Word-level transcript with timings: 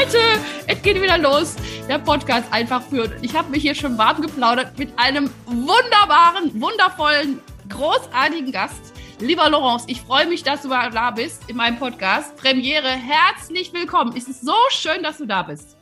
Leute, 0.00 0.18
es 0.66 0.80
geht 0.80 1.02
wieder 1.02 1.18
los. 1.18 1.56
Der 1.86 1.98
Podcast 1.98 2.50
einfach 2.50 2.82
führt. 2.82 3.12
Ich 3.20 3.34
habe 3.34 3.50
mich 3.50 3.60
hier 3.60 3.74
schon 3.74 3.98
warm 3.98 4.22
geplaudert 4.22 4.78
mit 4.78 4.88
einem 4.96 5.28
wunderbaren, 5.44 6.58
wundervollen, 6.58 7.38
großartigen 7.68 8.50
Gast. 8.50 8.94
Lieber 9.18 9.50
Laurence, 9.50 9.84
ich 9.88 10.00
freue 10.00 10.26
mich, 10.26 10.42
dass 10.42 10.62
du 10.62 10.70
da 10.70 11.10
bist 11.10 11.42
in 11.50 11.56
meinem 11.56 11.78
Podcast. 11.78 12.34
Premiere, 12.36 12.88
herzlich 12.88 13.74
willkommen. 13.74 14.14
Es 14.16 14.26
ist 14.26 14.40
so 14.40 14.54
schön, 14.70 15.02
dass 15.02 15.18
du 15.18 15.26
da 15.26 15.42
bist. 15.42 15.76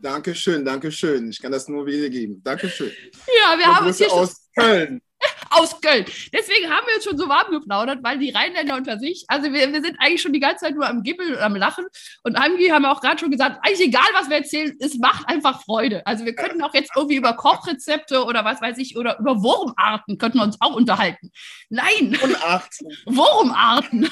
Dankeschön, 0.00 0.64
Dankeschön. 0.64 1.28
Ich 1.28 1.42
kann 1.42 1.52
das 1.52 1.68
nur 1.68 1.84
wiedergeben. 1.84 2.40
Dankeschön. 2.42 2.90
Ja, 3.26 3.58
wir 3.58 3.66
haben 3.66 3.86
uns 3.86 3.98
hier 3.98 4.10
aus 4.10 4.48
Köln. 4.56 5.02
Aus 5.50 5.80
Köln. 5.80 6.04
Deswegen 6.32 6.70
haben 6.70 6.86
wir 6.86 6.94
uns 6.96 7.04
schon 7.04 7.18
so 7.18 7.28
warm 7.28 7.50
geplaudert, 7.50 7.98
weil 8.02 8.18
die 8.18 8.30
Rheinländer 8.30 8.76
unter 8.76 8.98
sich, 8.98 9.24
also 9.28 9.52
wir, 9.52 9.72
wir 9.72 9.82
sind 9.82 9.96
eigentlich 10.00 10.22
schon 10.22 10.32
die 10.32 10.40
ganze 10.40 10.64
Zeit 10.64 10.74
nur 10.74 10.88
am 10.88 11.02
Gibbeln 11.02 11.34
und 11.34 11.40
am 11.40 11.56
Lachen. 11.56 11.86
Und 12.22 12.36
Angi 12.36 12.68
haben 12.68 12.82
wir 12.82 12.92
auch 12.92 13.00
gerade 13.00 13.18
schon 13.18 13.30
gesagt, 13.30 13.58
eigentlich 13.62 13.88
egal, 13.88 14.06
was 14.14 14.28
wir 14.28 14.36
erzählen, 14.36 14.76
es 14.80 14.98
macht 14.98 15.28
einfach 15.28 15.62
Freude. 15.62 16.06
Also 16.06 16.24
wir 16.24 16.34
könnten 16.34 16.62
auch 16.62 16.74
jetzt 16.74 16.90
irgendwie 16.96 17.16
über 17.16 17.34
Kochrezepte 17.34 18.24
oder 18.24 18.44
was 18.44 18.62
weiß 18.62 18.78
ich, 18.78 18.96
oder 18.96 19.18
über 19.18 19.42
Wurmarten 19.42 20.18
könnten 20.18 20.38
wir 20.38 20.44
uns 20.44 20.56
auch 20.60 20.74
unterhalten. 20.74 21.30
Nein. 21.68 22.16
Wurmarten. 22.20 22.88
Wurmarten. 23.06 24.10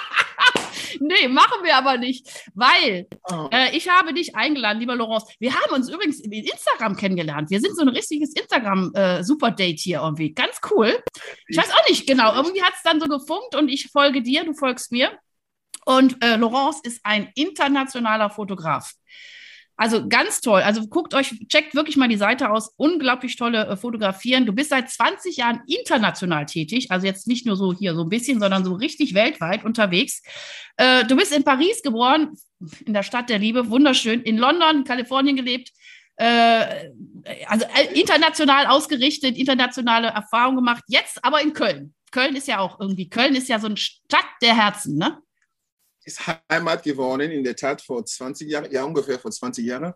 nee, 1.00 1.28
machen 1.28 1.62
wir 1.62 1.76
aber 1.76 1.98
nicht, 1.98 2.28
weil 2.54 3.06
oh. 3.30 3.48
äh, 3.50 3.76
ich 3.76 3.88
habe 3.88 4.14
dich 4.14 4.34
eingeladen, 4.34 4.80
lieber 4.80 4.96
Laurence. 4.96 5.26
Wir 5.38 5.54
haben 5.54 5.72
uns 5.74 5.88
übrigens 5.88 6.20
in 6.20 6.32
Instagram 6.32 6.96
kennengelernt. 6.96 7.50
Wir 7.50 7.60
sind 7.60 7.76
so 7.76 7.82
ein 7.82 7.88
richtiges 7.88 8.34
Instagram-Super-Date 8.34 9.78
äh, 9.78 9.82
hier 9.82 10.00
irgendwie. 10.00 10.32
Ganz 10.32 10.60
cool. 10.70 11.02
Ich 11.48 11.56
weiß 11.56 11.70
auch 11.70 11.88
nicht 11.88 12.06
genau. 12.06 12.34
Irgendwie 12.34 12.62
hat 12.62 12.74
es 12.74 12.82
dann 12.82 13.00
so 13.00 13.06
gefunkt 13.06 13.54
und 13.54 13.68
ich 13.68 13.90
folge 13.90 14.22
dir, 14.22 14.44
du 14.44 14.54
folgst 14.54 14.92
mir. 14.92 15.18
Und 15.84 16.22
äh, 16.22 16.36
Laurence 16.36 16.80
ist 16.84 17.00
ein 17.02 17.30
internationaler 17.34 18.30
Fotograf. 18.30 18.92
Also 19.76 20.06
ganz 20.08 20.40
toll. 20.40 20.60
Also 20.62 20.86
guckt 20.86 21.14
euch, 21.14 21.34
checkt 21.48 21.74
wirklich 21.74 21.96
mal 21.96 22.08
die 22.08 22.16
Seite 22.16 22.50
aus. 22.50 22.72
Unglaublich 22.76 23.36
tolle 23.36 23.66
äh, 23.66 23.76
Fotografieren. 23.76 24.46
Du 24.46 24.52
bist 24.52 24.70
seit 24.70 24.90
20 24.90 25.36
Jahren 25.36 25.62
international 25.66 26.46
tätig. 26.46 26.90
Also 26.90 27.06
jetzt 27.06 27.26
nicht 27.26 27.46
nur 27.46 27.56
so 27.56 27.72
hier 27.72 27.94
so 27.94 28.02
ein 28.02 28.08
bisschen, 28.08 28.38
sondern 28.38 28.64
so 28.64 28.74
richtig 28.74 29.14
weltweit 29.14 29.64
unterwegs. 29.64 30.22
Äh, 30.76 31.04
du 31.06 31.16
bist 31.16 31.32
in 31.32 31.44
Paris 31.44 31.82
geboren, 31.82 32.36
in 32.84 32.92
der 32.92 33.02
Stadt 33.02 33.28
der 33.28 33.38
Liebe. 33.38 33.70
Wunderschön. 33.70 34.22
In 34.22 34.36
London, 34.36 34.84
Kalifornien 34.84 35.36
gelebt. 35.36 35.70
Äh, 36.16 36.90
also 37.46 37.64
äh, 37.74 37.98
international 37.98 38.66
ausgerichtet, 38.66 39.36
internationale 39.36 40.08
Erfahrungen 40.08 40.56
gemacht. 40.56 40.84
Jetzt 40.86 41.24
aber 41.24 41.40
in 41.40 41.52
Köln. 41.52 41.94
Köln 42.10 42.36
ist 42.36 42.46
ja 42.46 42.58
auch 42.58 42.78
irgendwie, 42.78 43.08
Köln 43.08 43.34
ist 43.34 43.48
ja 43.48 43.58
so 43.58 43.66
eine 43.66 43.76
Stadt 43.76 44.26
der 44.42 44.54
Herzen, 44.54 44.98
ne? 44.98 45.18
Ist 46.04 46.20
Heimat 46.50 46.82
geworden, 46.82 47.30
in 47.30 47.44
der 47.44 47.56
Tat 47.56 47.82
vor 47.82 48.04
20 48.04 48.48
Jahren, 48.48 48.70
ja 48.70 48.84
ungefähr 48.84 49.18
vor 49.18 49.30
20 49.30 49.64
Jahren. 49.64 49.94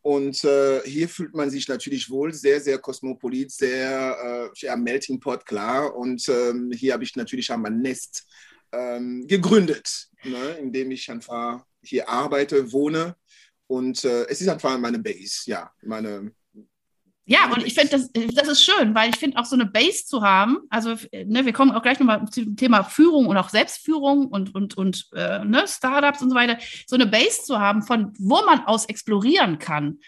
Und 0.00 0.44
äh, 0.44 0.80
hier 0.84 1.08
fühlt 1.08 1.34
man 1.34 1.50
sich 1.50 1.68
natürlich 1.68 2.08
wohl, 2.08 2.32
sehr, 2.32 2.60
sehr 2.60 2.78
kosmopolit, 2.78 3.50
sehr 3.50 4.50
äh, 4.54 4.58
ja, 4.66 4.76
Melting 4.76 5.20
Pot, 5.20 5.44
klar. 5.44 5.94
Und 5.94 6.28
ähm, 6.28 6.70
hier 6.72 6.94
habe 6.94 7.04
ich 7.04 7.16
natürlich 7.16 7.50
auch 7.52 7.56
mein 7.56 7.80
Nest 7.80 8.26
ähm, 8.72 9.26
gegründet, 9.26 10.08
ne, 10.24 10.56
indem 10.60 10.92
ich 10.92 11.10
einfach 11.10 11.64
hier 11.82 12.08
arbeite, 12.08 12.72
wohne. 12.72 13.16
Und 13.66 14.04
äh, 14.04 14.26
es 14.28 14.40
ist 14.40 14.48
einfach 14.48 14.78
meine 14.78 14.98
Base, 14.98 15.42
ja, 15.46 15.70
meine, 15.82 16.32
ja, 17.30 17.52
und 17.52 17.62
ich 17.62 17.74
finde, 17.74 17.90
das, 17.90 18.10
das 18.34 18.48
ist 18.48 18.64
schön, 18.64 18.94
weil 18.94 19.10
ich 19.10 19.16
finde 19.16 19.36
auch 19.36 19.44
so 19.44 19.54
eine 19.54 19.66
Base 19.66 20.06
zu 20.06 20.22
haben, 20.22 20.60
also 20.70 20.94
ne, 21.12 21.44
wir 21.44 21.52
kommen 21.52 21.72
auch 21.72 21.82
gleich 21.82 22.00
nochmal 22.00 22.24
zum 22.30 22.56
Thema 22.56 22.84
Führung 22.84 23.26
und 23.26 23.36
auch 23.36 23.50
Selbstführung 23.50 24.28
und, 24.28 24.54
und, 24.54 24.78
und 24.78 25.08
äh, 25.14 25.44
ne, 25.44 25.64
Startups 25.68 26.22
und 26.22 26.30
so 26.30 26.34
weiter, 26.34 26.56
so 26.86 26.96
eine 26.96 27.06
Base 27.06 27.42
zu 27.42 27.58
haben, 27.58 27.82
von 27.82 28.14
wo 28.18 28.42
man 28.46 28.60
aus 28.64 28.86
explorieren 28.86 29.58
kann 29.58 29.98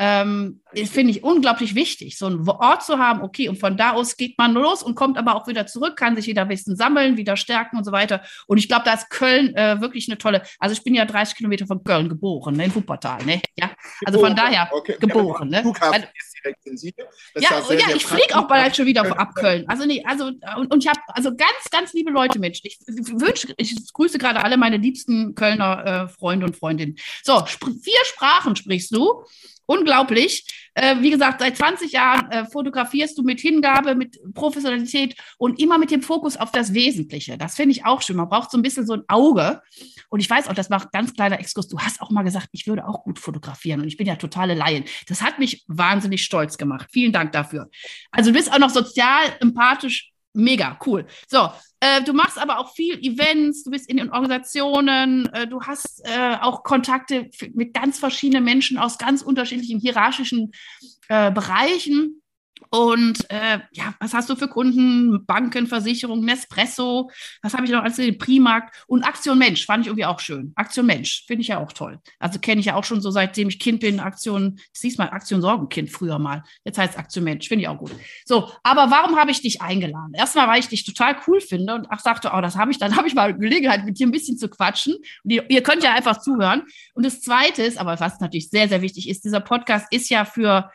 ähm, 0.00 0.62
finde 0.86 1.10
ich 1.10 1.22
unglaublich 1.22 1.74
wichtig, 1.74 2.16
so 2.16 2.24
einen 2.24 2.48
Ort 2.48 2.82
zu 2.82 2.98
haben, 2.98 3.20
okay, 3.20 3.50
und 3.50 3.58
von 3.58 3.76
da 3.76 3.92
aus 3.92 4.16
geht 4.16 4.38
man 4.38 4.54
los 4.54 4.82
und 4.82 4.94
kommt 4.94 5.18
aber 5.18 5.34
auch 5.34 5.46
wieder 5.46 5.66
zurück, 5.66 5.94
kann 5.94 6.16
sich 6.16 6.26
wieder 6.26 6.48
Wissen 6.48 6.74
sammeln, 6.74 7.18
wieder 7.18 7.36
stärken 7.36 7.76
und 7.76 7.84
so 7.84 7.92
weiter. 7.92 8.22
Und 8.46 8.56
ich 8.56 8.66
glaube, 8.66 8.84
da 8.86 8.94
ist 8.94 9.10
Köln 9.10 9.54
äh, 9.56 9.78
wirklich 9.82 10.08
eine 10.08 10.16
tolle, 10.16 10.40
also 10.58 10.72
ich 10.72 10.82
bin 10.82 10.94
ja 10.94 11.04
30 11.04 11.36
Kilometer 11.36 11.66
von 11.66 11.84
Köln 11.84 12.08
geboren, 12.08 12.56
ne, 12.56 12.64
in 12.64 12.74
Wuppertal, 12.74 13.22
ne? 13.26 13.42
Ja, 13.58 13.72
also 14.06 14.20
von 14.20 14.34
daher 14.34 14.70
okay. 14.72 14.96
geboren, 14.98 15.50
ne? 15.50 15.60
Flughafen 15.60 16.04
ist 16.18 16.34
direkt 16.42 16.66
in 16.66 16.78
Siege. 16.78 17.06
ja, 17.34 17.60
sehr, 17.60 17.78
ja, 17.78 17.86
sehr 17.88 17.96
ich 17.96 18.06
fliege 18.06 18.38
auch 18.38 18.48
bald 18.48 18.74
schon 18.74 18.86
wieder 18.86 19.04
ab 19.18 19.34
Köln. 19.34 19.66
Also 19.68 19.84
nee, 19.84 20.02
also 20.06 20.30
und, 20.56 20.72
und 20.72 20.82
ich 20.82 20.88
habe 20.88 21.00
also 21.08 21.36
ganz, 21.36 21.70
ganz 21.70 21.92
liebe 21.92 22.10
Leute 22.10 22.38
mit. 22.38 22.58
Ich 22.62 22.78
wünsche, 22.86 23.52
ich 23.58 23.92
grüße 23.92 24.16
gerade 24.16 24.42
alle 24.42 24.56
meine 24.56 24.78
liebsten 24.78 25.34
Kölner 25.34 25.84
äh, 25.84 26.08
Freunde 26.08 26.46
und 26.46 26.56
Freundinnen. 26.56 26.96
So, 27.22 27.44
vier 27.44 28.04
Sprachen 28.06 28.56
sprichst 28.56 28.96
du 28.96 29.24
unglaublich. 29.70 30.44
Äh, 30.74 30.96
wie 31.00 31.10
gesagt, 31.10 31.40
seit 31.40 31.56
20 31.56 31.92
Jahren 31.92 32.30
äh, 32.30 32.44
fotografierst 32.44 33.16
du 33.16 33.22
mit 33.22 33.40
Hingabe, 33.40 33.94
mit 33.94 34.18
Professionalität 34.34 35.14
und 35.38 35.60
immer 35.60 35.78
mit 35.78 35.90
dem 35.90 36.02
Fokus 36.02 36.36
auf 36.36 36.50
das 36.50 36.74
Wesentliche. 36.74 37.38
Das 37.38 37.54
finde 37.54 37.72
ich 37.72 37.84
auch 37.84 38.02
schön. 38.02 38.16
Man 38.16 38.28
braucht 38.28 38.50
so 38.50 38.58
ein 38.58 38.62
bisschen 38.62 38.86
so 38.86 38.94
ein 38.94 39.02
Auge. 39.08 39.62
Und 40.08 40.20
ich 40.20 40.28
weiß 40.28 40.48
auch, 40.48 40.54
das 40.54 40.70
macht 40.70 40.90
ganz 40.92 41.14
kleiner 41.14 41.38
Exkurs. 41.38 41.68
Du 41.68 41.78
hast 41.78 42.00
auch 42.00 42.10
mal 42.10 42.22
gesagt, 42.22 42.48
ich 42.52 42.66
würde 42.66 42.86
auch 42.86 43.04
gut 43.04 43.18
fotografieren 43.18 43.80
und 43.80 43.86
ich 43.86 43.96
bin 43.96 44.06
ja 44.06 44.16
totale 44.16 44.54
Laien. 44.54 44.84
Das 45.06 45.22
hat 45.22 45.38
mich 45.38 45.64
wahnsinnig 45.68 46.24
stolz 46.24 46.58
gemacht. 46.58 46.88
Vielen 46.92 47.12
Dank 47.12 47.32
dafür. 47.32 47.68
Also 48.10 48.30
du 48.30 48.36
bist 48.36 48.52
auch 48.52 48.58
noch 48.58 48.70
sozial, 48.70 49.22
empathisch, 49.40 50.09
mega 50.32 50.78
cool. 50.86 51.06
So, 51.28 51.50
äh, 51.80 52.02
du 52.02 52.12
machst 52.12 52.38
aber 52.38 52.58
auch 52.58 52.74
viel 52.74 52.98
Events, 52.98 53.64
du 53.64 53.70
bist 53.70 53.88
in 53.88 53.96
den 53.96 54.10
Organisationen, 54.10 55.26
äh, 55.32 55.46
du 55.46 55.62
hast 55.62 56.02
äh, 56.04 56.36
auch 56.40 56.62
Kontakte 56.62 57.30
mit 57.54 57.74
ganz 57.74 57.98
verschiedenen 57.98 58.44
Menschen 58.44 58.78
aus 58.78 58.98
ganz 58.98 59.22
unterschiedlichen 59.22 59.80
hierarchischen 59.80 60.52
äh, 61.08 61.30
Bereichen. 61.30 62.19
Und 62.70 63.30
äh, 63.30 63.60
ja, 63.72 63.94
was 63.98 64.14
hast 64.14 64.28
du 64.28 64.36
für 64.36 64.48
Kunden? 64.48 65.24
Banken, 65.26 65.66
Versicherungen, 65.66 66.24
Nespresso, 66.24 67.10
was 67.42 67.54
habe 67.54 67.64
ich 67.64 67.70
noch 67.70 67.82
als 67.82 67.96
den 67.96 68.18
Primarkt 68.18 68.84
und 68.86 69.04
Aktion 69.04 69.38
Mensch 69.38 69.66
fand 69.66 69.82
ich 69.82 69.88
irgendwie 69.88 70.04
auch 70.04 70.20
schön. 70.20 70.52
Aktion 70.56 70.86
Mensch 70.86 71.24
finde 71.26 71.42
ich 71.42 71.48
ja 71.48 71.58
auch 71.58 71.72
toll. 71.72 71.98
Also 72.18 72.38
kenne 72.38 72.60
ich 72.60 72.66
ja 72.66 72.74
auch 72.74 72.84
schon 72.84 73.00
so 73.00 73.10
seitdem 73.10 73.48
ich 73.48 73.58
Kind 73.58 73.80
bin. 73.80 74.00
Aktion, 74.00 74.60
siehst 74.72 74.98
mal, 74.98 75.10
Aktion 75.10 75.40
Sorgenkind 75.40 75.90
früher 75.90 76.18
mal. 76.18 76.42
Jetzt 76.64 76.78
heißt 76.78 76.98
Aktion 76.98 77.24
Mensch, 77.24 77.48
finde 77.48 77.62
ich 77.62 77.68
auch 77.68 77.78
gut. 77.78 77.92
So, 78.24 78.50
aber 78.62 78.90
warum 78.90 79.16
habe 79.16 79.30
ich 79.30 79.42
dich 79.42 79.62
eingeladen? 79.62 80.14
Erstmal, 80.14 80.48
weil 80.48 80.60
ich 80.60 80.68
dich 80.68 80.84
total 80.84 81.16
cool 81.26 81.40
finde 81.40 81.74
und 81.74 81.86
ach 81.90 82.00
sagte, 82.00 82.30
oh, 82.34 82.40
das 82.40 82.56
habe 82.56 82.70
ich, 82.70 82.78
dann 82.78 82.96
habe 82.96 83.08
ich 83.08 83.14
mal 83.14 83.36
Gelegenheit, 83.36 83.84
mit 83.84 83.98
dir 83.98 84.06
ein 84.06 84.12
bisschen 84.12 84.38
zu 84.38 84.48
quatschen. 84.48 84.94
Und 85.24 85.30
ihr, 85.30 85.48
ihr 85.50 85.62
könnt 85.62 85.82
ja 85.82 85.94
einfach 85.94 86.20
zuhören. 86.20 86.62
Und 86.94 87.04
das 87.04 87.20
Zweite 87.20 87.62
ist, 87.62 87.78
aber 87.78 87.98
was 88.00 88.20
natürlich 88.20 88.50
sehr, 88.50 88.68
sehr 88.68 88.82
wichtig 88.82 89.08
ist, 89.08 89.24
dieser 89.24 89.40
Podcast 89.40 89.86
ist 89.90 90.08
ja 90.10 90.24
für 90.24 90.70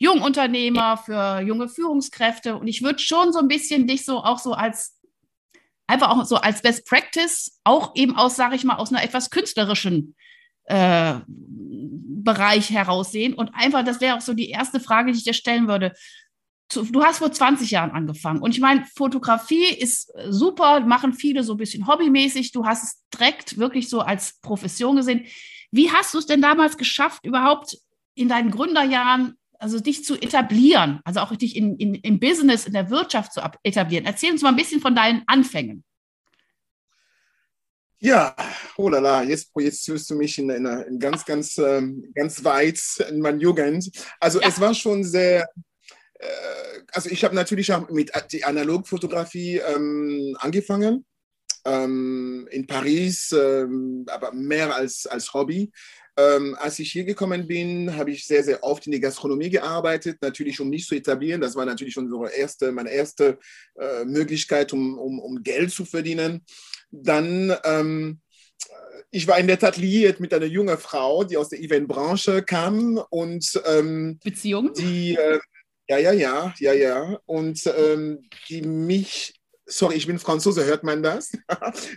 Jungunternehmer, 0.00 0.96
für 0.96 1.40
junge 1.40 1.68
Führungskräfte. 1.68 2.56
Und 2.56 2.66
ich 2.66 2.82
würde 2.82 2.98
schon 2.98 3.32
so 3.32 3.38
ein 3.38 3.48
bisschen 3.48 3.86
dich 3.86 4.04
so 4.04 4.18
auch 4.18 4.38
so 4.38 4.54
als 4.54 4.98
einfach 5.86 6.10
auch 6.10 6.24
so 6.24 6.36
als 6.36 6.62
Best 6.62 6.86
Practice, 6.86 7.60
auch 7.64 7.94
eben 7.94 8.16
aus, 8.16 8.36
sage 8.36 8.54
ich 8.54 8.64
mal, 8.64 8.76
aus 8.76 8.92
einer 8.92 9.02
etwas 9.02 9.28
künstlerischen 9.28 10.14
äh, 10.64 11.16
Bereich 11.26 12.70
heraussehen. 12.70 13.34
Und 13.34 13.50
einfach, 13.54 13.84
das 13.84 14.00
wäre 14.00 14.16
auch 14.16 14.20
so 14.20 14.32
die 14.32 14.50
erste 14.50 14.80
Frage, 14.80 15.12
die 15.12 15.18
ich 15.18 15.24
dir 15.24 15.34
stellen 15.34 15.68
würde. 15.68 15.92
Du 16.72 17.02
hast 17.02 17.18
vor 17.18 17.32
20 17.32 17.72
Jahren 17.72 17.90
angefangen. 17.90 18.40
Und 18.40 18.52
ich 18.52 18.60
meine, 18.60 18.86
Fotografie 18.94 19.66
ist 19.66 20.12
super, 20.28 20.78
machen 20.80 21.12
viele 21.12 21.42
so 21.42 21.54
ein 21.54 21.58
bisschen 21.58 21.88
hobbymäßig. 21.88 22.52
Du 22.52 22.64
hast 22.64 22.84
es 22.84 23.02
direkt 23.12 23.58
wirklich 23.58 23.88
so 23.88 24.00
als 24.00 24.38
Profession 24.40 24.94
gesehen. 24.94 25.26
Wie 25.72 25.90
hast 25.90 26.14
du 26.14 26.18
es 26.18 26.26
denn 26.26 26.40
damals 26.40 26.76
geschafft, 26.76 27.26
überhaupt 27.26 27.76
in 28.14 28.28
deinen 28.28 28.52
Gründerjahren 28.52 29.36
also 29.60 29.78
dich 29.78 30.04
zu 30.04 30.14
etablieren, 30.14 31.00
also 31.04 31.20
auch 31.20 31.34
dich 31.36 31.54
in, 31.54 31.76
in, 31.76 31.94
im 31.94 32.18
Business, 32.18 32.66
in 32.66 32.72
der 32.72 32.90
Wirtschaft 32.90 33.32
zu 33.32 33.40
etablieren. 33.62 34.06
Erzähl 34.06 34.32
uns 34.32 34.42
mal 34.42 34.48
ein 34.48 34.56
bisschen 34.56 34.80
von 34.80 34.94
deinen 34.94 35.22
Anfängen. 35.26 35.84
Ja, 38.02 38.34
oh 38.78 38.88
la 38.88 38.98
la, 38.98 39.22
jetzt 39.22 39.52
projizierst 39.52 40.08
du 40.08 40.14
mich 40.14 40.38
in, 40.38 40.48
in, 40.48 40.64
in 40.64 40.98
ganz, 40.98 41.26
ganz, 41.26 41.58
ähm, 41.58 42.10
ganz 42.14 42.42
weit 42.42 42.80
in 43.10 43.20
meiner 43.20 43.38
Jugend. 43.38 43.90
Also 44.18 44.40
ja. 44.40 44.48
es 44.48 44.58
war 44.58 44.72
schon 44.72 45.04
sehr, 45.04 45.46
äh, 46.14 46.26
also 46.92 47.10
ich 47.10 47.22
habe 47.22 47.34
natürlich 47.34 47.70
auch 47.74 47.90
mit 47.90 48.10
der 48.32 48.48
Analogfotografie 48.48 49.58
ähm, 49.58 50.34
angefangen 50.40 51.04
ähm, 51.66 52.48
in 52.50 52.66
Paris, 52.66 53.32
ähm, 53.32 54.06
aber 54.08 54.32
mehr 54.32 54.74
als, 54.74 55.06
als 55.06 55.34
Hobby. 55.34 55.70
Ähm, 56.20 56.56
als 56.58 56.78
ich 56.78 56.92
hier 56.92 57.04
gekommen 57.04 57.46
bin, 57.46 57.96
habe 57.96 58.10
ich 58.10 58.26
sehr, 58.26 58.42
sehr 58.42 58.62
oft 58.62 58.86
in 58.86 58.92
die 58.92 59.00
Gastronomie 59.00 59.50
gearbeitet, 59.50 60.18
natürlich 60.20 60.60
um 60.60 60.68
mich 60.68 60.86
zu 60.86 60.94
etablieren. 60.94 61.40
Das 61.40 61.54
war 61.56 61.64
natürlich 61.64 61.96
unsere 61.96 62.30
erste, 62.32 62.72
meine 62.72 62.90
erste 62.90 63.38
äh, 63.78 64.04
Möglichkeit, 64.04 64.72
um, 64.72 64.98
um, 64.98 65.18
um 65.18 65.42
Geld 65.42 65.70
zu 65.70 65.84
verdienen. 65.84 66.44
Dann, 66.90 67.54
ähm, 67.64 68.20
ich 69.10 69.26
war 69.26 69.38
in 69.38 69.46
der 69.46 69.58
Tat 69.58 69.76
liiert 69.76 70.20
mit 70.20 70.34
einer 70.34 70.46
jungen 70.46 70.78
Frau, 70.78 71.24
die 71.24 71.36
aus 71.36 71.48
der 71.48 71.60
Eventbranche 71.60 72.42
kam 72.42 73.00
und 73.10 73.60
ähm, 73.66 74.18
Beziehung? 74.22 74.72
Die, 74.74 75.16
äh, 75.16 75.40
ja, 75.88 75.98
ja, 75.98 76.12
ja, 76.12 76.54
ja, 76.58 76.72
ja. 76.72 77.20
Und 77.26 77.62
ähm, 77.76 78.28
die 78.48 78.62
mich 78.62 79.39
Sorry, 79.70 79.94
ich 79.94 80.06
bin 80.06 80.18
Franzose, 80.18 80.64
hört 80.64 80.84
man 80.84 81.02
das? 81.02 81.32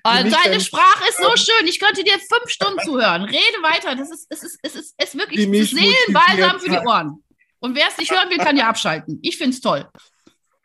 Oh, 0.06 0.10
deine 0.12 0.60
Sprache 0.60 1.10
ist 1.10 1.18
so 1.18 1.36
schön. 1.36 1.68
Ich 1.68 1.80
könnte 1.80 2.04
dir 2.04 2.14
fünf 2.14 2.50
Stunden 2.50 2.80
zuhören. 2.86 3.24
Rede 3.24 3.62
weiter. 3.62 3.96
Das 3.96 4.12
ist, 4.12 4.28
es 4.30 4.44
ist, 4.44 4.60
es 4.62 4.76
ist, 4.76 4.96
es 4.98 5.14
ist 5.14 5.18
wirklich 5.18 5.70
Seelenbalsam 5.70 6.60
für 6.60 6.70
die 6.70 6.78
Ohren. 6.78 7.24
Und 7.60 7.76
wer 7.76 7.88
es 7.88 7.98
nicht 7.98 8.12
hören 8.12 8.30
will, 8.30 8.38
kann 8.38 8.58
ja 8.58 8.68
abschalten. 8.68 9.20
Ich 9.22 9.38
finde 9.38 9.56
es 9.56 9.62
toll. 9.62 9.88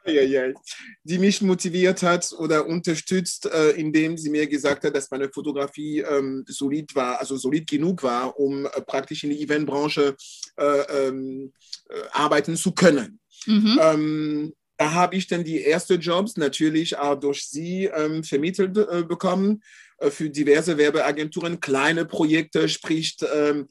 Ja, 0.05 0.23
ja. 0.23 0.53
Die 1.05 1.19
mich 1.19 1.41
motiviert 1.43 2.03
hat 2.03 2.33
oder 2.39 2.67
unterstützt, 2.67 3.47
äh, 3.47 3.71
indem 3.71 4.17
sie 4.17 4.31
mir 4.31 4.47
gesagt 4.47 4.85
hat, 4.85 4.97
dass 4.97 5.11
meine 5.11 5.29
Fotografie 5.29 6.01
ähm, 6.01 6.45
solid 6.49 6.95
war, 6.95 7.21
also 7.21 7.37
solid 7.37 7.69
genug 7.69 8.03
war, 8.03 8.39
um 8.39 8.67
äh, 8.67 8.81
praktisch 8.87 9.25
in 9.25 9.31
die 9.31 9.43
Eventbranche 9.43 10.17
äh, 10.57 11.07
ähm, 11.09 11.53
äh, 11.89 12.01
arbeiten 12.13 12.57
zu 12.57 12.73
können. 12.73 13.21
Mhm. 13.47 13.79
Ähm, 13.81 14.53
da 14.79 14.93
habe 14.93 15.17
ich 15.17 15.27
dann 15.27 15.45
die 15.45 15.65
ersten 15.65 16.01
Jobs 16.01 16.37
natürlich 16.37 16.97
auch 16.97 17.19
durch 17.19 17.47
sie 17.47 17.87
ähm, 17.87 18.23
vermittelt 18.23 18.79
äh, 18.79 19.03
bekommen 19.03 19.63
äh, 19.99 20.11
für 20.11 20.31
diverse 20.31 20.79
Werbeagenturen, 20.79 21.59
kleine 21.59 22.05
Projekte, 22.05 22.69
sprich 22.69 23.17
ähm, 23.35 23.69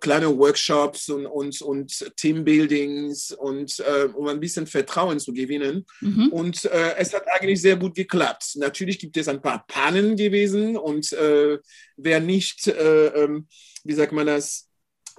kleine 0.00 0.36
Workshops 0.36 1.08
und, 1.08 1.24
und, 1.26 1.62
und 1.62 2.12
Teambuildings 2.16 3.32
und 3.32 3.80
äh, 3.80 4.04
um 4.12 4.28
ein 4.28 4.38
bisschen 4.38 4.66
Vertrauen 4.66 5.18
zu 5.18 5.32
gewinnen. 5.32 5.86
Mhm. 6.02 6.28
Und 6.28 6.66
äh, 6.66 6.96
es 6.98 7.14
hat 7.14 7.24
eigentlich 7.28 7.62
sehr 7.62 7.76
gut 7.76 7.94
geklappt. 7.94 8.56
Natürlich 8.56 8.98
gibt 8.98 9.16
es 9.16 9.28
ein 9.28 9.40
paar 9.40 9.64
Pannen 9.66 10.14
gewesen 10.14 10.76
und 10.76 11.10
äh, 11.14 11.58
wer 11.96 12.20
nicht, 12.20 12.66
äh, 12.66 13.06
ähm, 13.06 13.48
wie 13.84 13.94
sagt 13.94 14.12
man 14.12 14.26
das, 14.26 14.69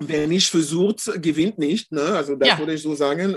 wer 0.08 0.28
nicht 0.28 0.50
versucht, 0.50 1.10
gewinnt 1.22 1.58
nicht. 1.58 1.92
Ne? 1.92 2.02
Also 2.02 2.36
das 2.36 2.50
ja. 2.50 2.60
würde 2.60 2.74
ich 2.74 2.82
so 2.82 2.96
sagen. 2.96 3.36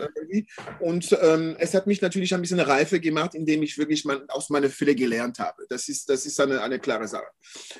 Und 0.80 1.16
ähm, 1.20 1.56
es 1.58 1.74
hat 1.74 1.86
mich 1.86 2.00
natürlich 2.00 2.34
ein 2.34 2.40
bisschen 2.40 2.60
reifer 2.60 2.98
gemacht, 2.98 3.34
indem 3.34 3.62
ich 3.62 3.78
wirklich 3.78 4.04
mein, 4.04 4.28
aus 4.30 4.50
meiner 4.50 4.70
Fülle 4.70 4.94
gelernt 4.94 5.38
habe. 5.38 5.64
Das 5.68 5.88
ist, 5.88 6.08
das 6.08 6.26
ist 6.26 6.40
eine, 6.40 6.62
eine 6.62 6.78
klare 6.78 7.08
Sache. 7.08 7.26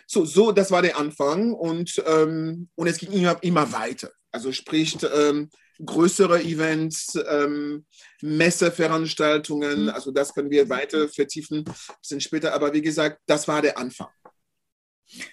So, 0.07 0.25
so, 0.25 0.53
das 0.53 0.71
war 0.71 0.83
der 0.83 0.99
Anfang 0.99 1.53
und, 1.53 2.03
ähm, 2.07 2.69
und 2.75 2.87
es 2.87 2.99
ging 2.99 3.13
immer, 3.13 3.37
immer 3.43 3.73
weiter. 3.73 4.11
Also 4.31 4.53
sprich, 4.53 4.97
ähm, 5.15 5.49
größere 5.85 6.43
Events, 6.43 7.19
ähm, 7.29 7.85
Messeveranstaltungen, 8.23 9.85
mhm. 9.85 9.89
also 9.91 10.11
das 10.11 10.35
können 10.35 10.51
wir 10.51 10.69
weiter 10.69 11.09
vertiefen, 11.09 11.65
bisschen 12.01 12.21
später. 12.21 12.55
Aber 12.55 12.73
wie 12.73 12.83
gesagt, 12.83 13.21
das 13.27 13.49
war 13.49 13.63
der 13.63 13.79
Anfang. 13.79 14.09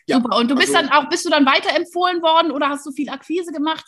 Ja, 0.05 0.17
Super. 0.17 0.37
Und 0.37 0.51
du 0.51 0.55
bist 0.55 0.75
also, 0.75 0.87
dann 0.87 0.97
auch, 0.97 1.09
bist 1.09 1.25
du 1.25 1.29
dann 1.29 1.45
weiterempfohlen 1.45 2.21
worden 2.21 2.51
oder 2.51 2.69
hast 2.69 2.85
du 2.85 2.91
viel 2.91 3.09
Akquise 3.09 3.51
gemacht? 3.51 3.85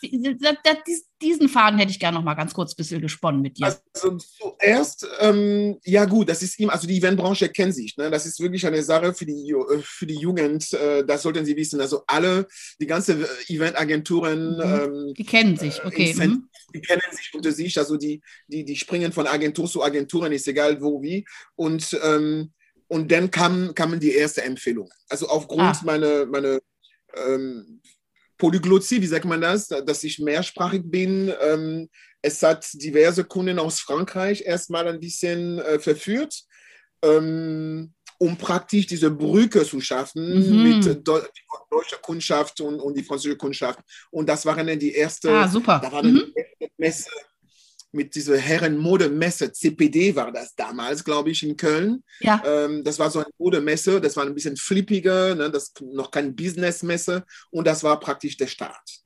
Diesen 1.22 1.50
Faden 1.50 1.80
hätte 1.80 1.92
ich 1.92 2.00
gerne 2.00 2.18
noch 2.18 2.24
mal 2.24 2.34
ganz 2.34 2.54
kurz 2.54 2.74
ein 2.74 2.78
bisschen 2.78 3.02
gesponnen 3.02 3.42
mit 3.42 3.58
dir. 3.58 3.76
Also 3.94 4.18
zuerst, 4.18 5.08
ähm, 5.20 5.78
ja 5.84 6.06
gut, 6.06 6.30
das 6.30 6.42
ist 6.42 6.60
ihm, 6.60 6.70
also 6.70 6.88
die 6.88 6.98
Eventbranche 6.98 7.50
kennt 7.50 7.76
sich. 7.76 7.96
Ne? 7.98 8.10
Das 8.10 8.26
ist 8.26 8.40
wirklich 8.40 8.66
eine 8.66 8.84
Sache 8.84 9.14
für 9.14 9.26
die, 9.26 9.52
äh, 9.52 9.80
für 9.82 10.06
die 10.06 10.20
Jugend, 10.20 10.72
äh, 10.74 11.06
das 11.06 11.22
sollten 11.22 11.46
sie 11.46 11.56
wissen. 11.56 11.80
Also 11.82 12.04
alle, 12.08 12.48
die 12.80 12.88
ganze 12.88 13.28
Eventagenturen. 13.48 14.56
Mhm. 14.56 14.62
Ähm, 14.62 15.14
die 15.18 15.26
kennen 15.26 15.58
sich, 15.58 15.84
okay. 15.84 16.14
Mhm. 16.14 16.50
Die 16.74 16.82
kennen 16.82 17.02
sich 17.12 17.32
unter 17.34 17.52
sich, 17.52 17.78
also 17.78 17.98
die, 17.98 18.22
die, 18.48 18.66
die 18.66 18.76
springen 18.76 19.12
von 19.12 19.28
Agentur 19.28 19.70
zu 19.70 19.84
Agenturen, 19.84 20.32
ist 20.32 20.48
egal 20.48 20.82
wo, 20.82 21.02
wie. 21.02 21.26
Und 21.56 21.98
ähm, 22.04 22.52
und 22.88 23.12
dann 23.12 23.32
kam, 23.32 23.74
kamen 23.74 24.00
die 24.00 24.12
erste 24.12 24.44
Empfehlung. 24.44 24.90
Also 25.10 25.28
aufgrund 25.28 25.62
ah. 25.62 25.82
meiner 25.84 26.26
meine, 26.26 26.60
ähm, 27.16 27.82
Polyglottie, 28.38 29.02
wie 29.02 29.08
sagt 29.08 29.26
man 29.26 29.42
das, 29.42 29.68
dass 29.68 30.04
ich 30.04 30.20
mehrsprachig 30.20 30.84
bin. 30.86 31.32
Ähm, 31.42 31.90
es 32.22 32.42
hat 32.42 32.68
diverse 32.74 33.24
Kunden 33.24 33.60
aus 33.60 33.80
Frankreich 33.80 34.44
erstmal 34.46 34.88
ein 34.88 35.00
bisschen 35.00 35.60
äh, 35.60 35.80
verführt, 35.80 36.44
ähm, 37.04 37.94
um 38.18 38.38
praktisch 38.38 38.88
diese 38.88 39.12
Brücke 39.12 39.64
zu 39.64 39.80
schaffen 39.82 40.50
mhm. 40.50 40.64
mit 40.64 41.08
Deu 41.08 41.22
deutscher 41.70 41.98
Kundschaft 41.98 42.62
und, 42.62 42.80
und 42.80 42.98
die 42.98 43.04
französische 43.04 43.38
Kundschaft. 43.38 43.80
Und 44.12 44.28
das 44.28 44.46
waren 44.46 44.68
dann 44.68 44.80
die 44.80 44.94
erste, 44.94 45.32
ah, 45.32 45.48
super. 45.48 45.80
Da 45.82 45.92
war 45.92 46.04
mhm. 46.04 46.16
die 46.16 46.34
erste 46.36 46.74
Messe 46.78 47.10
mit 47.94 48.16
dieser 48.16 48.38
Herrenmodemesse, 48.38 49.52
CPD 49.52 50.16
war 50.16 50.32
das 50.32 50.56
damals, 50.56 51.04
glaube 51.04 51.30
ich, 51.30 51.44
in 51.44 51.56
Köln. 51.56 52.04
Ja. 52.20 52.42
Ähm, 52.46 52.84
das 52.84 53.00
war 53.00 53.10
so 53.10 53.20
eine 53.20 53.30
Modemesse, 53.38 54.02
das 54.02 54.18
war 54.18 54.26
ein 54.26 54.34
bisschen 54.34 54.58
flippiger, 54.58 55.36
ne? 55.36 55.50
das 55.50 55.72
noch 55.82 56.12
keine 56.12 56.32
Businessmesse 56.32 57.24
und 57.52 57.68
das 57.68 57.84
war 57.84 58.00
praktisch 58.00 58.36
der 58.38 58.48
Start. 58.48 59.04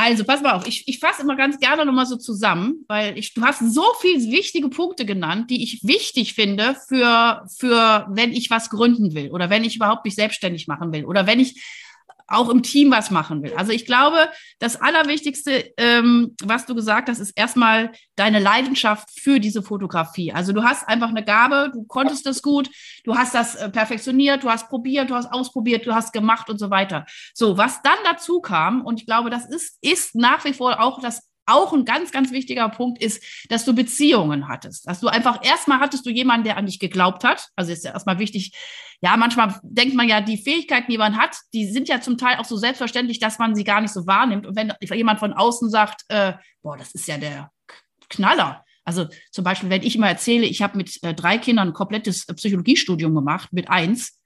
Also, 0.00 0.22
pass 0.22 0.42
mal 0.42 0.52
auf, 0.52 0.64
ich, 0.64 0.86
ich 0.86 1.00
fasse 1.00 1.22
immer 1.22 1.34
ganz 1.34 1.58
gerne 1.58 1.84
nochmal 1.84 2.06
so 2.06 2.14
zusammen, 2.14 2.84
weil 2.86 3.18
ich, 3.18 3.34
du 3.34 3.42
hast 3.42 3.58
so 3.74 3.82
viele 4.00 4.30
wichtige 4.30 4.68
Punkte 4.68 5.04
genannt, 5.04 5.50
die 5.50 5.64
ich 5.64 5.80
wichtig 5.82 6.34
finde 6.34 6.76
für, 6.86 7.44
für, 7.58 8.06
wenn 8.08 8.32
ich 8.32 8.48
was 8.48 8.70
gründen 8.70 9.14
will 9.14 9.32
oder 9.32 9.50
wenn 9.50 9.64
ich 9.64 9.74
überhaupt 9.74 10.04
mich 10.04 10.14
selbstständig 10.14 10.68
machen 10.68 10.92
will 10.92 11.04
oder 11.04 11.26
wenn 11.26 11.40
ich 11.40 11.60
auch 12.28 12.50
im 12.50 12.62
Team 12.62 12.90
was 12.90 13.10
machen 13.10 13.42
will. 13.42 13.54
Also 13.54 13.72
ich 13.72 13.86
glaube, 13.86 14.28
das 14.58 14.80
Allerwichtigste, 14.80 15.72
ähm, 15.78 16.36
was 16.44 16.66
du 16.66 16.74
gesagt 16.74 17.08
hast, 17.08 17.20
ist 17.20 17.32
erstmal 17.34 17.90
deine 18.16 18.38
Leidenschaft 18.38 19.08
für 19.18 19.40
diese 19.40 19.62
Fotografie. 19.62 20.32
Also 20.32 20.52
du 20.52 20.62
hast 20.62 20.86
einfach 20.86 21.08
eine 21.08 21.24
Gabe, 21.24 21.70
du 21.72 21.84
konntest 21.84 22.26
das 22.26 22.42
gut, 22.42 22.68
du 23.04 23.16
hast 23.16 23.34
das 23.34 23.54
äh, 23.54 23.70
perfektioniert, 23.70 24.44
du 24.44 24.50
hast 24.50 24.68
probiert, 24.68 25.08
du 25.08 25.14
hast 25.14 25.32
ausprobiert, 25.32 25.86
du 25.86 25.94
hast 25.94 26.12
gemacht 26.12 26.50
und 26.50 26.58
so 26.58 26.68
weiter. 26.68 27.06
So, 27.32 27.56
was 27.56 27.80
dann 27.82 27.98
dazu 28.04 28.40
kam, 28.40 28.84
und 28.84 29.00
ich 29.00 29.06
glaube, 29.06 29.30
das 29.30 29.48
ist, 29.48 29.78
ist 29.80 30.14
nach 30.14 30.44
wie 30.44 30.52
vor 30.52 30.80
auch 30.80 31.00
das 31.00 31.27
auch 31.48 31.72
ein 31.72 31.84
ganz, 31.84 32.12
ganz 32.12 32.30
wichtiger 32.30 32.68
Punkt 32.68 33.02
ist, 33.02 33.22
dass 33.48 33.64
du 33.64 33.74
Beziehungen 33.74 34.48
hattest. 34.48 34.88
Dass 34.88 35.00
du 35.00 35.08
einfach 35.08 35.44
erstmal 35.44 35.80
hattest 35.80 36.06
du 36.06 36.10
jemanden, 36.10 36.44
der 36.44 36.56
an 36.56 36.66
dich 36.66 36.78
geglaubt 36.78 37.24
hat. 37.24 37.48
Also 37.56 37.72
ist 37.72 37.84
ja 37.84 37.92
erstmal 37.92 38.18
wichtig. 38.18 38.52
Ja, 39.00 39.16
manchmal 39.16 39.58
denkt 39.62 39.94
man 39.94 40.08
ja, 40.08 40.20
die 40.20 40.38
Fähigkeiten, 40.38 40.90
die 40.90 40.98
man 40.98 41.16
hat, 41.16 41.36
die 41.52 41.66
sind 41.70 41.88
ja 41.88 42.00
zum 42.00 42.18
Teil 42.18 42.38
auch 42.38 42.44
so 42.44 42.56
selbstverständlich, 42.56 43.20
dass 43.20 43.38
man 43.38 43.54
sie 43.54 43.64
gar 43.64 43.80
nicht 43.80 43.92
so 43.92 44.06
wahrnimmt. 44.06 44.46
Und 44.46 44.56
wenn 44.56 44.72
jemand 44.92 45.20
von 45.20 45.32
außen 45.32 45.70
sagt, 45.70 46.02
äh, 46.08 46.32
boah, 46.62 46.76
das 46.76 46.92
ist 46.92 47.06
ja 47.06 47.16
der 47.16 47.50
Knaller. 48.08 48.64
Also 48.84 49.06
zum 49.30 49.44
Beispiel, 49.44 49.68
wenn 49.70 49.82
ich 49.82 49.94
immer 49.96 50.08
erzähle, 50.08 50.46
ich 50.46 50.62
habe 50.62 50.78
mit 50.78 51.02
äh, 51.02 51.14
drei 51.14 51.38
Kindern 51.38 51.68
ein 51.68 51.74
komplettes 51.74 52.24
Psychologiestudium 52.26 53.14
gemacht, 53.14 53.52
mit 53.52 53.68
eins, 53.68 54.18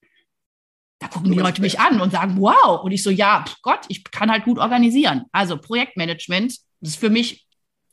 da 1.01 1.09
gucken 1.09 1.33
die 1.33 1.39
Leute 1.39 1.61
mich 1.61 1.81
an 1.81 2.01
und 2.01 2.13
sagen, 2.13 2.37
wow. 2.39 2.81
Und 2.85 2.93
ich 2.93 3.03
so, 3.03 3.11
ja, 3.11 3.45
Gott, 3.63 3.81
ich 3.89 4.05
kann 4.05 4.31
halt 4.31 4.45
gut 4.45 4.59
organisieren. 4.59 5.25
Also 5.33 5.59
Projektmanagement 5.59 6.57
das 6.83 6.91
ist 6.91 7.01
für 7.01 7.11
mich 7.11 7.47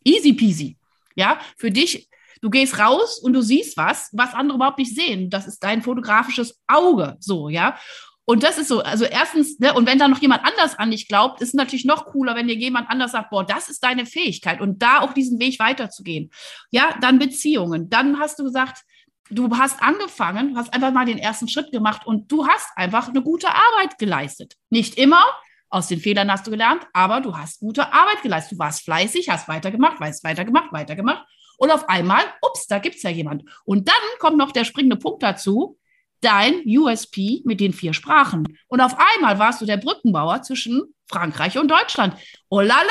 easy 0.04 0.34
peasy. 0.34 0.78
Ja, 1.16 1.40
für 1.58 1.72
dich, 1.72 2.10
du 2.42 2.50
gehst 2.50 2.80
raus 2.80 3.20
und 3.20 3.34
du 3.34 3.42
siehst 3.42 3.78
was, 3.78 4.10
was 4.12 4.34
andere 4.34 4.58
überhaupt 4.58 4.80
nicht 4.80 4.96
sehen. 4.96 5.30
Das 5.30 5.48
ist 5.48 5.64
dein 5.64 5.82
fotografisches 5.82 6.60
Auge, 6.68 7.16
so, 7.20 7.50
ja. 7.50 7.78
Und 8.26 8.44
das 8.44 8.60
ist 8.60 8.68
so, 8.68 8.82
also 8.82 9.06
erstens, 9.06 9.58
ne, 9.58 9.74
und 9.74 9.88
wenn 9.88 9.98
da 9.98 10.08
noch 10.08 10.22
jemand 10.22 10.46
anders 10.46 10.78
an 10.78 10.92
dich 10.92 11.08
glaubt, 11.08 11.42
ist 11.42 11.50
es 11.50 11.54
natürlich 11.56 11.86
noch 11.86 12.06
cooler, 12.06 12.36
wenn 12.36 12.48
dir 12.48 12.56
jemand 12.56 12.88
anders 12.88 13.14
sagt, 13.14 13.32
boah, 13.32 13.44
das 13.44 13.70
ist 13.70 13.84
deine 13.84 14.06
Fähigkeit 14.06 14.62
und 14.62 14.84
da 14.84 15.00
auch 15.00 15.14
diesen 15.14 15.40
Weg 15.40 15.60
weiterzugehen. 15.60 16.30
Ja, 16.70 16.96
dann 17.02 17.18
Beziehungen. 17.18 17.90
Dann 17.90 18.20
hast 18.20 18.38
du 18.38 18.44
gesagt, 18.44 18.84
du 19.32 19.58
hast 19.58 19.82
angefangen, 19.82 20.56
hast 20.56 20.72
einfach 20.74 20.92
mal 20.92 21.06
den 21.06 21.18
ersten 21.18 21.48
Schritt 21.48 21.72
gemacht 21.72 22.06
und 22.06 22.32
du 22.32 22.48
hast 22.48 22.70
einfach 22.76 23.10
eine 23.10 23.24
gute 23.24 23.48
Arbeit 23.50 23.98
geleistet. 23.98 24.56
Nicht 24.70 25.00
immer, 25.00 25.24
aus 25.70 25.88
den 25.88 26.00
Fehlern 26.00 26.32
hast 26.32 26.48
du 26.48 26.52
gelernt, 26.52 26.88
aber 26.94 27.22
du 27.22 27.38
hast 27.38 27.60
gute 27.60 27.94
Arbeit 27.94 28.22
geleistet. 28.24 28.54
Du 28.54 28.60
warst 28.60 28.84
fleißig, 28.84 29.30
hast 29.30 29.48
weitergemacht, 29.48 30.00
weißt 30.00 30.24
weitergemacht, 30.24 30.72
weitergemacht. 30.74 31.26
Und 31.58 31.72
auf 31.72 31.88
einmal, 31.90 32.24
ups, 32.42 32.68
da 32.68 32.80
gibt 32.80 32.96
es 32.96 33.04
ja 33.04 33.10
jemand. 33.10 33.44
Und 33.66 33.88
dann 33.88 33.96
kommt 34.20 34.38
noch 34.38 34.52
der 34.52 34.64
springende 34.64 34.96
Punkt 34.96 35.22
dazu, 35.22 35.78
dein 36.22 36.64
USP 36.66 37.42
mit 37.46 37.60
den 37.60 37.74
vier 37.74 37.94
Sprachen. 37.94 38.58
Und 38.68 38.82
auf 38.82 38.96
einmal 38.98 39.40
warst 39.40 39.62
du 39.62 39.66
der 39.66 39.78
Brückenbauer 39.78 40.42
zwischen 40.42 40.94
Frankreich 41.10 41.58
und 41.58 41.70
Deutschland. 41.70 42.16
Oh 42.50 42.62
lala, 42.62 42.84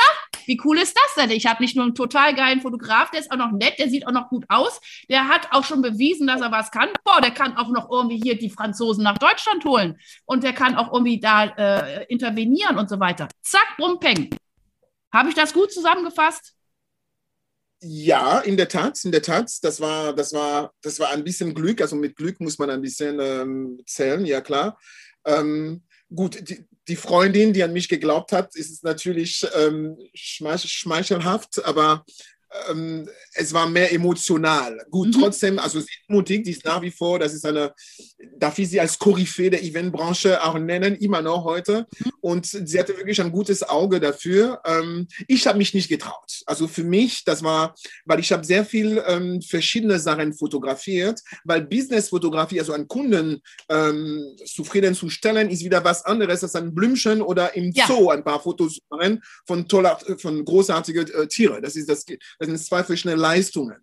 wie 0.45 0.59
cool 0.65 0.77
ist 0.77 0.97
das 0.97 1.15
denn? 1.15 1.31
Ich 1.35 1.45
habe 1.45 1.63
nicht 1.63 1.75
nur 1.75 1.85
einen 1.85 1.95
total 1.95 2.35
geilen 2.35 2.61
Fotograf, 2.61 3.11
der 3.11 3.21
ist 3.21 3.31
auch 3.31 3.37
noch 3.37 3.51
nett, 3.51 3.79
der 3.79 3.89
sieht 3.89 4.05
auch 4.05 4.11
noch 4.11 4.29
gut 4.29 4.45
aus, 4.49 4.81
der 5.09 5.27
hat 5.27 5.47
auch 5.51 5.63
schon 5.63 5.81
bewiesen, 5.81 6.27
dass 6.27 6.41
er 6.41 6.51
was 6.51 6.71
kann. 6.71 6.89
Boah, 7.03 7.21
der 7.21 7.31
kann 7.31 7.55
auch 7.55 7.69
noch 7.69 7.89
irgendwie 7.89 8.19
hier 8.21 8.37
die 8.37 8.49
Franzosen 8.49 9.03
nach 9.03 9.17
Deutschland 9.17 9.63
holen 9.63 9.97
und 10.25 10.43
der 10.43 10.53
kann 10.53 10.75
auch 10.75 10.91
irgendwie 10.91 11.19
da 11.19 11.45
äh, 11.45 12.05
intervenieren 12.05 12.77
und 12.77 12.89
so 12.89 12.99
weiter. 12.99 13.29
Zack, 13.41 13.77
brumm, 13.77 13.99
peng. 13.99 14.29
Habe 15.13 15.29
ich 15.29 15.35
das 15.35 15.53
gut 15.53 15.71
zusammengefasst? 15.71 16.58
Ja, 17.81 18.39
in 18.39 18.57
der 18.57 18.67
Tat, 18.67 19.03
in 19.05 19.11
der 19.11 19.21
Tat. 19.21 19.51
Das 19.61 19.79
war, 19.79 20.13
das 20.13 20.33
war, 20.33 20.73
das 20.81 20.99
war 20.99 21.11
ein 21.11 21.23
bisschen 21.23 21.53
Glück. 21.53 21.81
Also 21.81 21.95
mit 21.95 22.15
Glück 22.15 22.39
muss 22.41 22.57
man 22.59 22.69
ein 22.69 22.81
bisschen 22.81 23.19
ähm, 23.21 23.81
zählen, 23.85 24.25
ja 24.25 24.41
klar. 24.41 24.77
Ähm, 25.25 25.83
gut, 26.13 26.49
die, 26.49 26.65
die, 26.87 26.95
Freundin, 26.97 27.53
die 27.53 27.63
an 27.63 27.71
mich 27.71 27.87
geglaubt 27.87 28.33
hat, 28.33 28.55
ist 28.55 28.83
natürlich 28.83 29.45
ähm, 29.55 29.97
schmeichelhaft, 30.13 31.63
aber 31.63 32.05
ähm, 32.69 33.07
es 33.33 33.53
war 33.53 33.67
mehr 33.67 33.91
emotional. 33.93 34.85
Gut, 34.89 35.07
mhm. 35.07 35.21
trotzdem, 35.21 35.59
also 35.59 35.79
sie 35.79 35.85
ist 35.85 36.09
mutig, 36.09 36.43
die 36.43 36.51
ist 36.51 36.65
nach 36.65 36.81
wie 36.81 36.91
vor, 36.91 37.19
das 37.19 37.33
ist 37.33 37.45
eine, 37.45 37.73
darf 38.37 38.57
ich 38.59 38.69
sie 38.69 38.79
als 38.79 38.97
Koryphäe 38.97 39.49
der 39.49 39.63
Eventbranche 39.63 40.43
auch 40.43 40.57
nennen, 40.57 40.95
immer 40.95 41.21
noch 41.21 41.43
heute. 41.43 41.87
Mhm. 41.99 42.11
Und 42.21 42.45
sie 42.45 42.79
hatte 42.79 42.97
wirklich 42.97 43.21
ein 43.21 43.31
gutes 43.31 43.63
Auge 43.63 43.99
dafür. 43.99 44.61
Ähm, 44.65 45.07
ich 45.27 45.47
habe 45.47 45.57
mich 45.57 45.73
nicht 45.73 45.89
getraut. 45.89 46.41
Also 46.45 46.67
für 46.67 46.83
mich, 46.83 47.23
das 47.23 47.43
war, 47.43 47.75
weil 48.05 48.19
ich 48.19 48.31
habe 48.31 48.45
sehr 48.45 48.65
viel 48.65 49.01
ähm, 49.07 49.41
verschiedene 49.41 49.99
Sachen 49.99 50.33
fotografiert, 50.33 51.21
weil 51.43 51.61
Businessfotografie, 51.61 52.59
also 52.59 52.73
einen 52.73 52.87
Kunden 52.87 53.41
ähm, 53.69 54.35
zufriedenzustellen, 54.45 55.49
ist 55.49 55.63
wieder 55.63 55.83
was 55.83 56.05
anderes 56.05 56.43
als 56.43 56.55
ein 56.55 56.73
Blümchen 56.73 57.21
oder 57.21 57.55
im 57.55 57.71
ja. 57.71 57.85
Zoo 57.87 58.09
ein 58.09 58.23
paar 58.23 58.41
Fotos 58.41 58.79
machen 58.89 59.21
von 59.45 59.67
toller, 59.67 59.99
von 60.17 60.43
großartigen 60.43 61.07
äh, 61.13 61.27
Tiere. 61.27 61.61
Das 61.61 61.75
ist 61.75 61.89
das 61.89 62.05
das 62.39 62.47
sind 62.47 62.57
zwei 62.57 62.83
verschiedene 62.83 63.15
Leistungen. 63.15 63.77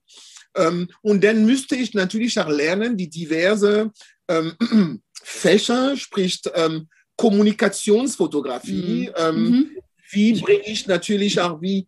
Ähm, 0.57 0.89
und 1.03 1.23
dann 1.23 1.45
müsste 1.45 1.77
ich 1.77 1.95
natürlich 1.95 2.39
auch 2.41 2.49
lernen, 2.49 2.97
die 2.97 3.09
diverse 3.09 3.91
ähm, 4.29 4.55
Fächer, 5.23 5.97
sprich 5.97 6.41
ähm, 6.55 6.89
Kommunikationsfotografie, 7.17 9.11
mhm. 9.19 9.37
Mhm. 9.37 9.71
wie 10.11 10.41
bringe 10.41 10.67
ich 10.67 10.87
natürlich 10.87 11.41
auch 11.41 11.61
wie 11.61 11.87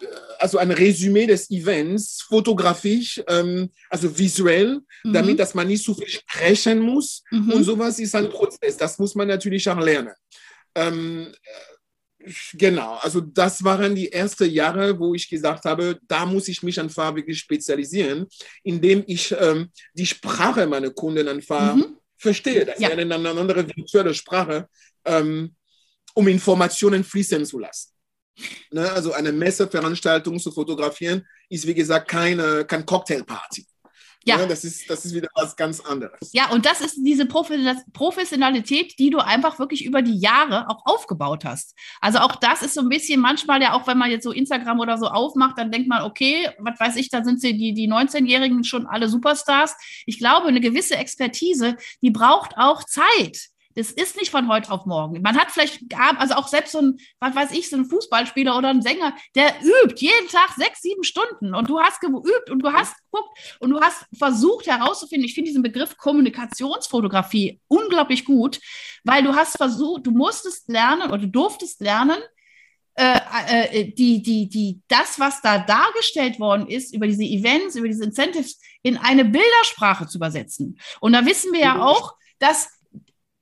äh, 0.00 0.06
also 0.38 0.58
ein 0.58 0.70
Resümee 0.70 1.26
des 1.26 1.50
Events 1.50 2.22
fotografisch, 2.22 3.20
ähm, 3.26 3.70
also 3.90 4.16
visuell, 4.16 4.80
mhm. 5.04 5.12
damit 5.12 5.38
dass 5.38 5.54
man 5.54 5.66
nicht 5.66 5.84
so 5.84 5.94
viel 5.94 6.08
sprechen 6.08 6.80
muss. 6.80 7.22
Mhm. 7.30 7.52
Und 7.52 7.64
sowas 7.64 7.98
ist 7.98 8.14
ein 8.14 8.28
Prozess. 8.28 8.76
Das 8.76 8.98
muss 8.98 9.14
man 9.14 9.28
natürlich 9.28 9.68
auch 9.68 9.80
lernen. 9.80 10.14
Ähm, 10.74 11.32
Genau, 12.54 12.96
also 12.96 13.20
das 13.20 13.62
waren 13.62 13.94
die 13.94 14.12
ersten 14.12 14.50
Jahre, 14.50 14.98
wo 14.98 15.14
ich 15.14 15.28
gesagt 15.28 15.64
habe, 15.64 15.98
da 16.08 16.26
muss 16.26 16.48
ich 16.48 16.62
mich 16.62 16.78
einfach 16.80 17.14
wirklich 17.14 17.38
spezialisieren, 17.38 18.26
indem 18.64 19.04
ich 19.06 19.34
ähm, 19.38 19.70
die 19.94 20.06
Sprache 20.06 20.66
meiner 20.66 20.90
Kunden 20.90 21.28
einfach 21.28 21.76
mhm. 21.76 21.96
verstehe. 22.16 22.66
Das 22.66 22.80
ja. 22.80 22.88
ist 22.88 22.98
eine, 22.98 23.14
eine 23.14 23.30
andere 23.30 23.66
virtuelle 23.68 24.12
Sprache, 24.14 24.68
ähm, 25.04 25.54
um 26.14 26.26
Informationen 26.26 27.04
fließen 27.04 27.46
zu 27.46 27.60
lassen. 27.60 27.92
Ne? 28.72 28.90
Also 28.90 29.12
eine 29.12 29.32
Messeveranstaltung 29.32 30.38
zu 30.38 30.50
fotografieren, 30.50 31.24
ist 31.48 31.66
wie 31.66 31.74
gesagt 31.74 32.08
keine, 32.08 32.64
kein 32.64 32.84
Cocktailparty. 32.84 33.64
Ja. 34.28 34.38
ja. 34.40 34.46
das, 34.46 34.64
ist, 34.64 34.88
das 34.88 35.04
ist 35.04 35.14
wieder 35.14 35.28
was 35.34 35.56
ganz 35.56 35.80
anderes. 35.80 36.32
Ja, 36.32 36.50
und 36.50 36.66
das 36.66 36.80
ist 36.80 36.96
diese 36.98 37.26
Professionalität, 37.26 38.98
die 38.98 39.10
du 39.10 39.18
einfach 39.18 39.58
wirklich 39.58 39.84
über 39.84 40.02
die 40.02 40.18
Jahre 40.18 40.68
auch 40.68 40.84
aufgebaut 40.86 41.44
hast. 41.44 41.74
Also 42.00 42.18
auch 42.18 42.36
das 42.36 42.62
ist 42.62 42.74
so 42.74 42.80
ein 42.80 42.88
bisschen 42.88 43.20
manchmal 43.20 43.62
ja 43.62 43.72
auch, 43.72 43.86
wenn 43.86 43.98
man 43.98 44.10
jetzt 44.10 44.24
so 44.24 44.32
Instagram 44.32 44.80
oder 44.80 44.98
so 44.98 45.06
aufmacht, 45.06 45.58
dann 45.58 45.72
denkt 45.72 45.88
man, 45.88 46.02
okay, 46.02 46.50
was 46.58 46.78
weiß 46.78 46.96
ich, 46.96 47.08
da 47.08 47.24
sind 47.24 47.40
sie 47.40 47.56
die, 47.56 47.74
die 47.74 47.90
19-Jährigen 47.90 48.64
schon 48.64 48.86
alle 48.86 49.08
Superstars. 49.08 49.76
Ich 50.06 50.18
glaube, 50.18 50.48
eine 50.48 50.60
gewisse 50.60 50.96
Expertise, 50.96 51.76
die 52.02 52.10
braucht 52.10 52.56
auch 52.56 52.84
Zeit. 52.84 53.48
Das 53.78 53.92
ist 53.92 54.16
nicht 54.16 54.32
von 54.32 54.48
heute 54.48 54.72
auf 54.72 54.86
morgen. 54.86 55.22
Man 55.22 55.38
hat 55.38 55.52
vielleicht, 55.52 55.84
also 55.94 56.34
auch 56.34 56.48
selbst 56.48 56.72
so 56.72 56.80
ein, 56.80 56.98
was 57.20 57.36
weiß 57.36 57.52
ich, 57.52 57.70
so 57.70 57.76
ein 57.76 57.84
Fußballspieler 57.84 58.58
oder 58.58 58.70
ein 58.70 58.82
Sänger, 58.82 59.14
der 59.36 59.54
übt 59.62 60.04
jeden 60.04 60.28
Tag 60.28 60.50
sechs, 60.56 60.82
sieben 60.82 61.04
Stunden 61.04 61.54
und 61.54 61.68
du 61.68 61.78
hast 61.78 62.00
geübt 62.00 62.50
und 62.50 62.58
du 62.58 62.72
hast 62.72 62.96
geguckt 62.96 63.38
und 63.60 63.70
du 63.70 63.80
hast 63.80 64.04
versucht 64.18 64.66
herauszufinden, 64.66 65.26
ich 65.26 65.34
finde 65.34 65.50
diesen 65.50 65.62
Begriff 65.62 65.96
Kommunikationsfotografie 65.96 67.60
unglaublich 67.68 68.24
gut, 68.24 68.58
weil 69.04 69.22
du 69.22 69.32
hast 69.36 69.56
versucht, 69.56 70.08
du 70.08 70.10
musstest 70.10 70.68
lernen 70.68 71.02
oder 71.02 71.18
du 71.18 71.28
durftest 71.28 71.80
lernen, 71.80 72.18
äh, 72.96 73.20
äh, 73.46 73.92
die, 73.92 74.20
die, 74.20 74.48
die, 74.48 74.80
das, 74.88 75.20
was 75.20 75.40
da 75.40 75.60
dargestellt 75.60 76.40
worden 76.40 76.66
ist, 76.66 76.92
über 76.92 77.06
diese 77.06 77.22
Events, 77.22 77.76
über 77.76 77.86
diese 77.86 78.02
Incentives, 78.02 78.60
in 78.82 78.96
eine 78.96 79.24
Bildersprache 79.24 80.08
zu 80.08 80.18
übersetzen. 80.18 80.80
Und 80.98 81.12
da 81.12 81.24
wissen 81.24 81.52
wir 81.52 81.60
ja 81.60 81.80
auch, 81.80 82.16
dass 82.40 82.77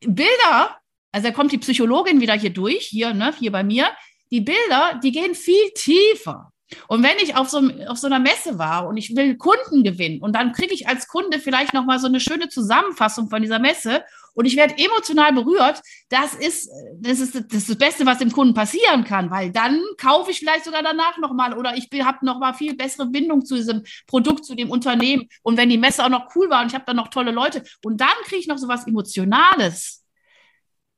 Bilder, 0.01 0.77
also 1.13 1.29
da 1.29 1.35
kommt 1.35 1.53
die 1.53 1.59
Psychologin 1.59 2.21
wieder 2.21 2.35
hier 2.35 2.51
durch, 2.51 2.87
hier, 2.87 3.15
ne, 3.15 3.35
hier 3.39 3.53
bei 3.53 3.65
mir, 3.65 3.91
die 4.31 4.41
Bilder, 4.41 5.01
die 5.03 5.13
gehen 5.13 5.35
viel 5.35 5.71
tiefer. 5.75 6.53
Und 6.89 7.03
wenn 7.03 7.17
ich 7.23 7.37
auf 7.37 7.49
so, 7.49 7.59
auf 7.87 7.99
so 7.99 8.07
einer 8.07 8.19
Messe 8.19 8.59
war 8.59 8.89
und 8.89 8.97
ich 8.97 9.15
will 9.15 9.37
Kunden 9.37 9.85
gewinnen 9.85 10.21
und 10.21 10.35
dann 10.35 10.53
kriege 10.53 10.75
ich 10.75 10.89
als 10.89 11.07
Kunde 11.07 11.39
vielleicht 11.39 11.75
nochmal 11.75 12.01
so 12.01 12.09
eine 12.09 12.19
schöne 12.19 12.49
Zusammenfassung 12.49 13.29
von 13.31 13.41
dieser 13.41 13.61
Messe 13.61 14.03
und 14.35 14.47
ich 14.47 14.57
werde 14.57 14.77
emotional 14.77 15.33
berührt, 15.33 15.81
das 16.09 16.35
ist, 16.35 16.69
das 16.97 17.21
ist 17.21 17.37
das, 17.37 17.45
ist 17.51 17.71
das 17.71 17.79
Beste, 17.79 18.05
was 18.05 18.19
dem 18.19 18.33
Kunden 18.33 18.53
passieren 18.53 19.05
kann, 19.05 19.31
weil 19.31 19.51
dann 19.51 19.81
kaufe 19.97 20.31
ich 20.31 20.41
vielleicht 20.41 20.65
sogar 20.65 20.83
danach 20.83 21.19
nochmal 21.19 21.57
oder 21.57 21.77
ich 21.77 21.89
habe 22.05 22.27
nochmal 22.27 22.53
viel 22.53 22.77
bessere 22.77 23.07
Bindung 23.07 23.45
zu 23.45 23.55
diesem 23.55 23.85
Produkt, 24.07 24.45
zu 24.45 24.55
dem 24.55 24.71
Unternehmen. 24.71 25.29
Und 25.43 25.57
wenn 25.57 25.71
die 25.71 25.79
Messe 25.79 26.05
auch 26.05 26.11
noch 26.11 26.35
cool 26.35 26.51
war 26.51 26.63
und 26.63 26.69
ich 26.69 26.75
habe 26.75 26.85
dann 26.85 26.97
noch 26.97 27.09
tolle 27.09 27.31
Leute 27.31 27.63
und 27.85 28.01
dann 28.01 28.09
kriege 28.25 28.41
ich 28.41 28.47
noch 28.49 28.59
so 28.59 28.69
was 28.69 28.87
Emotionales. 28.87 30.05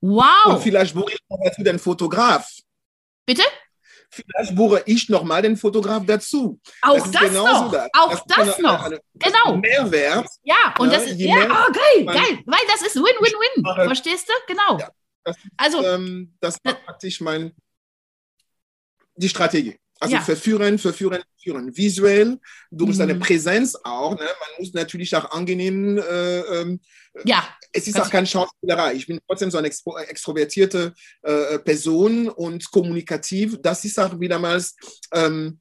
Wow. 0.00 0.46
Und 0.46 0.62
vielleicht 0.62 0.94
buche 0.94 1.12
ich 1.12 1.18
noch 1.28 1.38
dazu 1.44 1.62
den 1.62 1.78
Fotograf. 1.78 2.50
Bitte? 3.26 3.42
Vielleicht 4.11 4.55
buche 4.55 4.83
ich 4.87 5.09
noch 5.09 5.23
mal 5.23 5.43
den 5.43 5.57
Fotograf 5.57 6.05
dazu. 6.07 6.59
Auch 6.83 6.95
das, 6.95 7.11
das 7.11 7.33
noch. 7.33 7.71
Das. 7.71 7.88
Auch 7.93 8.11
das, 8.11 8.25
das 8.27 8.59
eine, 8.59 8.67
noch. 8.67 8.85
Eine, 8.85 9.00
genau. 9.15 9.57
Mehrwert. 9.57 10.27
Ja, 10.43 10.75
und 10.79 10.93
das 10.93 11.05
ist 11.05 11.21
ja, 11.21 11.35
oh, 11.35 11.73
geil, 11.73 12.07
geil, 12.07 12.43
weil 12.47 12.61
das 12.69 12.83
ist 12.83 12.97
Win-Win-Win. 12.97 13.87
Verstehst 13.87 14.29
du? 14.29 14.33
Genau. 14.47 14.79
Ja, 14.79 14.91
das 15.25 15.37
also, 15.57 15.85
ähm, 15.85 16.35
das 16.41 16.59
war 16.65 16.75
praktisch 16.75 17.21
mein, 17.21 17.55
die 19.17 19.29
Strategie. 19.29 19.79
Also 20.00 20.14
ja. 20.14 20.21
verführen, 20.21 20.78
verführen, 20.78 21.23
verführen. 21.35 21.76
Visuell, 21.76 22.38
durch 22.71 22.90
mhm. 22.90 22.95
seine 22.95 23.14
Präsenz 23.17 23.76
auch. 23.83 24.12
Ne? 24.12 24.25
Man 24.25 24.50
muss 24.59 24.73
natürlich 24.73 25.14
auch 25.17 25.31
angenehm. 25.31 25.99
Äh, 25.99 26.40
ähm, 26.40 26.81
ja. 27.25 27.49
Es 27.73 27.87
ist 27.87 28.00
auch 28.00 28.09
keine 28.09 28.26
Schauspielerei. 28.26 28.95
Ich 28.95 29.07
bin 29.07 29.19
trotzdem 29.26 29.50
so 29.50 29.59
eine 29.59 29.67
extro 29.67 29.97
extrovertierte 29.99 30.95
äh, 31.23 31.59
Person 31.59 32.28
und 32.28 32.71
kommunikativ. 32.71 33.59
Das 33.61 33.85
ist 33.85 33.99
auch 33.99 34.19
wiedermals 34.21 34.76
ähm, 35.12 35.59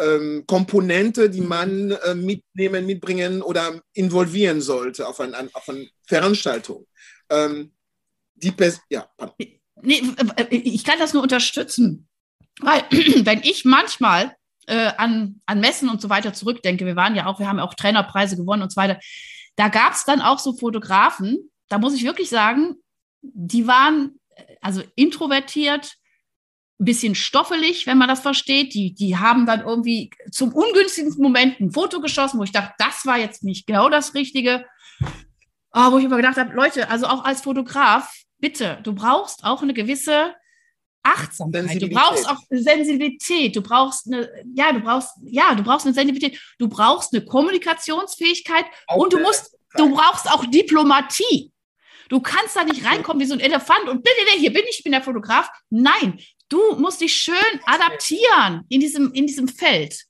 ähm, 0.00 0.44
Komponente, 0.46 1.28
die 1.28 1.40
man 1.40 1.90
äh, 1.90 2.14
mitnehmen, 2.14 2.86
mitbringen 2.86 3.42
oder 3.42 3.80
involvieren 3.92 4.60
sollte 4.60 5.06
auf, 5.06 5.20
ein, 5.20 5.34
auf 5.52 5.68
eine 5.68 5.88
Veranstaltung. 6.06 6.86
Ähm, 7.30 7.72
die 8.34 8.50
Pers 8.50 8.80
ja, 8.88 9.08
pardon. 9.16 9.36
Nee, 9.82 10.02
ich 10.50 10.84
kann 10.84 10.98
das 10.98 11.12
nur 11.12 11.22
unterstützen. 11.22 12.08
Weil, 12.60 12.82
wenn 12.90 13.42
ich 13.42 13.64
manchmal 13.64 14.34
äh, 14.66 14.92
an, 14.96 15.40
an 15.46 15.60
Messen 15.60 15.88
und 15.88 16.00
so 16.00 16.08
weiter 16.08 16.32
zurückdenke, 16.32 16.86
wir 16.86 16.96
waren 16.96 17.14
ja 17.14 17.26
auch, 17.26 17.38
wir 17.38 17.48
haben 17.48 17.58
ja 17.58 17.64
auch 17.64 17.74
Trainerpreise 17.74 18.36
gewonnen 18.36 18.62
und 18.62 18.72
so 18.72 18.76
weiter, 18.76 18.98
da 19.56 19.68
gab 19.68 19.92
es 19.92 20.04
dann 20.04 20.20
auch 20.20 20.38
so 20.38 20.54
Fotografen, 20.54 21.50
da 21.68 21.78
muss 21.78 21.94
ich 21.94 22.04
wirklich 22.04 22.28
sagen, 22.28 22.76
die 23.22 23.66
waren 23.66 24.18
äh, 24.36 24.42
also 24.60 24.82
introvertiert, 24.96 25.96
ein 26.80 26.86
bisschen 26.86 27.14
stoffelig, 27.14 27.86
wenn 27.86 27.98
man 27.98 28.08
das 28.08 28.20
versteht. 28.20 28.74
Die, 28.74 28.94
die 28.94 29.16
haben 29.16 29.46
dann 29.46 29.60
irgendwie 29.60 30.10
zum 30.32 30.52
ungünstigsten 30.52 31.22
Moment 31.22 31.60
ein 31.60 31.70
Foto 31.70 32.00
geschossen, 32.00 32.38
wo 32.38 32.42
ich 32.42 32.52
dachte, 32.52 32.74
das 32.78 33.06
war 33.06 33.16
jetzt 33.16 33.44
nicht 33.44 33.66
genau 33.66 33.88
das 33.88 34.14
Richtige. 34.14 34.66
Oh, 35.72 35.92
wo 35.92 35.98
ich 35.98 36.04
immer 36.04 36.16
gedacht 36.16 36.36
habe, 36.36 36.54
Leute, 36.54 36.88
also 36.88 37.06
auch 37.06 37.24
als 37.24 37.42
Fotograf, 37.42 38.12
bitte, 38.38 38.78
du 38.82 38.92
brauchst 38.92 39.44
auch 39.44 39.62
eine 39.62 39.74
gewisse 39.74 40.34
Achtsamkeit, 41.04 41.80
du 41.80 41.88
brauchst 41.88 42.28
auch 42.28 42.38
Sensibilität, 42.50 43.54
du 43.54 43.62
brauchst 43.62 44.06
eine, 44.06 44.28
ja, 44.54 44.72
du 44.72 44.80
brauchst, 44.80 45.10
ja, 45.24 45.54
du 45.54 45.62
brauchst 45.62 45.86
eine 45.86 45.94
Sensibilität, 45.94 46.40
du 46.58 46.66
brauchst 46.66 47.14
eine 47.14 47.24
Kommunikationsfähigkeit 47.24 48.64
auch 48.88 48.96
und 48.96 49.12
du 49.12 49.20
musst, 49.20 49.56
du 49.76 49.94
brauchst 49.94 50.30
auch 50.30 50.44
Diplomatie. 50.46 51.52
Du 52.08 52.20
kannst 52.20 52.56
da 52.56 52.64
nicht 52.64 52.84
reinkommen 52.84 53.20
wie 53.20 53.26
so 53.26 53.34
ein 53.34 53.40
Elefant 53.40 53.88
und 53.88 54.02
bitte, 54.02 54.16
hier 54.38 54.52
bin 54.52 54.62
ich, 54.68 54.78
ich 54.78 54.82
bin 54.82 54.92
der 54.92 55.02
Fotograf. 55.02 55.48
Nein, 55.70 56.18
du 56.48 56.76
musst 56.76 57.00
dich 57.00 57.14
schön 57.14 57.60
adaptieren 57.66 58.64
in 58.68 58.80
diesem, 58.80 59.12
in 59.12 59.26
diesem 59.26 59.48
Feld. 59.48 60.04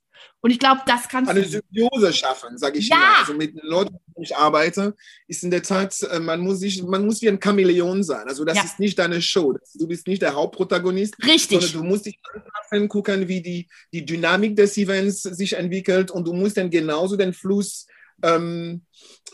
Und 0.44 0.50
ich 0.50 0.58
glaube, 0.58 0.82
das 0.84 1.08
kannst 1.08 1.30
Eine 1.30 1.42
Symbiose 1.42 2.12
schaffen, 2.12 2.58
sage 2.58 2.78
ich 2.78 2.88
ja. 2.88 2.96
Immer. 2.96 3.18
Also 3.20 3.32
mit 3.32 3.54
den 3.54 3.66
Leuten, 3.66 3.94
mit 3.94 4.02
denen 4.14 4.24
ich 4.24 4.36
arbeite, 4.36 4.94
ist 5.26 5.42
in 5.42 5.50
der 5.50 5.62
Tat, 5.62 5.98
äh, 6.02 6.20
man 6.20 6.40
muss, 6.40 6.58
sich, 6.58 6.82
man 6.82 7.06
muss 7.06 7.22
wie 7.22 7.30
ein 7.30 7.40
Chamäleon 7.42 8.02
sein. 8.02 8.28
Also 8.28 8.44
das 8.44 8.58
ja. 8.58 8.64
ist 8.64 8.78
nicht 8.78 8.98
deine 8.98 9.22
Show. 9.22 9.56
Du 9.72 9.88
bist 9.88 10.06
nicht 10.06 10.20
der 10.20 10.34
Hauptprotagonist. 10.34 11.16
Richtig. 11.24 11.62
Sondern 11.62 11.80
du 11.80 11.88
musst 11.88 12.04
dich 12.04 12.18
anpassen, 12.34 12.88
gucken, 12.90 13.26
wie 13.26 13.40
die, 13.40 13.68
die 13.94 14.04
Dynamik 14.04 14.54
des 14.54 14.76
Events 14.76 15.22
sich 15.22 15.54
entwickelt 15.54 16.10
und 16.10 16.26
du 16.26 16.34
musst 16.34 16.58
dann 16.58 16.68
genauso 16.68 17.16
den 17.16 17.32
Fluss 17.32 17.86
ähm, 18.24 18.82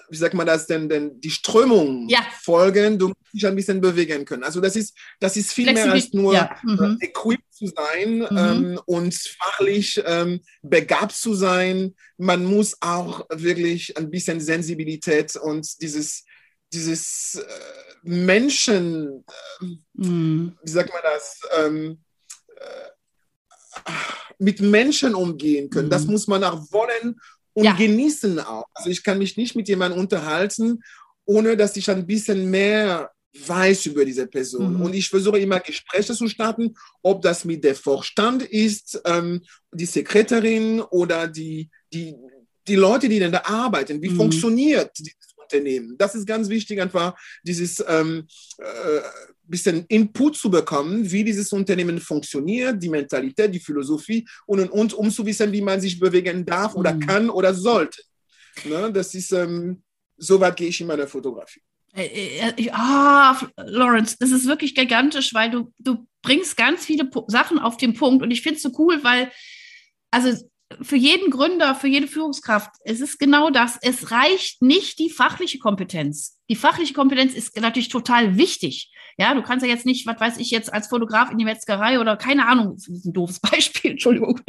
wie 0.08 0.16
sagt 0.16 0.34
man 0.34 0.46
das 0.46 0.66
denn, 0.66 0.88
denn 0.88 1.20
die 1.20 1.30
Strömung 1.30 2.08
Ja. 2.08 2.20
folgen, 2.42 2.98
du 2.98 3.08
musst 3.08 3.32
dich 3.32 3.46
ein 3.46 3.54
bisschen 3.54 3.80
bewegen 3.80 4.24
können. 4.24 4.42
Also 4.44 4.60
das 4.60 4.74
ist, 4.74 4.96
das 5.20 5.36
ist 5.36 5.52
viel 5.52 5.72
mehr 5.72 5.92
als 5.92 6.12
nur 6.12 6.34
Ja. 6.34 6.56
Mhm. 6.64 6.98
äh, 7.00 7.06
equipped 7.06 7.52
zu 7.54 7.66
sein 7.68 8.26
ähm, 8.36 8.80
und 8.86 9.14
fachlich 9.14 10.02
ähm, 10.04 10.40
begabt 10.62 11.12
zu 11.12 11.34
sein. 11.34 11.94
Man 12.16 12.44
muss 12.44 12.76
auch 12.80 13.26
wirklich 13.32 13.96
ein 13.96 14.10
bisschen 14.10 14.40
Sensibilität 14.40 15.36
und 15.36 15.80
dieses, 15.80 16.24
dieses 16.72 17.36
äh, 17.36 17.44
Menschen, 18.02 19.24
Mhm. 19.94 20.56
wie 20.62 20.70
sagt 20.70 20.90
man 20.92 21.02
das, 21.04 21.40
ähm, 21.58 22.00
äh, 22.56 23.90
mit 24.38 24.60
Menschen 24.60 25.14
umgehen 25.14 25.68
können. 25.70 25.86
Mhm. 25.86 25.90
Das 25.90 26.06
muss 26.06 26.26
man 26.26 26.42
auch 26.44 26.60
wollen 26.72 27.20
und 27.60 27.66
Ja. 27.66 27.74
genießen 27.76 28.38
auch. 28.40 28.64
Also 28.74 28.88
ich 28.90 29.02
kann 29.04 29.18
mich 29.18 29.36
nicht 29.36 29.54
mit 29.54 29.68
jemandem 29.68 30.00
unterhalten, 30.00 30.82
ohne 31.26 31.56
dass 31.56 31.76
ich 31.76 31.88
ein 31.90 32.06
bisschen 32.06 32.48
mehr 32.50 33.10
weiß 33.48 33.86
über 33.86 34.04
diese 34.04 34.26
Person. 34.26 34.74
Mhm. 34.74 34.80
Und 34.80 34.94
ich 34.94 35.08
versuche 35.08 35.38
immer 35.38 35.60
Gespräche 35.60 36.14
zu 36.14 36.26
starten, 36.28 36.74
ob 37.02 37.20
das 37.22 37.44
mit 37.44 37.62
der 37.62 37.74
Vorstand 37.76 38.42
ist, 38.42 39.00
ähm, 39.04 39.42
die 39.72 39.86
Sekretärin 39.86 40.80
oder 40.80 41.28
die, 41.28 41.68
die, 41.92 42.16
die 42.66 42.74
Leute, 42.76 43.08
die 43.08 43.18
denn 43.20 43.30
da 43.32 43.42
arbeiten. 43.44 44.00
Wie 44.02 44.08
Mhm. 44.08 44.16
funktioniert 44.16 44.90
dieses 44.98 45.34
Unternehmen? 45.36 45.96
Das 45.98 46.14
ist 46.14 46.26
ganz 46.26 46.48
wichtig, 46.48 46.80
einfach 46.80 47.14
dieses 47.44 47.84
ähm, 47.86 48.26
äh, 48.58 49.00
bisschen 49.50 49.84
Input 49.88 50.36
zu 50.36 50.50
bekommen, 50.50 51.10
wie 51.10 51.24
dieses 51.24 51.52
Unternehmen 51.52 51.98
funktioniert, 52.00 52.82
die 52.82 52.88
Mentalität, 52.88 53.54
die 53.54 53.60
Philosophie 53.60 54.26
und, 54.46 54.60
und, 54.60 54.70
und 54.70 54.94
um 54.94 55.10
zu 55.10 55.24
wissen, 55.26 55.50
wie 55.52 55.60
man 55.62 55.80
sich 55.80 55.98
bewegen 55.98 56.44
darf 56.44 56.74
oder 56.74 56.94
Mhm. 56.94 57.00
kann 57.00 57.30
oder 57.30 57.52
sollte. 57.54 58.02
Ne? 58.64 58.90
Das 58.92 59.14
ist, 59.14 59.32
ähm, 59.32 59.82
so 60.16 60.38
weit 60.40 60.56
gehe 60.56 60.68
ich 60.68 60.80
in 60.80 60.86
meiner 60.86 61.06
Fotografie. 61.06 61.60
Äh, 61.94 62.06
äh, 62.06 62.52
ich- 62.56 62.72
Ah, 62.72 63.36
Lawrence, 63.56 64.16
das 64.20 64.30
ist 64.30 64.46
wirklich 64.46 64.74
gigantisch, 64.74 65.34
weil 65.34 65.50
du, 65.50 65.72
du 65.78 66.06
bringst 66.22 66.56
ganz 66.56 66.84
viele 66.84 67.10
Sachen 67.26 67.58
auf 67.58 67.76
den 67.78 67.94
Punkt 67.94 68.22
und 68.22 68.30
ich 68.30 68.42
finde 68.42 68.56
es 68.56 68.62
so 68.62 68.70
cool, 68.78 69.02
weil, 69.02 69.30
also 70.10 70.30
für 70.82 70.96
jeden 70.96 71.30
Gründer, 71.32 71.74
für 71.74 71.88
jede 71.88 72.06
Führungskraft, 72.06 72.70
es 72.84 73.00
ist 73.00 73.18
genau 73.18 73.50
das. 73.50 73.76
Es 73.82 74.12
reicht 74.12 74.62
nicht 74.62 75.00
die 75.00 75.10
fachliche 75.10 75.58
Kompetenz. 75.58 76.38
Die 76.50 76.56
fachliche 76.56 76.94
Kompetenz 76.94 77.32
ist 77.32 77.56
natürlich 77.60 77.90
total 77.90 78.36
wichtig. 78.36 78.92
Ja, 79.16 79.34
du 79.34 79.42
kannst 79.42 79.64
ja 79.64 79.70
jetzt 79.70 79.86
nicht, 79.86 80.04
was 80.06 80.18
weiß 80.20 80.38
ich 80.38 80.50
jetzt, 80.50 80.72
als 80.72 80.88
Fotograf 80.88 81.30
in 81.30 81.38
die 81.38 81.44
Metzgerei 81.44 82.00
oder 82.00 82.16
keine 82.16 82.48
Ahnung, 82.48 82.74
das 82.74 82.88
ist 82.88 83.04
ein 83.04 83.12
doofes 83.12 83.38
Beispiel, 83.50 83.92
Entschuldigung. 83.92 84.40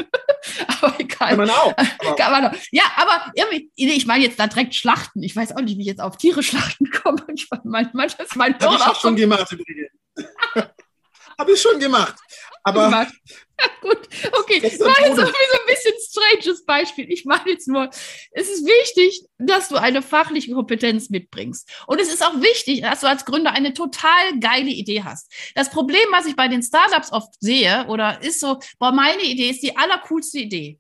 Aber 0.81 1.00
egal. 1.00 1.29
Kann 1.29 1.38
man 1.38 1.50
auch. 1.51 1.74
Aber 1.77 2.15
Kann 2.15 2.31
man 2.31 2.43
doch. 2.51 2.60
Ja, 2.72 2.84
aber 2.96 3.31
irgendwie, 3.36 3.70
ich 3.75 4.08
meine 4.08 4.24
jetzt 4.24 4.39
da 4.39 4.48
direkt 4.48 4.74
Schlachten. 4.74 5.22
Ich 5.22 5.36
weiß 5.36 5.55
auch 5.55 5.62
nicht, 5.62 5.77
wie 5.77 5.81
ich 5.81 5.88
jetzt 5.88 6.01
auf 6.01 6.17
Tiere 6.17 6.41
schlachten 6.41 6.89
komme. 6.89 7.22
Ich 7.36 7.48
meine, 7.63 7.91
manchmal 7.93 8.25
ist 8.25 8.36
mein 8.36 8.58
Hirn 8.58 8.74
ich 8.74 8.81
auch 8.81 8.88
auch 8.88 8.96
schon 8.96 9.12
schon 9.12 9.15
gemacht 9.17 9.51
übrigens. 9.51 9.91
habe 11.38 11.51
ich 11.51 11.61
schon 11.61 11.79
gemacht. 11.79 12.15
Aber 12.63 12.85
gemacht. 12.85 13.13
Gut, 13.81 14.00
okay. 14.39 14.59
Das 14.59 14.79
war 14.79 14.89
jetzt 14.89 15.15
Bonus. 15.15 15.17
irgendwie 15.17 15.51
so 15.51 15.59
ein 15.59 15.67
bisschen 15.67 15.93
stranges 16.09 16.65
Beispiel. 16.65 17.11
Ich 17.11 17.25
meine 17.25 17.50
jetzt 17.50 17.67
nur, 17.67 17.89
es 18.31 18.50
ist 18.50 18.65
wichtig, 18.65 19.23
dass 19.38 19.69
du 19.69 19.75
eine 19.75 20.01
fachliche 20.01 20.53
Kompetenz 20.53 21.09
mitbringst. 21.09 21.69
Und 21.88 22.00
es 22.00 22.11
ist 22.11 22.23
auch 22.23 22.41
wichtig, 22.41 22.81
dass 22.81 23.01
du 23.01 23.07
als 23.07 23.25
Gründer 23.25 23.51
eine 23.51 23.73
total 23.73 24.39
geile 24.39 24.69
Idee 24.69 25.03
hast. 25.03 25.31
Das 25.55 25.69
Problem, 25.69 26.07
was 26.11 26.25
ich 26.25 26.35
bei 26.35 26.47
den 26.47 26.63
Startups 26.63 27.11
oft 27.11 27.33
sehe, 27.39 27.85
oder 27.88 28.21
ist 28.21 28.39
so, 28.39 28.59
boah, 28.79 28.91
meine 28.91 29.23
Idee 29.23 29.50
ist 29.50 29.63
die 29.63 29.75
allercoolste 29.75 30.39
Idee. 30.39 30.79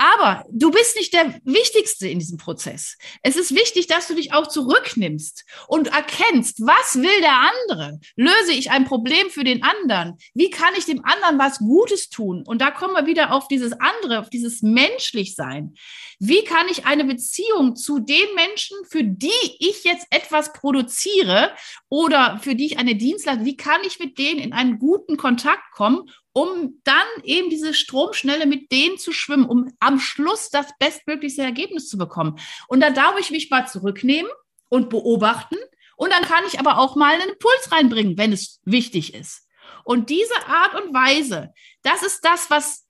Aber 0.00 0.46
du 0.50 0.70
bist 0.70 0.96
nicht 0.96 1.12
der 1.12 1.38
Wichtigste 1.44 2.08
in 2.08 2.20
diesem 2.20 2.38
Prozess. 2.38 2.96
Es 3.22 3.36
ist 3.36 3.54
wichtig, 3.54 3.86
dass 3.86 4.08
du 4.08 4.14
dich 4.14 4.32
auch 4.32 4.46
zurücknimmst 4.46 5.44
und 5.68 5.88
erkennst, 5.88 6.62
was 6.62 6.96
will 6.96 7.20
der 7.20 7.42
andere? 7.68 8.00
Löse 8.16 8.52
ich 8.52 8.70
ein 8.70 8.86
Problem 8.86 9.28
für 9.28 9.44
den 9.44 9.62
anderen? 9.62 10.16
Wie 10.32 10.48
kann 10.48 10.72
ich 10.78 10.86
dem 10.86 11.04
anderen 11.04 11.38
was 11.38 11.58
Gutes 11.58 12.08
tun? 12.08 12.42
Und 12.46 12.62
da 12.62 12.70
kommen 12.70 12.94
wir 12.94 13.04
wieder 13.04 13.34
auf 13.34 13.46
dieses 13.48 13.74
andere, 13.74 14.20
auf 14.20 14.30
dieses 14.30 14.62
Menschlichsein. 14.62 15.74
Wie 16.18 16.44
kann 16.44 16.68
ich 16.70 16.86
eine 16.86 17.04
Beziehung 17.04 17.76
zu 17.76 17.98
den 17.98 18.34
Menschen, 18.34 18.78
für 18.88 19.04
die 19.04 19.28
ich 19.58 19.84
jetzt 19.84 20.06
etwas 20.08 20.54
produziere 20.54 21.50
oder 21.90 22.40
für 22.42 22.54
die 22.54 22.64
ich 22.64 22.78
eine 22.78 22.94
Dienstleistung, 22.94 23.44
wie 23.44 23.56
kann 23.56 23.82
ich 23.86 23.98
mit 23.98 24.16
denen 24.18 24.40
in 24.40 24.54
einen 24.54 24.78
guten 24.78 25.18
Kontakt 25.18 25.72
kommen, 25.72 26.08
um 26.32 26.80
dann 26.84 27.06
eben 27.24 27.50
diese 27.50 27.74
Stromschnelle 27.74 28.46
mit 28.46 28.70
denen 28.70 28.98
zu 28.98 29.12
schwimmen, 29.12 29.46
um 29.46 29.72
am 29.80 29.98
Schluss 29.98 30.50
das 30.50 30.66
bestmöglichste 30.78 31.42
Ergebnis 31.42 31.88
zu 31.88 31.98
bekommen. 31.98 32.38
Und 32.68 32.80
da 32.80 32.90
darf 32.90 33.18
ich 33.18 33.30
mich 33.30 33.50
mal 33.50 33.66
zurücknehmen 33.66 34.30
und 34.68 34.90
beobachten. 34.90 35.56
Und 35.96 36.12
dann 36.12 36.22
kann 36.22 36.44
ich 36.46 36.58
aber 36.58 36.78
auch 36.78 36.96
mal 36.96 37.14
einen 37.14 37.30
Impuls 37.30 37.72
reinbringen, 37.72 38.16
wenn 38.16 38.32
es 38.32 38.60
wichtig 38.64 39.14
ist. 39.14 39.46
Und 39.84 40.10
diese 40.10 40.46
Art 40.46 40.80
und 40.80 40.94
Weise, 40.94 41.52
das 41.82 42.02
ist 42.02 42.24
das, 42.24 42.50
was 42.50 42.86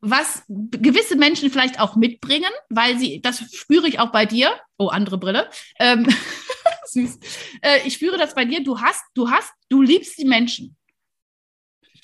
was 0.00 0.44
gewisse 0.48 1.16
Menschen 1.16 1.50
vielleicht 1.50 1.80
auch 1.80 1.96
mitbringen, 1.96 2.50
weil 2.68 2.98
sie, 2.98 3.20
das 3.22 3.42
spüre 3.52 3.88
ich 3.88 3.98
auch 3.98 4.12
bei 4.12 4.24
dir. 4.24 4.60
Oh, 4.76 4.88
andere 4.88 5.18
Brille. 5.18 5.50
Ähm, 5.80 6.06
süß. 6.86 7.18
Äh, 7.62 7.86
ich 7.86 7.94
spüre 7.94 8.18
das 8.18 8.34
bei 8.34 8.44
dir. 8.44 8.62
Du 8.62 8.80
hast, 8.80 9.02
du 9.14 9.30
hast, 9.30 9.52
du 9.68 9.82
liebst 9.82 10.18
die 10.18 10.24
Menschen. 10.24 10.76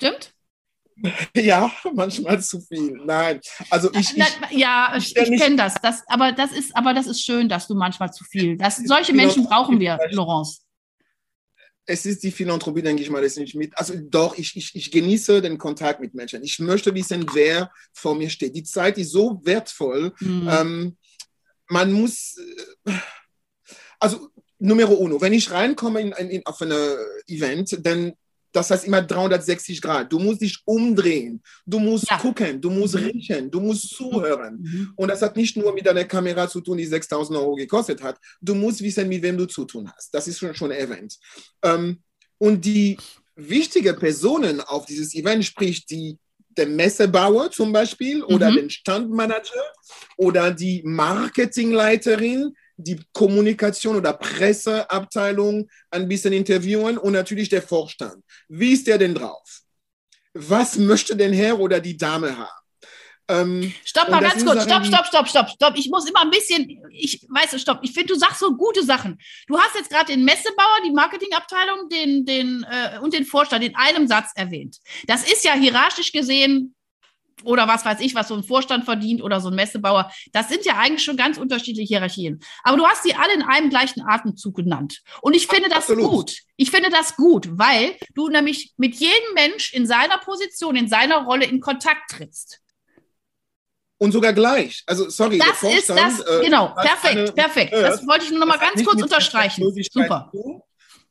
Stimmt? 0.03 0.33
ja, 1.35 1.71
manchmal 1.93 2.41
zu 2.41 2.59
viel. 2.59 2.99
Nein, 3.05 3.39
also 3.69 3.89
ich, 3.93 4.15
Na, 4.15 4.25
ich 4.51 4.57
ja, 4.57 4.95
ich, 4.97 5.11
ja 5.11 5.23
ich 5.23 5.39
kenne 5.39 5.55
das. 5.55 5.75
das. 5.81 6.03
Aber 6.07 6.33
das 6.33 6.51
ist, 6.51 6.75
aber 6.75 6.93
das 6.93 7.07
ist 7.07 7.23
schön, 7.23 7.47
dass 7.47 7.67
du 7.67 7.75
manchmal 7.75 8.11
zu 8.11 8.23
viel. 8.25 8.57
Das, 8.57 8.77
solche. 8.77 9.13
Menschen 9.13 9.45
brauchen 9.45 9.79
wir, 9.79 9.97
Laurence. 10.11 10.61
es 11.85 12.05
ist 12.05 12.21
die 12.23 12.31
Philanthropie, 12.31 12.81
denke 12.81 13.01
ich 13.01 13.09
mal, 13.09 13.21
das 13.21 13.37
nicht 13.37 13.55
mit. 13.55 13.77
Also 13.77 13.93
doch, 13.97 14.37
ich, 14.37 14.55
ich, 14.57 14.75
ich 14.75 14.91
genieße 14.91 15.41
den 15.41 15.57
Kontakt 15.57 15.99
mit 16.01 16.13
Menschen. 16.13 16.43
Ich 16.43 16.59
möchte 16.59 16.93
wissen, 16.93 17.25
wer 17.33 17.71
vor 17.93 18.15
mir 18.15 18.29
steht. 18.29 18.55
Die 18.55 18.63
Zeit 18.63 18.97
ist 18.97 19.11
so 19.11 19.41
wertvoll. 19.43 20.13
Mhm. 20.19 20.49
Ähm, 20.51 20.97
man 21.69 21.93
muss, 21.93 22.37
äh, 22.85 22.91
also 23.99 24.29
Numero 24.59 24.93
uno, 24.93 25.19
wenn 25.21 25.33
ich 25.33 25.49
reinkomme 25.49 26.01
in, 26.01 26.11
in, 26.11 26.29
in, 26.29 26.45
auf 26.45 26.61
ein 26.61 26.71
Event, 27.27 27.79
dann 27.85 28.13
das 28.53 28.69
heißt 28.71 28.85
immer 28.85 29.01
360 29.01 29.81
Grad. 29.81 30.11
Du 30.13 30.19
musst 30.19 30.41
dich 30.41 30.59
umdrehen, 30.65 31.41
du 31.65 31.79
musst 31.79 32.09
Ja. 32.09 32.17
gucken, 32.17 32.61
du 32.61 32.69
musst 32.69 32.95
Mhm. 32.95 33.05
riechen, 33.05 33.51
du 33.51 33.59
musst 33.59 33.89
zuhören. 33.89 34.59
Mhm. 34.61 34.93
Und 34.95 35.07
das 35.09 35.21
hat 35.21 35.35
nicht 35.35 35.57
nur 35.57 35.73
mit 35.73 35.85
deiner 35.85 36.05
Kamera 36.05 36.47
zu 36.47 36.61
tun, 36.61 36.77
die 36.77 36.85
6000 36.85 37.37
Euro 37.37 37.55
gekostet 37.55 38.01
hat. 38.01 38.17
Du 38.41 38.55
musst 38.55 38.81
wissen, 38.81 39.09
mit 39.09 39.21
wem 39.23 39.37
du 39.37 39.45
zu 39.47 39.65
tun 39.65 39.91
hast. 39.93 40.13
Das 40.13 40.27
ist 40.27 40.37
schon, 40.39 40.53
schon 40.55 40.71
erwähnt. 40.71 41.17
Ähm, 41.63 42.01
und 42.37 42.63
die 42.63 42.97
wichtigen 43.35 43.97
Personen 43.97 44.61
auf 44.61 44.85
dieses 44.85 45.13
Event, 45.15 45.43
sprich 45.43 45.85
die, 45.85 46.17
der 46.55 46.67
Messebauer 46.67 47.49
zum 47.49 47.73
Beispiel 47.73 48.21
oder 48.23 48.51
Mhm. 48.51 48.55
den 48.55 48.69
Standmanager 48.69 49.63
oder 50.17 50.51
die 50.51 50.83
Marketingleiterin, 50.85 52.53
die 52.83 52.99
Kommunikation 53.13 53.95
oder 53.95 54.13
Presseabteilung 54.13 55.69
ein 55.91 56.07
bisschen 56.07 56.33
interviewen 56.33 56.97
und 56.97 57.13
natürlich 57.13 57.49
der 57.49 57.61
Vorstand. 57.61 58.23
Wie 58.47 58.73
ist 58.73 58.87
der 58.87 58.97
denn 58.97 59.15
drauf? 59.15 59.61
Was 60.33 60.77
möchte 60.77 61.15
denn 61.15 61.33
Herr 61.33 61.59
oder 61.59 61.79
die 61.79 61.97
Dame 61.97 62.37
haben? 62.37 62.63
Ähm, 63.29 63.73
Stopp 63.85 64.09
mal 64.09 64.21
ganz 64.21 64.43
kurz. 64.43 64.63
Stopp, 64.63 64.85
stopp, 64.85 65.05
stopp, 65.05 65.27
stopp, 65.27 65.49
stopp. 65.49 65.77
Ich 65.77 65.89
muss 65.89 66.07
immer 66.09 66.21
ein 66.23 66.29
bisschen, 66.29 66.81
ich 66.91 67.25
weiß 67.29 67.53
es, 67.53 67.61
stopp. 67.61 67.79
Ich 67.81 67.93
finde, 67.93 68.13
du 68.13 68.19
sagst 68.19 68.39
so 68.39 68.55
gute 68.55 68.83
Sachen. 68.83 69.17
Du 69.47 69.57
hast 69.57 69.75
jetzt 69.75 69.89
gerade 69.89 70.07
den 70.07 70.25
Messebauer, 70.25 70.81
die 70.85 70.91
Marketingabteilung, 70.91 71.89
den, 71.89 72.25
den, 72.25 72.65
äh, 72.69 72.99
und 72.99 73.13
den 73.13 73.25
Vorstand 73.25 73.63
in 73.63 73.75
einem 73.75 74.07
Satz 74.07 74.31
erwähnt. 74.35 74.77
Das 75.07 75.23
ist 75.23 75.45
ja 75.45 75.53
hierarchisch 75.53 76.11
gesehen 76.11 76.75
oder 77.43 77.67
was 77.67 77.83
weiß 77.85 77.99
ich, 78.01 78.15
was 78.15 78.27
so 78.29 78.35
ein 78.35 78.43
Vorstand 78.43 78.85
verdient 78.85 79.21
oder 79.21 79.41
so 79.41 79.49
ein 79.49 79.55
Messebauer. 79.55 80.11
Das 80.31 80.49
sind 80.49 80.65
ja 80.65 80.77
eigentlich 80.77 81.03
schon 81.03 81.17
ganz 81.17 81.37
unterschiedliche 81.37 81.87
Hierarchien. 81.87 82.39
Aber 82.63 82.77
du 82.77 82.85
hast 82.85 83.03
sie 83.03 83.15
alle 83.15 83.33
in 83.33 83.41
einem 83.41 83.69
gleichen 83.69 84.01
Atemzug 84.07 84.55
genannt. 84.55 85.01
Und 85.21 85.35
ich 85.35 85.47
finde 85.47 85.69
das 85.69 85.89
Absolut. 85.89 86.09
gut. 86.11 86.37
Ich 86.57 86.71
finde 86.71 86.89
das 86.89 87.15
gut, 87.15 87.49
weil 87.57 87.95
du 88.13 88.29
nämlich 88.29 88.73
mit 88.77 88.95
jedem 88.95 89.33
Mensch 89.33 89.73
in 89.73 89.85
seiner 89.87 90.17
Position, 90.19 90.75
in 90.75 90.87
seiner 90.87 91.23
Rolle 91.25 91.45
in 91.45 91.59
Kontakt 91.59 92.11
trittst. 92.11 92.59
Und 93.97 94.11
sogar 94.11 94.33
gleich. 94.33 94.83
Also, 94.85 95.09
sorry, 95.09 95.37
Das 95.37 95.59
der 95.61 95.77
ist 95.77 95.89
das, 95.89 95.97
Vorstand, 95.99 96.41
äh, 96.41 96.45
genau, 96.45 96.73
perfekt, 96.75 97.15
eine- 97.17 97.31
perfekt. 97.31 97.73
Das 97.73 98.05
wollte 98.05 98.25
ich 98.25 98.31
nur 98.31 98.39
noch 98.39 98.47
mal 98.47 98.59
ganz 98.59 98.83
kurz 98.83 99.01
unterstreichen. 99.01 99.63
Super. 99.91 100.31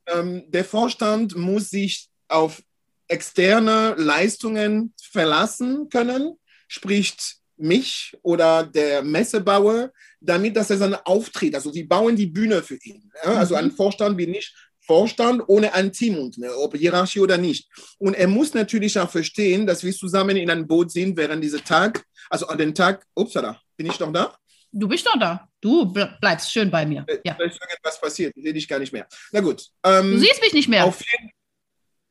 Ähm, 0.07 0.45
der 0.49 0.65
Vorstand 0.65 1.35
muss 1.37 1.71
sich 1.71 2.09
auf 2.29 2.63
externe 3.09 3.95
Leistungen 3.97 4.95
verlassen 5.13 5.89
können, 5.89 6.39
sprich 6.69 7.15
mich 7.57 8.17
oder 8.23 8.65
der 8.65 9.03
Messebauer, 9.03 9.93
damit 10.21 10.57
dass 10.57 10.71
er 10.71 10.79
seinen 10.79 10.95
Auftritt, 11.05 11.55
also 11.55 11.73
wir 11.75 11.87
bauen 11.87 12.17
die 12.17 12.27
Bühne 12.27 12.63
für 12.63 12.79
ihn. 12.83 13.11
Ja? 13.25 13.35
Also 13.35 13.55
Mhm. 13.55 13.61
ein 13.61 13.71
Vorstand 13.73 14.19
wie 14.19 14.27
nicht 14.27 14.53
Vorstand 14.85 15.43
ohne 15.47 15.73
ein 15.75 15.93
Team, 15.93 16.19
und, 16.19 16.39
ne, 16.39 16.51
ob 16.57 16.77
Hierarchie 16.77 17.21
oder 17.21 17.39
nicht. 17.39 17.69
Und 17.99 18.15
er 18.15 18.27
muss 18.27 18.53
natürlich 18.53 18.99
auch 18.99 19.09
verstehen, 19.09 19.65
dass 19.65 19.85
wir 19.85 19.93
zusammen 19.93 20.37
in 20.37 20.51
einem 20.51 20.67
Boot 20.67 20.91
sind 20.91 21.17
während 21.17 21.45
dieser 21.45 21.63
Tag, 21.63 22.05
also 22.29 22.49
an 22.49 22.59
den 22.59 22.75
Tag, 22.75 23.07
upsala, 23.15 23.61
bin 23.77 23.87
ich 23.87 24.01
noch 24.01 24.13
da? 24.13 24.37
Du 24.73 24.89
bist 24.89 25.07
doch 25.07 25.19
da. 25.21 25.49
Du 25.61 25.85
bleibst 25.93 26.51
schön 26.51 26.69
bei 26.71 26.85
mir. 26.85 27.05
Äh, 27.07 27.19
ja. 27.25 27.35
Vielleicht 27.37 27.55
ist 27.57 27.63
irgendwas 27.71 28.01
passiert. 28.01 28.33
Ich 28.35 28.43
sehe 28.43 28.53
dich 28.55 28.67
gar 28.67 28.81
nicht 28.81 28.93
mehr. 28.93 29.07
Na 29.31 29.41
gut. 29.41 29.67
Ähm, 29.85 30.13
du 30.13 30.19
siehst 30.19 30.41
mich 30.41 30.53
nicht 30.55 30.69
mehr. 30.69 30.85
Jeden, 30.85 31.31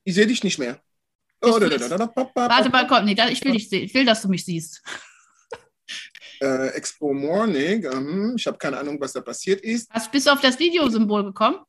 ich 0.05 0.13
sehe 0.15 0.27
dich 0.27 0.43
nicht 0.43 0.57
mehr. 0.59 0.79
Oh, 1.43 1.59
Warte 1.59 2.69
mal, 2.69 2.87
komm, 2.87 3.05
nee, 3.05 3.15
ich 3.31 3.43
will, 3.43 3.53
dich, 3.53 3.71
ich 3.71 3.93
will, 3.93 4.05
dass 4.05 4.21
du 4.21 4.29
mich 4.29 4.45
siehst. 4.45 4.81
Äh, 6.39 6.69
Expo 6.69 7.13
Morning, 7.13 7.85
ähm, 7.85 8.33
ich 8.35 8.47
habe 8.47 8.57
keine 8.57 8.79
Ahnung, 8.79 8.99
was 8.99 9.13
da 9.13 9.21
passiert 9.21 9.61
ist. 9.61 9.87
Hast, 9.91 10.11
bist 10.11 10.25
du 10.25 10.31
auf 10.31 10.41
das 10.41 10.57
Videosymbol 10.57 11.25
gekommen? 11.25 11.59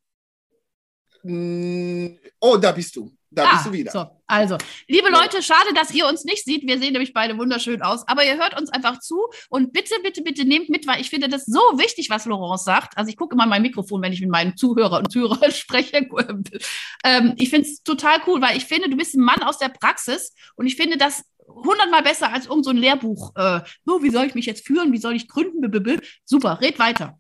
Mm, 1.25 2.17
oh, 2.41 2.57
da 2.57 2.73
bist 2.73 2.97
du. 2.97 3.15
Da 3.35 3.45
ah, 3.45 3.53
bist 3.53 3.67
du 3.67 3.73
wieder. 3.73 3.91
So, 3.91 4.07
also, 4.27 4.59
liebe. 4.89 5.09
Leute, 5.09 5.43
schade, 5.43 5.73
dass 5.75 5.93
ihr 5.93 6.07
uns 6.07 6.25
nicht 6.25 6.45
seht. 6.45 6.67
Wir 6.67 6.79
sehen 6.79 6.93
nämlich 6.93 7.15
beide 7.15 7.37
wunderschön 7.39 7.81
aus. 7.83 8.07
Aber 8.07 8.25
ihr 8.25 8.37
hört 8.37 8.59
uns 8.59 8.71
einfach 8.71 9.01
zu 9.01 9.27
und 9.49 9.73
bitte, 9.73 9.95
bitte, 10.03 10.23
bitte 10.23 10.45
nehmt 10.45 10.69
mit, 10.69 10.87
weil 10.87 11.01
ich 11.01 11.09
finde 11.09 11.29
das 11.29 11.47
so 11.47 11.61
wichtig, 11.77 12.11
was 12.11 12.27
Laurence 12.27 12.65
sagt. 12.65 12.97
Also 12.97 13.09
ich 13.09 13.17
gucke 13.17 13.35
immer 13.35 13.45
in 13.45 13.51
mein 13.51 13.63
Mikrofon, 13.63 14.03
wenn 14.03 14.13
ich 14.13 14.21
mit 14.21 14.31
meinen 14.31 14.57
Zuhörer 14.57 14.99
und 14.99 15.11
Zuhörern 15.11 15.51
spreche. 15.51 16.09
ähm, 17.05 17.35
ich 17.39 17.49
finde 17.49 17.69
es 17.69 17.83
total 17.83 18.19
cool, 18.27 18.43
weil 18.43 18.57
ich 18.57 18.67
finde, 18.67 18.91
du 18.91 18.97
bist 18.97 19.15
ein 19.15 19.23
Mann 19.23 19.43
aus 19.43 19.59
der 19.59 19.71
Praxis 19.71 20.35
und 20.57 20.67
ich 20.67 20.77
finde 20.77 20.99
das 20.99 21.25
hundertmal 21.47 22.03
besser 22.03 22.33
als 22.33 22.47
irgend 22.47 22.65
so 22.65 22.71
ein 22.71 22.77
Lehrbuch. 22.77 23.35
Äh, 23.37 23.61
so, 23.85 24.03
wie 24.03 24.11
soll 24.11 24.27
ich 24.27 24.35
mich 24.35 24.47
jetzt 24.47 24.67
führen? 24.67 24.93
Wie 24.93 24.99
soll 24.99 25.17
ich 25.17 25.29
gründen? 25.29 25.63
Super, 26.25 26.61
red 26.61 26.79
weiter 26.79 27.19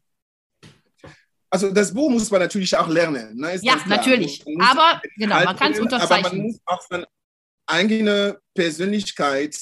also 1.52 1.70
das 1.70 1.92
Buch 1.92 2.08
muss 2.08 2.30
man 2.30 2.40
natürlich 2.40 2.74
auch 2.76 2.88
lernen. 2.88 3.36
Ne? 3.36 3.58
ja, 3.60 3.76
natürlich. 3.86 4.42
Aber 4.58 5.02
genau, 5.16 5.44
man 5.44 5.54
kann 5.54 5.72
es 5.72 5.80
unterzeichnen. 5.80 6.24
Aber 6.24 6.36
man 6.36 6.46
muss 6.46 6.60
auch 6.64 6.80
seine 6.88 7.06
eigene 7.66 8.40
Persönlichkeit 8.54 9.58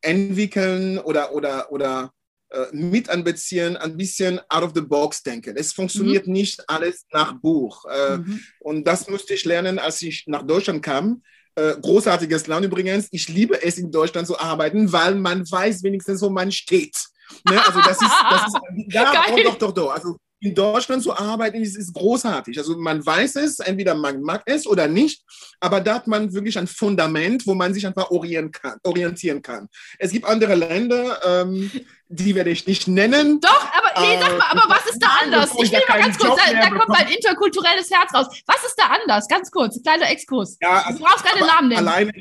entwickeln 0.00 0.98
oder, 0.98 1.32
oder, 1.34 1.72
oder 1.72 2.12
äh, 2.50 2.66
mit 2.70 3.10
anbeziehen, 3.10 3.76
ein 3.76 3.96
bisschen 3.96 4.40
out 4.48 4.62
of 4.62 4.72
the 4.76 4.80
box 4.80 5.24
denken. 5.24 5.56
Es 5.56 5.72
funktioniert 5.72 6.28
mhm. 6.28 6.34
nicht 6.34 6.70
alles 6.70 7.04
nach 7.12 7.32
Buch. 7.40 7.84
Äh, 7.86 8.18
mhm. 8.18 8.40
Und 8.60 8.86
das 8.86 9.08
musste 9.08 9.34
ich 9.34 9.44
lernen, 9.44 9.80
als 9.80 10.00
ich 10.02 10.24
nach 10.28 10.44
Deutschland 10.44 10.84
kam. 10.84 11.24
Äh, 11.56 11.74
großartiges 11.80 12.46
Land 12.46 12.64
übrigens. 12.64 13.08
Ich 13.10 13.28
liebe 13.28 13.60
es, 13.60 13.76
in 13.76 13.90
Deutschland 13.90 14.28
zu 14.28 14.38
arbeiten, 14.38 14.92
weil 14.92 15.16
man 15.16 15.50
weiß 15.50 15.82
wenigstens, 15.82 16.22
wo 16.22 16.30
man 16.30 16.52
steht. 16.52 16.96
Ne? 17.44 17.60
Also 17.66 17.80
das 17.80 18.00
ist, 18.00 18.14
das 18.30 18.46
ist 18.46 18.54
ja, 18.94 19.12
doch, 19.44 19.58
doch, 19.58 19.72
doch. 19.72 19.90
Also 19.90 20.16
in 20.40 20.54
Deutschland 20.54 21.02
zu 21.02 21.16
arbeiten, 21.16 21.62
ist, 21.62 21.76
ist 21.76 21.92
großartig. 21.94 22.56
Also 22.58 22.76
man 22.76 23.04
weiß 23.04 23.36
es, 23.36 23.58
entweder 23.58 23.94
man 23.94 24.22
mag 24.22 24.42
es 24.46 24.66
oder 24.66 24.86
nicht, 24.86 25.22
aber 25.60 25.80
da 25.80 25.94
hat 25.94 26.06
man 26.06 26.32
wirklich 26.32 26.58
ein 26.58 26.66
Fundament, 26.66 27.46
wo 27.46 27.54
man 27.54 27.74
sich 27.74 27.86
einfach 27.86 28.10
orientieren 28.10 28.52
kann. 28.52 28.78
Orientieren 28.84 29.42
kann. 29.42 29.68
Es 29.98 30.12
gibt 30.12 30.26
andere 30.26 30.54
Länder, 30.54 31.20
ähm, 31.24 31.70
die 32.08 32.34
werde 32.34 32.50
ich 32.50 32.66
nicht 32.66 32.88
nennen. 32.88 33.40
Doch, 33.40 33.68
aber 33.72 34.00
nee, 34.00 34.18
sag 34.20 34.38
mal, 34.38 34.46
aber 34.50 34.74
was 34.74 34.86
ist 34.86 35.02
da 35.02 35.08
anders? 35.22 35.50
Ich 35.62 35.70
will 35.72 35.80
mal 35.88 36.00
ganz 36.00 36.18
kurz, 36.18 36.40
da, 36.44 36.52
da 36.52 36.70
kommt 36.70 36.88
mein 36.88 37.08
interkulturelles 37.08 37.90
Herz 37.90 38.14
raus. 38.14 38.26
Was 38.46 38.64
ist 38.64 38.76
da 38.76 38.84
anders? 38.86 39.28
Ganz 39.28 39.50
kurz, 39.50 39.82
kleiner 39.82 40.10
Exkurs. 40.10 40.56
Ja, 40.60 40.82
also, 40.84 40.98
du 40.98 41.04
brauchst 41.04 41.24
keine 41.24 41.46
Namen 41.46 41.68
nennen. 41.68 41.86
Alleine, 41.86 42.12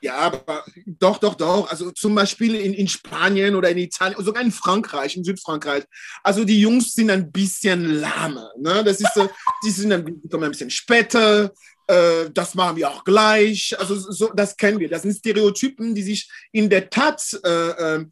ja, 0.00 0.16
aber 0.16 0.64
doch, 0.86 1.18
doch, 1.18 1.34
doch. 1.34 1.70
Also 1.70 1.90
zum 1.90 2.14
Beispiel 2.14 2.54
in, 2.54 2.74
in 2.74 2.88
Spanien 2.88 3.54
oder 3.54 3.70
in 3.70 3.78
Italien, 3.78 4.22
sogar 4.22 4.42
in 4.42 4.52
Frankreich, 4.52 5.16
in 5.16 5.24
Südfrankreich. 5.24 5.84
Also 6.22 6.44
die 6.44 6.60
Jungs 6.60 6.94
sind 6.94 7.10
ein 7.10 7.30
bisschen 7.32 8.00
lahme. 8.00 8.50
Ne? 8.58 8.84
Das 8.84 9.00
ist, 9.00 9.10
die 9.64 9.70
sind 9.70 9.92
ein, 9.92 10.04
die 10.04 10.28
kommen 10.28 10.44
ein 10.44 10.50
bisschen 10.50 10.70
später. 10.70 11.52
Äh, 11.86 12.30
das 12.32 12.54
machen 12.54 12.76
wir 12.76 12.90
auch 12.90 13.02
gleich. 13.02 13.74
Also 13.78 13.96
so, 13.96 14.30
das 14.34 14.56
kennen 14.56 14.78
wir. 14.78 14.88
Das 14.88 15.02
sind 15.02 15.16
Stereotypen, 15.16 15.94
die 15.94 16.02
sich 16.02 16.30
in 16.52 16.70
der 16.70 16.88
Tat, 16.90 17.22
äh, 17.44 17.96
äh, 17.96 18.06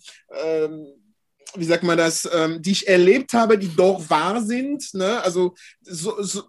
wie 1.55 1.65
sagt 1.65 1.85
man 1.85 1.99
das, 1.99 2.29
ähm, 2.33 2.61
die 2.61 2.73
ich 2.73 2.89
erlebt 2.89 3.33
habe, 3.33 3.59
die 3.59 3.75
doch 3.75 4.09
wahr 4.11 4.43
sind. 4.43 4.93
Ne? 4.95 5.23
Also 5.23 5.55
so, 5.83 6.23
so 6.23 6.45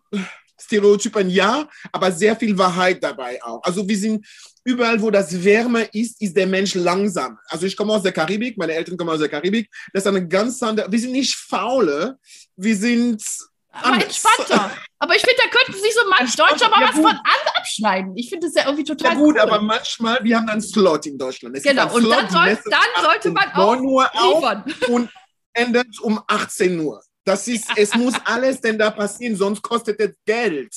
Stereotypen 0.60 1.30
ja, 1.30 1.68
aber 1.92 2.12
sehr 2.12 2.36
viel 2.36 2.58
Wahrheit 2.58 3.04
dabei 3.04 3.42
auch. 3.44 3.62
Also 3.64 3.88
wir 3.88 3.98
sind 3.98 4.26
überall, 4.68 5.02
wo 5.02 5.10
das 5.10 5.44
Wärme 5.44 5.84
ist, 5.94 6.22
ist 6.22 6.36
der 6.36 6.46
Mensch 6.46 6.76
langsam. 6.76 7.40
Also 7.48 7.66
ich 7.66 7.78
komme 7.78 7.94
aus 7.94 8.04
der 8.04 8.12
Karibik, 8.12 8.58
meine 8.58 8.74
Eltern 8.74 8.98
kommen 8.98 9.12
aus 9.12 9.20
der 9.20 9.30
Karibik. 9.30 9.70
Das 9.94 10.04
ist 10.04 10.08
eine 10.08 10.28
ganz 10.28 10.62
andere, 10.62 10.92
wir 10.92 11.00
sind 11.00 11.14
nicht 11.14 11.36
faule, 11.36 12.18
wir 12.58 12.76
sind 12.76 13.24
aber 13.72 14.04
entspannter. 14.04 14.72
Aber 15.00 15.16
ich 15.16 15.22
finde, 15.22 15.38
da 15.38 15.50
könnten 15.58 15.82
sich 15.82 15.94
so 15.94 16.02
manch 16.10 16.36
Deutscher 16.36 16.70
mal 16.70 16.82
ja, 16.82 16.88
was 16.90 16.96
gut. 16.96 17.06
von 17.06 17.20
abschneiden. 17.56 18.18
Ich 18.18 18.30
finde 18.30 18.48
das 18.48 18.56
ja 18.56 18.66
irgendwie 18.66 18.84
total 18.84 19.14
Ja 19.14 19.18
gut, 19.18 19.36
cool. 19.36 19.42
aber 19.42 19.62
manchmal, 19.62 20.20
wir 20.24 20.36
haben 20.36 20.50
einen 20.50 20.62
Slot 20.62 21.06
in 21.06 21.18
Deutschland. 21.18 21.56
Es 21.56 21.64
genau, 21.64 21.94
und 21.94 22.02
Slot, 22.02 22.14
dann, 22.14 22.30
soll, 22.30 22.60
dann 22.70 23.04
sollte 23.06 23.32
man 23.32 23.52
auch 23.54 23.76
liefern. 23.76 24.64
Und 24.90 25.10
endet 25.54 26.00
um 26.02 26.22
18 26.28 26.80
Uhr. 26.80 27.02
Das 27.24 27.48
ist, 27.48 27.68
es 27.76 27.94
muss 27.96 28.16
alles 28.26 28.60
denn 28.60 28.78
da 28.78 28.92
passieren, 28.92 29.36
sonst 29.36 29.62
kostet 29.62 30.00
es 30.00 30.16
Geld. 30.26 30.74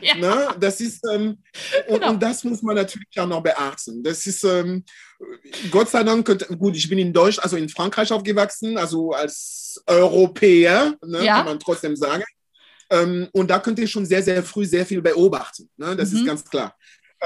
Ja. 0.00 0.14
Ne? 0.14 0.48
Das 0.58 0.80
ist, 0.80 1.04
ähm, 1.12 1.38
und, 1.88 2.00
genau. 2.00 2.10
und, 2.10 2.22
das 2.22 2.44
muss 2.44 2.62
man 2.62 2.76
natürlich 2.76 3.18
auch 3.18 3.26
noch 3.26 3.42
beachten. 3.42 4.02
Das 4.02 4.26
ist, 4.26 4.42
ähm, 4.44 4.84
Gott 5.70 5.90
sei 5.90 6.02
Dank, 6.02 6.26
gut, 6.58 6.76
ich 6.76 6.88
bin 6.88 6.98
in 6.98 7.12
Deutschland, 7.12 7.44
also 7.44 7.56
in 7.56 7.68
Frankreich 7.68 8.10
aufgewachsen, 8.10 8.78
also 8.78 9.12
als 9.12 9.82
Europäer, 9.86 10.96
ne, 11.04 11.24
ja. 11.24 11.36
kann 11.36 11.46
man 11.46 11.60
trotzdem 11.60 11.94
sagen. 11.94 12.24
Ähm, 12.90 13.28
und 13.32 13.50
da 13.50 13.58
könnt 13.58 13.78
ihr 13.78 13.86
schon 13.86 14.04
sehr, 14.04 14.22
sehr 14.22 14.42
früh 14.42 14.64
sehr 14.64 14.84
viel 14.84 15.00
beobachten. 15.00 15.68
Ne? 15.76 15.96
Das 15.96 16.10
mhm. 16.10 16.18
ist 16.18 16.26
ganz 16.26 16.44
klar. 16.44 16.76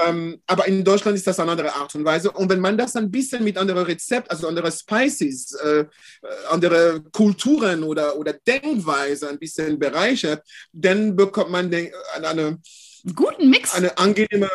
Ähm, 0.05 0.41
aber 0.45 0.67
in 0.67 0.83
Deutschland 0.83 1.17
ist 1.17 1.25
das 1.25 1.39
eine 1.39 1.51
andere 1.51 1.73
Art 1.73 1.93
und 1.95 2.05
Weise. 2.05 2.31
Und 2.31 2.49
wenn 2.49 2.59
man 2.59 2.77
das 2.77 2.95
ein 2.95 3.09
bisschen 3.09 3.43
mit 3.43 3.57
anderen 3.57 3.85
Rezepten, 3.85 4.29
also 4.29 4.47
andere 4.47 4.71
Spices, 4.71 5.53
äh, 5.53 5.79
äh, 5.79 5.85
andere 6.49 7.01
Kulturen 7.11 7.83
oder, 7.83 8.15
oder 8.15 8.33
Denkweise 8.33 9.29
ein 9.29 9.39
bisschen 9.39 9.79
bereichert, 9.79 10.43
dann 10.71 11.15
bekommt 11.15 11.49
man 11.49 11.71
den, 11.71 11.91
eine, 12.15 12.27
eine 12.27 12.61
guten 13.15 13.49
Mix. 13.49 13.73
Eine 13.73 13.97
angenehme, 13.97 14.49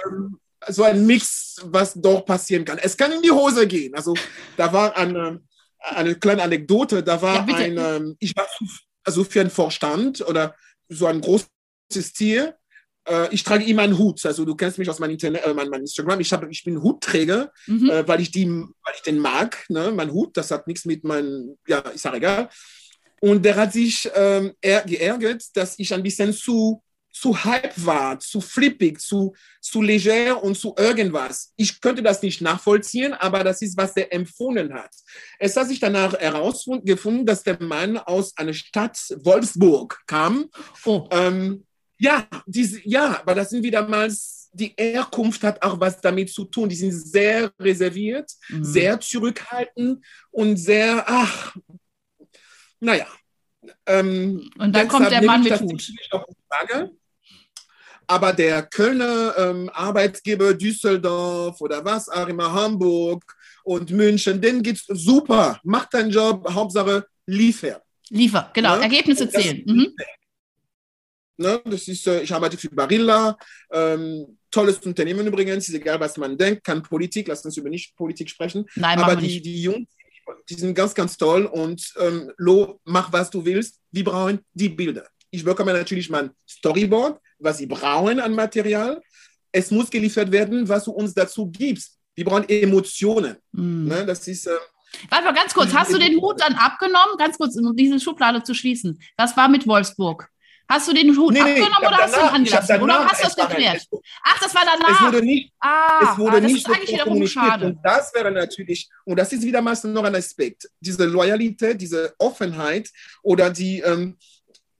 so 0.68 0.84
ein 0.84 1.04
Mix, 1.06 1.56
was 1.64 1.94
doch 1.94 2.24
passieren 2.24 2.64
kann. 2.64 2.78
Es 2.78 2.96
kann 2.96 3.10
in 3.10 3.22
die 3.22 3.30
Hose 3.32 3.66
gehen. 3.66 3.94
Also 3.94 4.14
da 4.56 4.72
war 4.72 4.96
eine, 4.96 5.40
eine 5.80 6.14
kleine 6.14 6.42
Anekdote, 6.42 7.02
da 7.02 7.20
war 7.20 7.48
ja, 7.48 7.56
ein, 7.56 7.78
ähm, 7.78 8.16
ich 8.20 8.36
war 8.36 8.46
also 9.02 9.24
für 9.24 9.40
einen 9.40 9.50
Vorstand 9.50 10.20
oder 10.20 10.54
so 10.88 11.06
ein 11.06 11.20
großes 11.20 12.12
Tier 12.14 12.56
äh, 13.08 13.32
ich 13.34 13.44
trage 13.44 13.64
immer 13.64 13.82
einen 13.82 13.98
Hut. 13.98 14.24
Also 14.24 14.44
du 14.44 14.54
kennst 14.54 14.78
mich 14.78 14.88
aus 14.88 14.98
meinem, 14.98 15.12
Internet, 15.12 15.44
äh, 15.44 15.54
meinem 15.54 15.72
Instagram. 15.74 16.20
Ich, 16.20 16.32
hab, 16.32 16.48
ich 16.50 16.64
bin 16.64 16.82
Hutträger, 16.82 17.50
mhm. 17.66 17.90
äh, 17.90 18.06
weil, 18.06 18.20
ich 18.20 18.30
die, 18.30 18.46
weil 18.48 18.94
ich 18.94 19.02
den 19.02 19.18
mag. 19.18 19.64
Ne? 19.68 19.92
Mein 19.92 20.12
Hut, 20.12 20.36
das 20.36 20.50
hat 20.50 20.66
nichts 20.66 20.84
mit 20.84 21.04
meinem, 21.04 21.56
ja, 21.66 21.78
ist 21.78 22.06
auch 22.06 22.14
egal. 22.14 22.48
Und 23.20 23.44
der 23.44 23.56
hat 23.56 23.72
sich 23.72 24.10
ähm, 24.14 24.52
geärgert, 24.60 25.44
dass 25.54 25.78
ich 25.78 25.94
ein 25.94 26.02
bisschen 26.02 26.32
zu, 26.32 26.82
zu 27.12 27.44
hype 27.44 27.72
war, 27.76 28.18
zu 28.18 28.40
flippig, 28.40 29.00
zu, 29.00 29.34
zu 29.60 29.80
leger 29.80 30.42
und 30.42 30.56
zu 30.56 30.74
irgendwas. 30.76 31.52
Ich 31.56 31.80
könnte 31.80 32.02
das 32.02 32.22
nicht 32.22 32.40
nachvollziehen, 32.40 33.12
aber 33.12 33.44
das 33.44 33.62
ist, 33.62 33.76
was 33.76 33.96
er 33.96 34.12
empfunden 34.12 34.74
hat. 34.74 34.90
Es 35.38 35.56
hat 35.56 35.68
sich 35.68 35.78
danach 35.78 36.14
herausgefunden, 36.14 37.24
dass 37.24 37.44
der 37.44 37.62
Mann 37.62 37.98
aus 37.98 38.36
einer 38.36 38.54
Stadt 38.54 38.98
Wolfsburg 39.22 40.00
kam. 40.06 40.46
Oh. 40.84 41.06
Ähm, 41.12 41.64
ja, 42.02 42.26
diese, 42.46 42.80
ja, 42.84 43.20
aber 43.20 43.36
das 43.36 43.50
sind 43.50 43.62
wieder 43.62 43.86
mal, 43.86 44.12
die 44.52 44.74
Herkunft 44.76 45.44
hat 45.44 45.62
auch 45.62 45.78
was 45.78 46.00
damit 46.00 46.32
zu 46.32 46.44
tun. 46.44 46.68
Die 46.68 46.74
sind 46.74 46.90
sehr 46.90 47.52
reserviert, 47.60 48.30
mhm. 48.48 48.64
sehr 48.64 48.98
zurückhaltend 49.00 50.04
und 50.30 50.56
sehr, 50.56 51.04
ach, 51.06 51.56
naja. 52.80 53.06
Ähm, 53.86 54.50
und 54.58 54.74
dann 54.74 54.88
kommt 54.88 55.12
der 55.12 55.22
Mann 55.22 55.44
mit 55.44 55.60
Hut. 55.60 55.88
Aber 58.08 58.32
der 58.32 58.64
Kölner 58.64 59.34
ähm, 59.38 59.70
Arbeitgeber 59.72 60.54
Düsseldorf 60.54 61.60
oder 61.60 61.84
was 61.84 62.08
auch 62.08 62.26
immer, 62.26 62.52
Hamburg 62.52 63.22
und 63.62 63.90
München, 63.92 64.40
denen 64.40 64.62
geht's 64.64 64.84
super. 64.88 65.60
Macht 65.62 65.94
deinen 65.94 66.10
Job, 66.10 66.52
Hauptsache 66.52 67.06
liefer. 67.26 67.80
Liefer, 68.10 68.50
genau. 68.52 68.74
Ja? 68.74 68.82
Ergebnisse 68.82 69.30
zählen. 69.30 69.62
Mhm. 69.64 69.94
Ne? 71.36 71.60
Das 71.64 71.88
ist, 71.88 72.06
äh, 72.06 72.22
ich 72.22 72.32
arbeite 72.32 72.56
für 72.56 72.68
Barilla, 72.70 73.36
ähm, 73.70 74.38
tolles 74.50 74.78
Unternehmen 74.78 75.26
übrigens, 75.26 75.68
ist 75.68 75.74
egal, 75.74 75.98
was 75.98 76.16
man 76.16 76.36
denkt, 76.36 76.64
kann 76.64 76.82
Politik, 76.82 77.28
lass 77.28 77.44
uns 77.44 77.56
über 77.56 77.70
nicht 77.70 77.96
Politik 77.96 78.28
sprechen. 78.28 78.66
Nein, 78.76 78.98
aber 78.98 79.16
die, 79.16 79.40
die 79.40 79.62
Jungs, 79.62 79.88
die 80.48 80.54
sind 80.54 80.74
ganz, 80.74 80.94
ganz 80.94 81.16
toll 81.16 81.46
und 81.46 81.92
ähm, 81.98 82.30
Lo, 82.36 82.80
mach 82.84 83.12
was 83.12 83.30
du 83.30 83.44
willst, 83.44 83.80
die 83.90 84.02
brauchen 84.02 84.40
die 84.52 84.68
Bilder. 84.68 85.06
Ich 85.30 85.44
bekomme 85.44 85.72
natürlich 85.72 86.10
mein 86.10 86.30
Storyboard, 86.48 87.18
was 87.38 87.58
sie 87.58 87.66
brauchen 87.66 88.20
an 88.20 88.34
Material. 88.34 89.00
Es 89.50 89.70
muss 89.70 89.90
geliefert 89.90 90.30
werden, 90.30 90.68
was 90.68 90.84
du 90.84 90.92
uns 90.92 91.14
dazu 91.14 91.50
gibst. 91.50 91.98
Die 92.16 92.24
brauchen 92.24 92.48
Emotionen. 92.48 93.36
Mm. 93.52 93.88
Ne? 93.88 94.06
Das 94.06 94.28
ist. 94.28 94.46
Ähm, 94.46 94.58
Warte 95.08 95.24
mal 95.24 95.32
ganz 95.32 95.54
kurz, 95.54 95.72
hast 95.72 95.92
du 95.92 95.98
den 95.98 96.20
Hut 96.20 96.38
dann 96.38 96.54
abgenommen? 96.54 97.16
Ganz 97.16 97.38
kurz, 97.38 97.56
um 97.56 97.74
diese 97.74 97.98
Schublade 97.98 98.42
zu 98.42 98.52
schließen. 98.52 98.98
Was 99.16 99.34
war 99.38 99.48
mit 99.48 99.66
Wolfsburg? 99.66 100.28
Hast 100.72 100.88
du 100.88 100.94
den 100.94 101.14
Hut 101.14 101.34
nee, 101.34 101.40
abgenommen 101.40 101.74
nee, 101.80 101.86
oder 101.86 101.96
hast 101.98 102.16
du 102.16 102.20
ihn 102.20 102.26
angelassen? 102.26 102.82
Oder 102.82 103.04
hast 103.04 103.22
du 103.22 103.28
das 103.28 103.48
geklärt? 103.48 103.86
Ach, 104.24 104.40
das 104.40 104.54
war 104.54 104.62
danach. 104.64 105.00
Es 105.00 105.06
wurde 105.06 105.26
nicht, 105.26 105.52
ah, 105.60 106.12
es 106.12 106.18
wurde 106.18 106.36
ah, 106.36 106.40
das 106.40 106.52
nicht 106.52 106.66
ist 106.66 106.74
eigentlich 106.74 106.92
wiederum 106.92 107.26
schade. 107.26 107.66
Und 107.66 107.78
das 107.84 108.14
wäre 108.14 108.30
natürlich, 108.30 108.88
und 109.04 109.18
das 109.18 109.32
ist 109.34 109.42
wieder 109.42 109.60
mal 109.60 109.76
noch 109.84 110.04
ein 110.04 110.14
Aspekt, 110.14 110.70
diese 110.80 111.04
Loyalität, 111.04 111.78
diese 111.78 112.14
Offenheit 112.18 112.88
oder 113.22 113.50
die 113.50 113.80
ähm, 113.80 114.16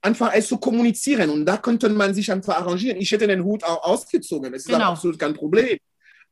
einfach 0.01 0.33
es 0.33 0.49
zu 0.49 0.57
kommunizieren. 0.57 1.29
Und 1.29 1.45
da 1.45 1.59
könnte 1.59 1.91
man 1.91 2.15
sich 2.15 2.33
einfach 2.33 2.57
arrangieren. 2.57 2.99
Ich 2.99 3.13
hätte 3.13 3.27
den 3.27 3.45
Hut 3.45 3.63
auch 3.63 3.85
ausgezogen. 3.85 4.51
Das 4.51 4.63
ist 4.63 4.69
genau. 4.69 4.93
absolut 4.93 5.19
kein 5.19 5.35
Problem 5.35 5.79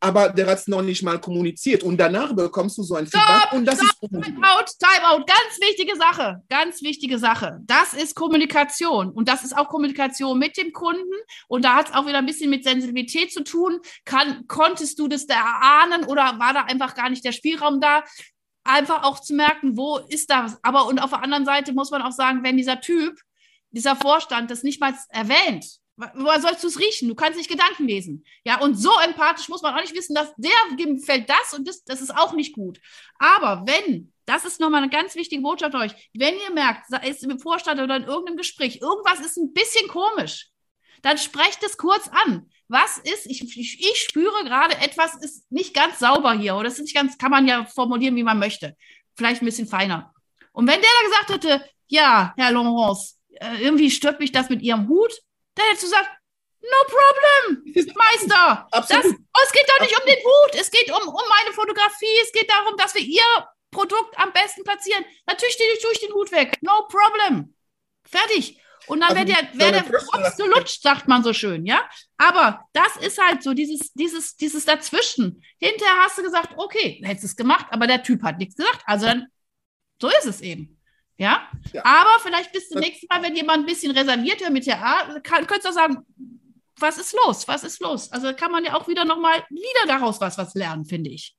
aber 0.01 0.31
der 0.31 0.47
hat 0.47 0.59
es 0.59 0.67
noch 0.67 0.81
nicht 0.81 1.03
mal 1.03 1.21
kommuniziert. 1.21 1.83
Und 1.83 1.99
danach 1.99 2.35
bekommst 2.35 2.79
du 2.79 2.83
so 2.83 2.95
ein 2.95 3.07
Stop, 3.07 3.21
Feedback 3.21 3.53
und 3.53 3.67
das 3.67 3.77
stop, 3.77 4.11
ist 4.11 4.25
Timeout, 4.25 4.65
Timeout, 4.79 5.27
ganz 5.27 5.61
wichtige 5.61 5.97
Sache, 5.97 6.43
ganz 6.49 6.83
wichtige 6.83 7.19
Sache. 7.19 7.61
Das 7.67 7.93
ist 7.93 8.15
Kommunikation 8.15 9.11
und 9.11 9.29
das 9.29 9.45
ist 9.45 9.57
auch 9.57 9.69
Kommunikation 9.69 10.39
mit 10.39 10.57
dem 10.57 10.73
Kunden 10.73 11.13
und 11.49 11.65
da 11.65 11.77
hat 11.77 11.91
es 11.91 11.95
auch 11.95 12.07
wieder 12.07 12.19
ein 12.19 12.27
bisschen 12.27 12.49
mit 12.49 12.65
Sensibilität 12.65 13.31
zu 13.31 13.45
tun. 13.45 13.81
Kann, 14.07 14.47
konntest 14.49 14.99
du 14.99 15.07
das 15.07 15.27
da 15.27 15.35
erahnen 15.35 16.05
oder 16.05 16.39
war 16.39 16.55
da 16.55 16.63
einfach 16.63 16.95
gar 16.95 17.11
nicht 17.11 17.25
der 17.25 17.33
Spielraum 17.33 17.81
da? 17.81 18.03
Einfach 18.65 19.03
auch 19.05 19.21
zu 19.21 19.35
merken, 19.35 19.77
wo 19.77 19.99
ist 19.99 20.31
das? 20.31 20.59
Aber 20.63 20.87
und 20.87 20.99
auf 20.99 21.11
der 21.11 21.23
anderen 21.23 21.45
Seite 21.45 21.73
muss 21.75 21.91
man 21.91 22.03
auch 22.03 22.13
sagen, 22.13 22.43
wenn 22.43 22.57
dieser 22.57 22.81
Typ, 22.81 23.19
dieser 23.71 23.97
Vorstand 23.97 24.51
das 24.51 24.63
nicht 24.63 24.81
mal 24.81 24.95
erwähnt, 25.11 25.80
Woher 26.15 26.41
sollst 26.41 26.65
du 26.65 26.69
es 26.69 26.79
riechen? 26.79 27.09
Du 27.09 27.15
kannst 27.15 27.37
nicht 27.37 27.51
Gedanken 27.51 27.87
lesen. 27.87 28.25
Ja, 28.45 28.61
und 28.61 28.75
so 28.75 28.91
empathisch 29.05 29.49
muss 29.49 29.61
man 29.61 29.75
auch 29.75 29.81
nicht 29.81 29.95
wissen, 29.95 30.15
dass 30.15 30.33
der 30.37 30.51
gefällt 30.77 31.29
das 31.29 31.53
und 31.53 31.69
das, 31.69 31.85
das 31.85 32.01
ist 32.01 32.17
auch 32.17 32.33
nicht 32.33 32.55
gut. 32.55 32.81
Aber 33.19 33.65
wenn, 33.67 34.13
das 34.25 34.45
ist 34.45 34.61
nochmal 34.61 34.83
eine 34.83 34.91
ganz 34.91 35.15
wichtige 35.15 35.43
Botschaft 35.43 35.75
euch, 35.75 35.93
wenn 36.15 36.35
ihr 36.39 36.53
merkt, 36.53 36.87
es 37.03 37.23
im 37.23 37.39
Vorstand 37.39 37.81
oder 37.81 37.97
in 37.97 38.05
irgendeinem 38.05 38.39
Gespräch, 38.39 38.81
irgendwas 38.81 39.21
ist 39.21 39.37
ein 39.37 39.53
bisschen 39.53 39.89
komisch, 39.89 40.49
dann 41.03 41.19
sprecht 41.19 41.63
es 41.65 41.77
kurz 41.77 42.09
an. 42.09 42.51
Was 42.69 42.99
ist, 42.99 43.27
ich, 43.27 43.43
ich, 43.43 43.81
ich 43.81 44.07
spüre 44.09 44.45
gerade, 44.45 44.77
etwas 44.79 45.17
ist 45.17 45.51
nicht 45.51 45.75
ganz 45.75 45.99
sauber 45.99 46.33
hier 46.33 46.55
oder 46.57 46.69
ist 46.69 46.79
nicht 46.79 46.95
ganz, 46.95 47.19
kann 47.19 47.31
man 47.31 47.47
ja 47.47 47.67
formulieren, 47.67 48.17
wie 48.17 48.23
man 48.23 48.39
möchte. 48.39 48.77
Vielleicht 49.17 49.43
ein 49.43 49.47
bisschen 49.47 49.67
feiner. 49.67 50.15
Und 50.53 50.67
wenn 50.67 50.81
der 50.81 50.91
da 51.01 51.09
gesagt 51.09 51.45
hätte, 51.45 51.71
ja, 51.89 52.33
Herr 52.37 52.53
Laurence, 52.53 53.19
äh, 53.33 53.63
irgendwie 53.63 53.91
stört 53.91 54.21
mich 54.21 54.33
das 54.33 54.49
mit 54.49 54.63
Ihrem 54.63 54.89
Hut, 54.89 55.13
dann 55.61 55.69
hättest 55.69 55.85
du 55.85 55.87
gesagt, 55.89 56.11
no 56.61 56.81
problem, 56.87 57.95
Meister. 57.95 58.69
Absolut. 58.71 59.05
Das, 59.05 59.13
oh, 59.13 59.41
es 59.45 59.53
geht 59.53 59.69
doch 59.69 59.81
nicht 59.81 59.97
Absolut. 59.97 60.03
um 60.03 60.07
den 60.07 60.25
Hut, 60.25 60.61
es 60.61 60.71
geht 60.71 60.91
um, 60.91 61.09
um 61.09 61.29
meine 61.29 61.55
Fotografie, 61.55 62.19
es 62.23 62.33
geht 62.33 62.51
darum, 62.51 62.77
dass 62.77 62.95
wir 62.95 63.03
ihr 63.03 63.49
Produkt 63.71 64.19
am 64.19 64.33
besten 64.33 64.65
platzieren. 64.65 65.05
Natürlich 65.27 65.55
stehe 65.55 65.73
ich 65.73 65.83
durch 65.83 66.01
den 66.01 66.13
Hut 66.13 66.33
weg, 66.33 66.59
no 66.63 66.89
problem. 66.89 67.55
Fertig. 68.05 68.61
Und 68.87 69.01
dann 69.01 69.11
also, 69.11 69.29
wäre 69.29 69.47
der, 69.53 69.59
wär 69.59 69.73
der 69.73 70.33
gelutscht, 70.37 70.83
sagt 70.83 71.07
man 71.07 71.23
so 71.23 71.33
schön, 71.33 71.65
ja? 71.65 71.89
Aber 72.17 72.67
das 72.73 72.97
ist 72.97 73.23
halt 73.23 73.43
so, 73.43 73.55
dieses, 73.55 73.93
dieses, 73.93 74.37
dieses 74.37 74.65
Dazwischen. 74.65 75.45
Hinterher 75.59 75.97
hast 75.99 76.19
du 76.19 76.23
gesagt, 76.23 76.55
okay, 76.57 77.01
hättest 77.05 77.25
es 77.25 77.37
gemacht, 77.37 77.67
aber 77.71 77.87
der 77.87 78.03
Typ 78.03 78.23
hat 78.23 78.39
nichts 78.39 78.57
gesagt. 78.57 78.83
Also 78.87 79.07
dann, 79.07 79.27
so 80.01 80.09
ist 80.09 80.27
es 80.27 80.41
eben. 80.41 80.80
Ja? 81.21 81.47
ja? 81.75 81.85
Aber 81.85 82.19
vielleicht 82.23 82.51
bis 82.51 82.71
zum 82.71 82.81
nächsten 82.81 83.07
Mal, 83.11 83.23
wenn 83.23 83.37
jemand 83.37 83.59
ein 83.59 83.67
bisschen 83.67 83.93
reservierter 83.93 84.49
mit 84.49 84.67
der 84.67 84.83
A, 84.83 85.21
kann, 85.21 85.47
könntest 85.47 85.69
du 85.69 85.73
sagen, 85.73 85.99
was 86.79 86.97
ist 86.97 87.15
los? 87.27 87.47
Was 87.47 87.63
ist 87.63 87.79
los? 87.81 88.11
Also 88.11 88.33
kann 88.33 88.51
man 88.51 88.65
ja 88.65 88.75
auch 88.75 88.89
wieder 88.89 89.05
nochmal 89.05 89.45
wieder 89.51 89.87
daraus 89.87 90.19
was, 90.23 90.39
was 90.39 90.55
lernen, 90.55 90.87
finde 90.87 91.11
ich. 91.11 91.37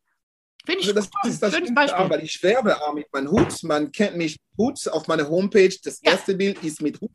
Finde 0.64 0.82
ich 0.82 0.88
also 0.88 1.00
das 1.00 1.10
cool. 1.24 1.32
ist 1.32 1.42
das 1.42 1.74
Beispiel. 1.74 2.10
weil 2.12 2.24
ich 2.24 2.44
werbe 2.44 2.80
auch 2.80 2.94
mit 2.94 3.12
meinem 3.12 3.32
Hut. 3.32 3.64
Man 3.64 3.92
kennt 3.92 4.18
mich 4.18 4.38
Hut 4.56 4.88
auf 4.88 5.08
meiner 5.08 5.28
Homepage. 5.28 5.76
Das 5.84 6.00
ja. 6.04 6.12
erste 6.12 6.36
Bild 6.36 6.64
ist 6.64 6.80
mit 6.84 7.02
Hut. 7.02 7.10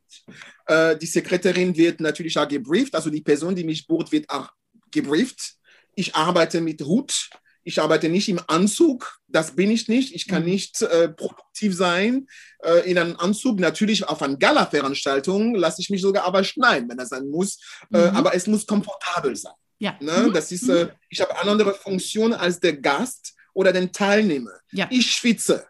Äh, 0.67 0.97
die 0.97 1.07
Sekretärin 1.07 1.77
wird 1.77 2.01
natürlich 2.01 2.37
auch 2.37 2.49
gebrieft. 2.49 2.97
Also 2.97 3.11
die 3.11 3.23
Person, 3.23 3.55
die 3.55 3.63
mich 3.63 3.87
bucht, 3.87 4.11
wird 4.11 4.29
auch 4.29 4.51
gebrieft. 4.91 5.55
Ich 5.95 6.17
arbeite 6.17 6.61
mit 6.61 6.83
Hut. 6.83 7.31
Ich 7.67 7.81
arbeite 7.83 8.09
nicht 8.09 8.29
im 8.29 8.39
Anzug, 8.47 9.19
das 9.27 9.57
bin 9.57 9.73
ich 9.73 9.89
nicht. 9.89 10.15
Ich 10.15 10.29
kann 10.29 10.45
mhm. 10.45 10.51
nicht 10.51 10.83
äh, 10.83 11.09
produktiv 11.09 11.75
sein 11.75 12.29
äh, 12.63 12.89
in 12.89 12.97
einem 12.97 13.17
Anzug. 13.17 13.59
Natürlich 13.59 14.07
auf 14.09 14.23
einer 14.23 14.37
Gala-Veranstaltung 14.37 15.57
lasse 15.57 15.81
ich 15.81 15.91
mich 15.91 16.01
sogar 16.01 16.25
aber 16.25 16.45
schneiden, 16.45 16.89
wenn 16.89 16.97
das 16.97 17.09
sein 17.09 17.27
muss. 17.27 17.59
Äh, 17.93 18.11
mhm. 18.11 18.17
aber 18.17 18.37
es 18.37 18.47
muss 18.47 18.67
komfortabel 18.67 19.35
sein. 19.35 19.55
Ja. 19.81 19.97
Ne? 20.01 20.29
Mhm. 20.29 20.33
Das 20.33 20.53
ist, 20.53 20.69
äh, 20.69 20.91
ich 21.11 21.21
habe 21.21 21.37
eine 21.37 21.51
andere 21.51 21.75
Funktion 21.75 22.33
als 22.33 22.61
der 22.61 22.77
Gast 22.77 23.35
oder 23.53 23.73
den 23.73 23.91
Teilnehmer. 23.91 24.53
Ja. 24.71 24.87
Ich 24.91 25.13
schwitze. 25.13 25.67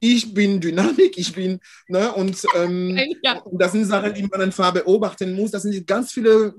Ich 0.00 0.32
bin 0.32 0.58
Dynamik, 0.58 1.18
ich 1.18 1.34
bin, 1.34 1.60
ne, 1.88 2.12
und, 2.12 2.42
ähm, 2.54 2.98
ja. 3.22 3.42
das 3.52 3.72
sind 3.72 3.84
Sachen, 3.84 4.14
die 4.14 4.22
man 4.22 4.40
einfach 4.40 4.72
beobachten 4.72 5.34
muss. 5.34 5.50
Das 5.50 5.62
sind 5.62 5.86
ganz 5.86 6.12
viele 6.12 6.54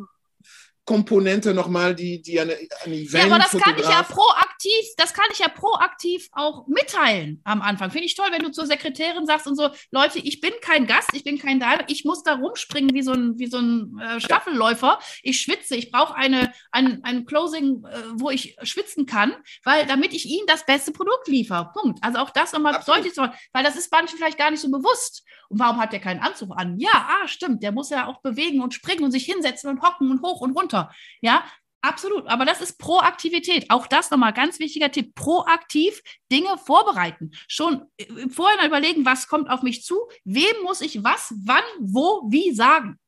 Komponente 0.88 1.54
nochmal, 1.54 1.94
die, 1.94 2.22
die 2.22 2.40
eine, 2.40 2.58
eine 2.86 2.96
Event 2.96 3.14
Ja, 3.14 3.26
aber 3.26 3.44
das 3.44 3.52
kann 3.62 3.76
ich 3.78 3.84
ja 3.84 4.04
proaktiv, 4.04 4.86
das 4.96 5.14
kann 5.14 5.26
ich 5.34 5.40
ja 5.40 5.50
proaktiv 5.50 6.30
auch 6.32 6.66
mitteilen 6.68 7.42
am 7.44 7.62
Anfang. 7.62 7.92
Finde 7.92 8.06
ich 8.06 8.16
toll, 8.16 8.30
wenn 8.32 8.42
du 8.42 8.52
zur 8.52 8.66
Sekretärin 8.66 9.26
sagst 9.26 9.48
und 9.48 9.58
so, 9.58 9.70
Leute, 9.92 10.20
ich 10.20 10.40
bin 10.40 10.54
kein 10.62 10.88
Gast, 10.88 11.10
ich 11.12 11.26
bin 11.26 11.40
kein 11.40 11.60
Diver, 11.60 11.84
ich 11.88 12.06
muss 12.06 12.24
da 12.24 12.36
rumspringen 12.36 12.94
wie 12.94 13.02
so 13.02 13.12
ein, 13.12 13.38
wie 13.38 13.48
so 13.48 13.58
ein 13.58 14.00
äh, 14.00 14.22
Staffelläufer. 14.22 14.98
Ich 15.24 15.42
schwitze, 15.42 15.76
ich 15.76 15.92
brauche 15.92 16.16
eine, 16.16 16.54
ein, 16.72 17.04
ein 17.04 17.26
Closing, 17.26 17.84
äh, 17.84 17.98
wo 18.14 18.30
ich 18.30 18.56
schwitzen 18.64 19.06
kann, 19.06 19.36
weil 19.66 19.86
damit 19.88 20.14
ich 20.14 20.26
Ihnen 20.26 20.48
das 20.48 20.66
beste 20.66 20.94
Produkt 20.94 21.28
liefere. 21.28 21.70
Punkt. 21.74 22.00
Also 22.02 22.20
auch 22.20 22.30
das 22.30 22.54
nochmal 22.54 22.82
deutlich 22.86 23.14
zu 23.14 23.22
machen, 23.22 23.38
weil 23.52 23.66
das 23.66 23.76
ist 23.76 23.92
manchen 23.92 24.18
vielleicht 24.18 24.38
gar 24.38 24.52
nicht 24.52 24.62
so 24.62 24.72
bewusst. 24.72 25.26
Und 25.50 25.60
warum 25.60 25.80
hat 25.80 25.92
der 25.92 26.00
keinen 26.00 26.22
Anzug 26.22 26.52
an? 26.56 26.80
Ja, 26.80 26.92
ah, 26.94 27.28
stimmt, 27.28 27.62
der 27.62 27.74
muss 27.74 27.90
ja 27.90 28.08
auch 28.08 28.22
bewegen 28.22 28.62
und 28.62 28.74
springen 28.74 29.04
und 29.04 29.12
sich 29.12 29.26
hinsetzen 29.26 29.70
und 29.70 29.82
hocken 29.82 30.12
und 30.12 30.22
hoch 30.22 30.42
und 30.42 30.56
runter. 30.56 30.77
Ja, 31.22 31.44
Absolut, 31.82 32.28
aber 32.28 32.44
das 32.44 32.60
ist 32.60 32.80
Proaktivität. 32.80 33.68
Auch 33.70 33.88
das 33.88 34.10
nochmal 34.10 34.34
ganz 34.34 34.60
wichtiger 34.60 34.92
Tipp. 34.92 35.14
Proaktiv 35.16 36.02
Dinge 36.32 36.58
vorbereiten. 36.58 37.32
Schon 37.48 37.86
äh, 37.98 38.28
vorher 38.30 38.66
überlegen, 38.68 39.06
was 39.06 39.28
kommt 39.28 39.50
auf 39.50 39.62
mich 39.62 39.84
zu, 39.84 39.96
wem 40.26 40.64
muss 40.64 40.82
ich 40.82 41.04
was, 41.04 41.34
wann, 41.46 41.64
wo, 41.80 42.24
wie 42.30 42.54
sagen. 42.54 43.00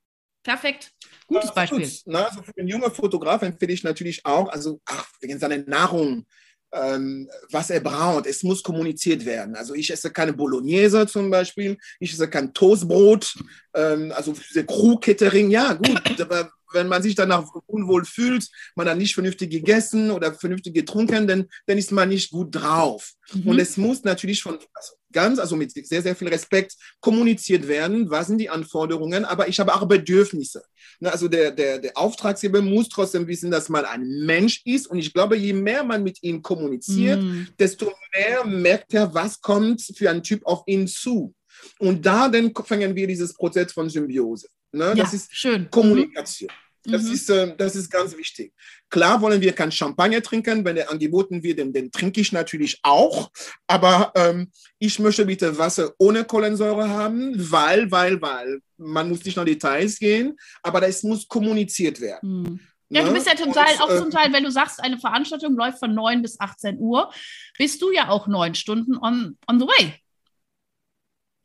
Perfekt. 0.44 0.92
Gutes 1.28 1.54
Beispiel. 1.54 1.92
Na, 2.06 2.26
also 2.26 2.42
für 2.42 2.54
einen 2.58 2.68
jungen 2.68 2.92
Fotograf 2.92 3.42
empfehle 3.42 3.74
ich 3.74 3.84
natürlich 3.84 4.26
auch, 4.26 4.48
also 4.50 4.80
ach, 4.86 5.08
wegen 5.20 5.38
seiner 5.38 5.58
Nahrung, 5.58 6.26
ähm, 6.72 7.30
was 7.52 7.72
er 7.72 7.82
braucht. 7.82 8.28
Es 8.28 8.44
muss 8.44 8.64
kommuniziert 8.64 9.26
werden. 9.26 9.56
Also 9.56 9.74
ich 9.74 9.92
esse 9.92 10.12
keine 10.12 10.34
Bolognese 10.34 11.06
zum 11.08 11.30
Beispiel, 11.30 11.78
ich 12.00 12.14
esse 12.14 12.30
kein 12.30 12.54
Toastbrot, 12.54 13.36
ähm, 13.74 14.14
also 14.16 14.34
diese 14.34 14.66
Crew-Catering, 14.66 15.50
ja 15.50 15.74
gut, 15.74 16.22
aber 16.22 16.52
wenn 16.74 16.88
man 16.88 17.04
sich 17.04 17.16
danach 17.16 17.46
unwohl 17.66 18.06
fühlt, 18.06 18.48
man 18.76 18.88
hat 18.88 18.98
nicht 18.98 19.14
vernünftig 19.14 19.50
gegessen 19.50 20.12
oder 20.12 20.34
vernünftig 20.34 20.74
getrunken, 20.74 21.28
dann, 21.28 21.46
dann 21.66 21.78
ist 21.78 21.92
man 21.92 22.10
nicht 22.10 22.32
gut 22.32 22.56
drauf. 22.56 23.14
Mhm. 23.34 23.48
Und 23.48 23.60
es 23.60 23.78
muss 23.78 24.04
natürlich 24.04 24.42
von 24.42 24.58
also 24.74 24.94
ganz, 25.12 25.40
also 25.40 25.56
mit 25.56 25.72
sehr, 25.72 26.02
sehr 26.02 26.16
viel 26.16 26.28
Respekt 26.28 26.76
kommuniziert 27.00 27.68
werden, 27.68 28.10
was 28.10 28.28
sind 28.28 28.38
die 28.38 28.50
Anforderungen, 28.50 29.26
aber 29.26 29.48
ich 29.48 29.60
habe 29.60 29.74
auch 29.74 29.88
Bedürfnisse. 29.88 30.64
Ne, 31.00 31.12
also 31.12 31.28
der, 31.28 31.52
der, 31.52 31.80
der 31.80 31.98
Auftraggeber 31.98 32.62
muss 32.62 32.90
trotzdem 32.90 33.28
wissen, 33.28 33.52
dass 33.52 33.70
man 33.70 33.86
ein 33.86 34.04
Mensch 34.26 34.62
ist 34.66 34.88
und 34.88 35.00
ich 35.00 35.14
glaube, 35.14 35.36
je 35.38 35.54
mehr 35.54 35.84
man 35.84 36.04
mit 36.04 36.22
ihm 36.22 36.42
kommuniziert, 36.42 37.22
mhm. 37.22 37.48
desto 37.58 37.92
mehr 38.14 38.46
merkt 38.46 38.94
er, 38.94 39.14
was 39.14 39.42
kommt 39.42 39.82
für 39.82 40.10
ein 40.10 40.24
Typ 40.24 40.46
auf 40.46 40.64
ihn 40.68 40.88
zu. 40.88 41.34
Und 41.80 42.06
da 42.06 42.30
dann 42.30 42.54
fangen 42.54 42.96
wir 42.96 43.08
dieses 43.08 43.34
Prozess 43.34 43.72
von 43.72 43.90
Symbiose. 43.90 44.48
Ne? 44.72 44.94
Ja, 44.96 44.96
das 44.96 45.14
ist 45.14 45.36
schön. 45.36 45.70
Kommunikation. 45.70 46.50
Mhm. 46.86 46.92
Das, 46.92 47.04
mhm. 47.04 47.14
ist, 47.14 47.30
äh, 47.30 47.56
das 47.58 47.76
ist 47.76 47.90
ganz 47.90 48.16
wichtig. 48.16 48.54
Klar 48.90 49.22
wollen 49.22 49.42
wir 49.42 49.54
kein 49.54 49.72
Champagner 49.72 50.22
trinken, 50.22 50.64
wenn 50.64 50.78
er 50.78 50.90
angeboten 50.90 51.44
wird, 51.44 51.60
den, 51.60 51.74
den 51.74 51.92
trinke 51.92 52.22
ich 52.22 52.32
natürlich 52.32 52.80
auch. 52.84 53.30
Aber 53.68 54.12
ähm, 54.16 54.52
ich 54.80 54.98
möchte 55.00 55.26
bitte 55.26 55.58
Wasser 55.58 55.94
ohne 55.98 56.24
Kohlensäure 56.24 56.90
haben, 56.90 57.34
weil, 57.36 57.92
weil, 57.92 58.22
weil. 58.22 58.62
Man 58.78 59.10
muss 59.10 59.26
nicht 59.26 59.36
nach 59.36 59.44
Details 59.44 60.00
gehen, 60.00 60.38
aber 60.64 60.80
das 60.80 61.04
muss 61.04 61.28
kommuniziert 61.28 62.00
werden. 62.00 62.44
Mhm. 62.44 62.60
Ja, 62.92 63.02
du 63.02 63.10
ne? 63.10 63.14
bist 63.14 63.28
ja 63.28 63.36
zum 63.36 63.54
Teil, 63.54 63.76
auch 63.80 63.96
zum 63.96 64.08
äh, 64.08 64.12
Teil, 64.12 64.34
wenn 64.34 64.44
du 64.44 64.52
sagst, 64.52 64.82
eine 64.82 64.98
Veranstaltung 64.98 65.56
läuft 65.56 65.80
von 65.80 65.94
9 65.94 66.22
bis 66.24 66.40
18 66.40 66.80
Uhr, 66.80 67.12
bist 67.58 67.82
du 67.82 67.92
ja 67.92 68.10
auch 68.10 68.26
neun 68.28 68.56
Stunden 68.56 68.98
on, 68.98 69.38
on 69.48 69.60
the 69.60 69.68
way. 69.68 69.94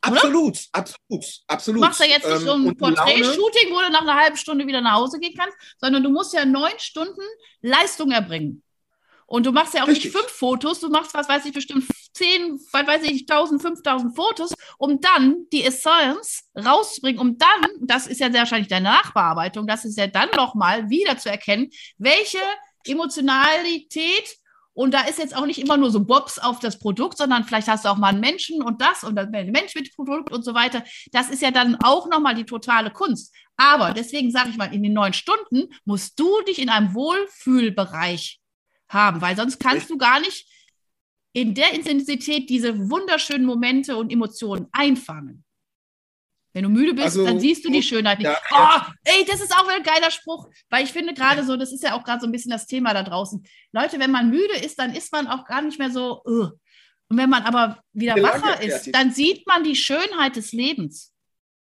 Absolut, 0.04 0.58
absolut, 0.72 1.24
absolut. 1.46 1.82
Du 1.82 1.86
machst 1.86 2.00
ja 2.00 2.06
jetzt 2.06 2.28
nicht 2.28 2.40
so 2.40 2.52
ein 2.52 2.66
ähm, 2.66 2.76
Porträt-Shooting, 2.76 3.72
wo 3.72 3.80
du 3.80 3.90
nach 3.90 4.02
einer 4.02 4.16
halben 4.16 4.36
Stunde 4.36 4.66
wieder 4.66 4.80
nach 4.80 4.94
Hause 4.94 5.18
gehen 5.18 5.34
kannst, 5.38 5.56
sondern 5.78 6.02
du 6.02 6.10
musst 6.10 6.34
ja 6.34 6.44
neun 6.44 6.78
Stunden 6.78 7.22
Leistung 7.62 8.10
erbringen. 8.10 8.62
Und 9.26 9.46
du 9.46 9.52
machst 9.52 9.74
ja 9.74 9.82
auch 9.82 9.88
Richtig. 9.88 10.12
nicht 10.12 10.16
fünf 10.16 10.30
Fotos, 10.30 10.80
du 10.80 10.90
machst, 10.90 11.14
was 11.14 11.28
weiß 11.28 11.46
ich, 11.46 11.52
bestimmt 11.52 11.86
zehn, 12.12 12.60
was 12.72 12.86
weiß 12.86 13.02
ich, 13.04 13.26
tausend, 13.26 13.62
fünftausend 13.62 14.14
Fotos, 14.14 14.52
um 14.78 15.00
dann 15.00 15.46
die 15.52 15.64
Essenz 15.64 16.44
rauszubringen, 16.56 17.20
um 17.20 17.38
dann, 17.38 17.70
das 17.80 18.06
ist 18.06 18.20
ja 18.20 18.30
sehr 18.30 18.40
wahrscheinlich 18.40 18.68
deine 18.68 18.90
Nachbearbeitung, 18.90 19.66
das 19.66 19.84
ist 19.84 19.98
ja 19.98 20.06
dann 20.06 20.28
nochmal 20.36 20.90
wieder 20.90 21.16
zu 21.16 21.30
erkennen, 21.30 21.70
welche 21.96 22.38
Emotionalität 22.84 24.36
Und 24.74 24.92
da 24.92 25.02
ist 25.02 25.18
jetzt 25.18 25.36
auch 25.36 25.46
nicht 25.46 25.60
immer 25.60 25.76
nur 25.76 25.90
so 25.90 26.04
Bobs 26.04 26.38
auf 26.38 26.58
das 26.58 26.78
Produkt, 26.78 27.16
sondern 27.16 27.44
vielleicht 27.44 27.68
hast 27.68 27.84
du 27.84 27.88
auch 27.88 27.96
mal 27.96 28.08
einen 28.08 28.20
Menschen 28.20 28.60
und 28.60 28.82
das 28.82 29.04
und 29.04 29.14
dann 29.14 29.30
Mensch 29.30 29.74
mit 29.74 29.94
Produkt 29.94 30.32
und 30.32 30.44
so 30.44 30.52
weiter. 30.52 30.82
Das 31.12 31.30
ist 31.30 31.42
ja 31.42 31.52
dann 31.52 31.76
auch 31.76 32.08
nochmal 32.10 32.34
die 32.34 32.44
totale 32.44 32.90
Kunst. 32.90 33.32
Aber 33.56 33.92
deswegen 33.92 34.32
sage 34.32 34.50
ich 34.50 34.56
mal, 34.56 34.74
in 34.74 34.82
den 34.82 34.92
neun 34.92 35.12
Stunden 35.12 35.72
musst 35.84 36.18
du 36.18 36.42
dich 36.42 36.58
in 36.58 36.68
einem 36.68 36.92
Wohlfühlbereich 36.92 38.40
haben, 38.88 39.20
weil 39.20 39.36
sonst 39.36 39.60
kannst 39.60 39.90
du 39.90 39.96
gar 39.96 40.20
nicht 40.20 40.48
in 41.32 41.54
der 41.54 41.72
Intensität 41.72 42.50
diese 42.50 42.90
wunderschönen 42.90 43.44
Momente 43.44 43.96
und 43.96 44.12
Emotionen 44.12 44.66
einfangen. 44.72 45.44
Wenn 46.54 46.62
du 46.62 46.68
müde 46.68 46.94
bist, 46.94 47.06
also, 47.06 47.24
dann 47.24 47.40
siehst 47.40 47.64
du 47.64 47.70
die 47.70 47.82
Schönheit 47.82 48.20
nicht. 48.20 48.30
Ja, 48.30 48.86
oh, 48.86 48.92
ey, 49.02 49.24
das 49.26 49.40
ist 49.40 49.52
auch 49.52 49.68
ein 49.68 49.82
geiler 49.82 50.12
Spruch, 50.12 50.48
weil 50.70 50.84
ich 50.84 50.92
finde 50.92 51.12
gerade 51.12 51.44
so, 51.44 51.56
das 51.56 51.72
ist 51.72 51.82
ja 51.82 51.94
auch 51.94 52.04
gerade 52.04 52.20
so 52.20 52.26
ein 52.26 52.32
bisschen 52.32 52.52
das 52.52 52.66
Thema 52.66 52.94
da 52.94 53.02
draußen. 53.02 53.44
Leute, 53.72 53.98
wenn 53.98 54.12
man 54.12 54.30
müde 54.30 54.56
ist, 54.64 54.78
dann 54.78 54.94
ist 54.94 55.10
man 55.12 55.26
auch 55.26 55.44
gar 55.46 55.62
nicht 55.62 55.80
mehr 55.80 55.90
so. 55.90 56.22
Uh. 56.24 56.50
Und 57.08 57.18
wenn 57.18 57.28
man 57.28 57.42
aber 57.42 57.80
wieder 57.92 58.14
wacher 58.22 58.62
ist, 58.62 58.94
dann 58.94 59.12
sieht 59.12 59.46
man 59.48 59.64
die 59.64 59.74
Schönheit 59.74 60.36
des 60.36 60.52
Lebens. 60.52 61.12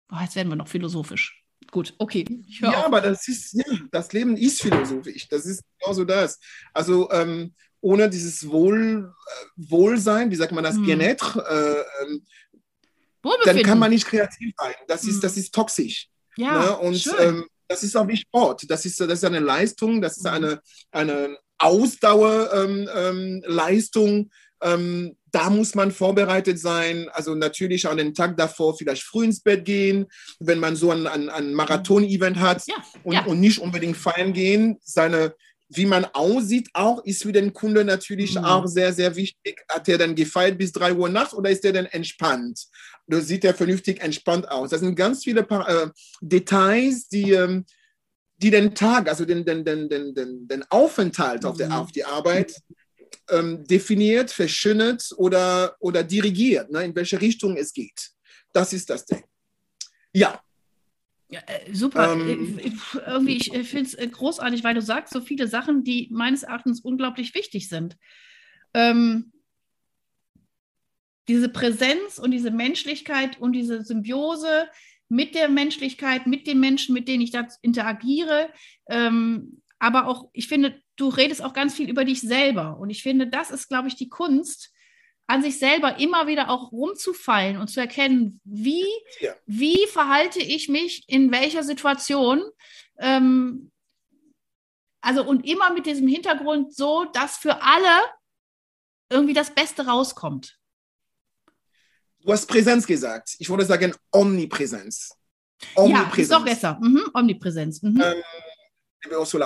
Boah, 0.08 0.22
jetzt 0.24 0.36
werden 0.36 0.50
wir 0.50 0.56
noch 0.56 0.68
philosophisch. 0.68 1.44
Gut, 1.70 1.94
okay. 2.00 2.26
ja, 2.48 2.70
auf. 2.70 2.86
aber 2.86 3.02
das 3.02 3.28
ist, 3.28 3.54
ja, 3.54 3.64
das 3.92 4.12
Leben 4.12 4.36
ist 4.38 4.60
philosophisch. 4.60 5.28
Das 5.28 5.46
ist 5.46 5.64
genauso 5.80 6.04
das. 6.04 6.40
Also 6.74 7.12
ähm, 7.12 7.54
ohne 7.80 8.10
dieses 8.10 8.50
Wohl, 8.50 9.14
äh, 9.14 9.46
Wohlsein, 9.56 10.32
wie 10.32 10.36
sagt 10.36 10.52
man 10.52 10.64
das, 10.64 10.76
hm. 10.76 10.86
Bien-être, 10.86 11.38
äh, 11.48 12.04
ähm, 12.04 12.26
dann 13.46 13.64
kann 13.64 13.80
man 13.80 13.92
nicht 13.92 14.06
kreativ 14.06 14.54
sein. 14.58 14.74
Das 14.88 15.04
ist, 15.04 15.16
hm. 15.16 15.22
das 15.22 15.36
ist 15.38 15.54
toxisch. 15.54 16.08
Ja, 16.36 16.60
ne? 16.60 16.78
Und 16.78 17.12
ähm, 17.20 17.46
das 17.68 17.84
ist 17.84 17.96
auch 17.96 18.08
wie 18.08 18.18
Sport. 18.18 18.70
Das 18.70 18.86
ist, 18.86 19.00
das 19.00 19.10
ist 19.10 19.26
eine 19.26 19.40
Leistung, 19.40 20.02
das 20.02 20.18
ist 20.18 20.28
hm. 20.28 20.34
eine, 20.34 20.62
eine 20.92 21.38
Ausdauerleistung. 21.58 24.10
Ähm, 24.10 24.30
ähm, 24.62 25.16
da 25.32 25.50
muss 25.50 25.76
man 25.76 25.92
vorbereitet 25.92 26.60
sein. 26.60 27.10
Also 27.14 27.36
natürlich 27.36 27.88
an 27.88 27.98
den 27.98 28.14
Tag 28.14 28.38
davor 28.38 28.78
vielleicht 28.78 29.04
früh 29.04 29.26
ins 29.26 29.42
Bett 29.42 29.66
gehen, 29.66 30.08
wenn 30.40 30.60
man 30.60 30.76
so 30.76 30.92
ein, 30.92 31.08
ein, 31.08 31.30
ein 31.30 31.54
Marathon-Event 31.54 32.40
hat 32.40 32.64
ja, 32.68 32.76
und, 33.04 33.14
ja. 33.14 33.26
und 33.26 33.40
nicht 33.40 33.60
unbedingt 33.60 33.98
feiern 33.98 34.34
gehen. 34.34 34.78
Seine, 34.84 35.36
wie 35.70 35.86
man 35.86 36.06
aussieht, 36.06 36.70
auch 36.74 37.04
ist 37.06 37.24
für 37.24 37.32
den 37.32 37.54
Kunden 37.54 37.86
natürlich 37.86 38.36
mhm. 38.36 38.46
auch 38.46 38.68
sehr, 38.68 38.94
sehr 38.94 39.16
wichtig. 39.16 39.62
Hat 39.70 39.88
er 39.88 39.98
dann 39.98 40.16
gefeiert 40.16 40.58
bis 40.58 40.72
3 40.72 40.94
Uhr 40.94 41.10
nachts 41.10 41.34
oder 41.34 41.50
ist 41.50 41.64
er 41.64 41.74
dann 41.74 41.86
entspannt? 41.86 42.68
Oder 43.10 43.22
sieht 43.22 43.44
er 43.44 43.56
vernünftig 43.56 44.02
entspannt 44.02 44.50
aus? 44.50 44.70
Das 44.70 44.82
sind 44.82 44.96
ganz 44.96 45.24
viele 45.24 45.42
äh, 45.42 45.90
Details, 46.22 47.08
die, 47.10 47.32
ähm, 47.32 47.66
die 48.38 48.52
den 48.52 48.76
Tag, 48.76 49.10
also 49.10 49.26
den, 49.26 49.44
den, 49.44 49.66
den, 49.66 49.90
den, 49.90 50.14
den, 50.14 50.48
den 50.48 50.64
Aufenthalt 50.70 51.44
auf, 51.44 51.58
der, 51.58 51.68
mhm. 51.68 51.74
auf 51.74 51.92
die 51.92 52.06
Arbeit 52.06 52.54
ähm, 53.30 53.66
definiert, 53.66 54.30
verschönert 54.30 55.12
oder, 55.18 55.76
oder 55.80 56.04
dirigiert, 56.04 56.72
ne, 56.72 56.84
in 56.84 56.96
welche 56.96 57.20
Richtung 57.20 57.58
es 57.58 57.74
geht. 57.74 58.12
Das 58.54 58.74
ist 58.74 58.90
das 58.90 59.06
Ding. 59.06 59.24
Ja, 60.14 60.40
ja, 61.32 61.42
äh, 61.46 61.74
super. 61.74 62.14
Ähm, 62.14 62.60
ich, 62.62 62.74
irgendwie, 63.06 63.38
ich 63.38 63.70
finde 63.70 63.86
es 63.86 63.94
äh, 63.94 64.08
großartig, 64.08 64.64
weil 64.64 64.74
du 64.74 64.82
sagst 64.82 65.14
so 65.14 65.22
viele 65.22 65.48
Sachen, 65.48 65.84
die 65.84 66.10
meines 66.12 66.44
Erachtens 66.44 66.82
unglaublich 66.82 67.36
wichtig 67.36 67.70
sind. 67.70 67.98
Ähm, 68.74 69.32
diese 71.30 71.48
Präsenz 71.48 72.18
und 72.18 72.32
diese 72.32 72.52
Menschlichkeit 72.52 73.40
und 73.40 73.54
diese 73.54 73.84
Symbiose 73.84 74.68
mit 75.10 75.36
der 75.36 75.48
Menschlichkeit, 75.48 76.28
mit 76.28 76.48
den 76.48 76.60
Menschen, 76.60 76.94
mit 76.94 77.08
denen 77.08 77.22
ich 77.22 77.32
da 77.32 77.48
interagiere. 77.62 78.50
Ähm, 78.90 79.62
aber 79.78 80.08
auch, 80.08 80.30
ich 80.34 80.48
finde, 80.48 80.82
du 80.96 81.08
redest 81.08 81.44
auch 81.44 81.54
ganz 81.54 81.76
viel 81.76 81.90
über 81.90 82.04
dich 82.04 82.20
selber. 82.22 82.78
Und 82.80 82.90
ich 82.90 83.04
finde, 83.04 83.28
das 83.28 83.52
ist, 83.52 83.70
glaube 83.70 83.88
ich, 83.88 83.96
die 83.96 84.10
Kunst, 84.10 84.74
an 85.28 85.44
sich 85.44 85.60
selber 85.60 86.00
immer 86.00 86.26
wieder 86.26 86.50
auch 86.50 86.72
rumzufallen 86.72 87.58
und 87.58 87.68
zu 87.68 87.80
erkennen, 87.80 88.42
wie, 88.44 88.86
ja. 89.20 89.36
wie 89.46 89.86
verhalte 89.86 90.40
ich 90.40 90.68
mich 90.68 91.04
in 91.08 91.32
welcher 91.32 91.62
Situation. 91.62 92.42
Ähm, 92.98 93.72
also 95.02 95.24
und 95.24 95.46
immer 95.46 95.72
mit 95.72 95.86
diesem 95.86 96.08
Hintergrund 96.08 96.74
so, 96.74 97.06
dass 97.14 97.38
für 97.38 97.62
alle 97.62 98.02
irgendwie 99.12 99.36
das 99.36 99.54
Beste 99.54 99.86
rauskommt. 99.86 100.59
Du 102.22 102.32
hast 102.32 102.46
Präsenz 102.46 102.86
gesagt. 102.86 103.36
Ich 103.40 103.50
würde 103.50 103.66
sagen 103.66 103.94
Omnipräsenz. 104.12 105.12
Omnipräsenz. 105.76 106.16
Ja, 106.18 106.22
ist 106.22 106.32
doch 106.32 106.46
besser. 106.46 106.80
Mhm. 106.82 107.04
Omnipräsenz. 107.14 107.82
Mhm. 107.82 108.02
Ähm, 108.02 108.24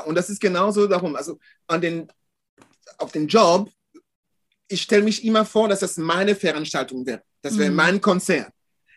und 0.05 0.15
das 0.15 0.29
ist 0.29 0.39
genauso 0.39 0.87
darum. 0.87 1.15
Also 1.15 1.39
an 1.67 1.79
den, 1.79 2.07
auf 2.97 3.11
den 3.11 3.27
Job 3.27 3.69
ich 4.73 4.81
stelle 4.81 5.03
mich 5.03 5.23
immer 5.23 5.45
vor, 5.45 5.69
dass 5.69 5.81
das 5.81 5.97
meine 5.97 6.35
Veranstaltung 6.35 7.05
wäre. 7.05 7.21
Das 7.41 7.57
wäre 7.57 7.69
mhm. 7.69 7.75
mein 7.75 8.01
Konzert. 8.01 8.51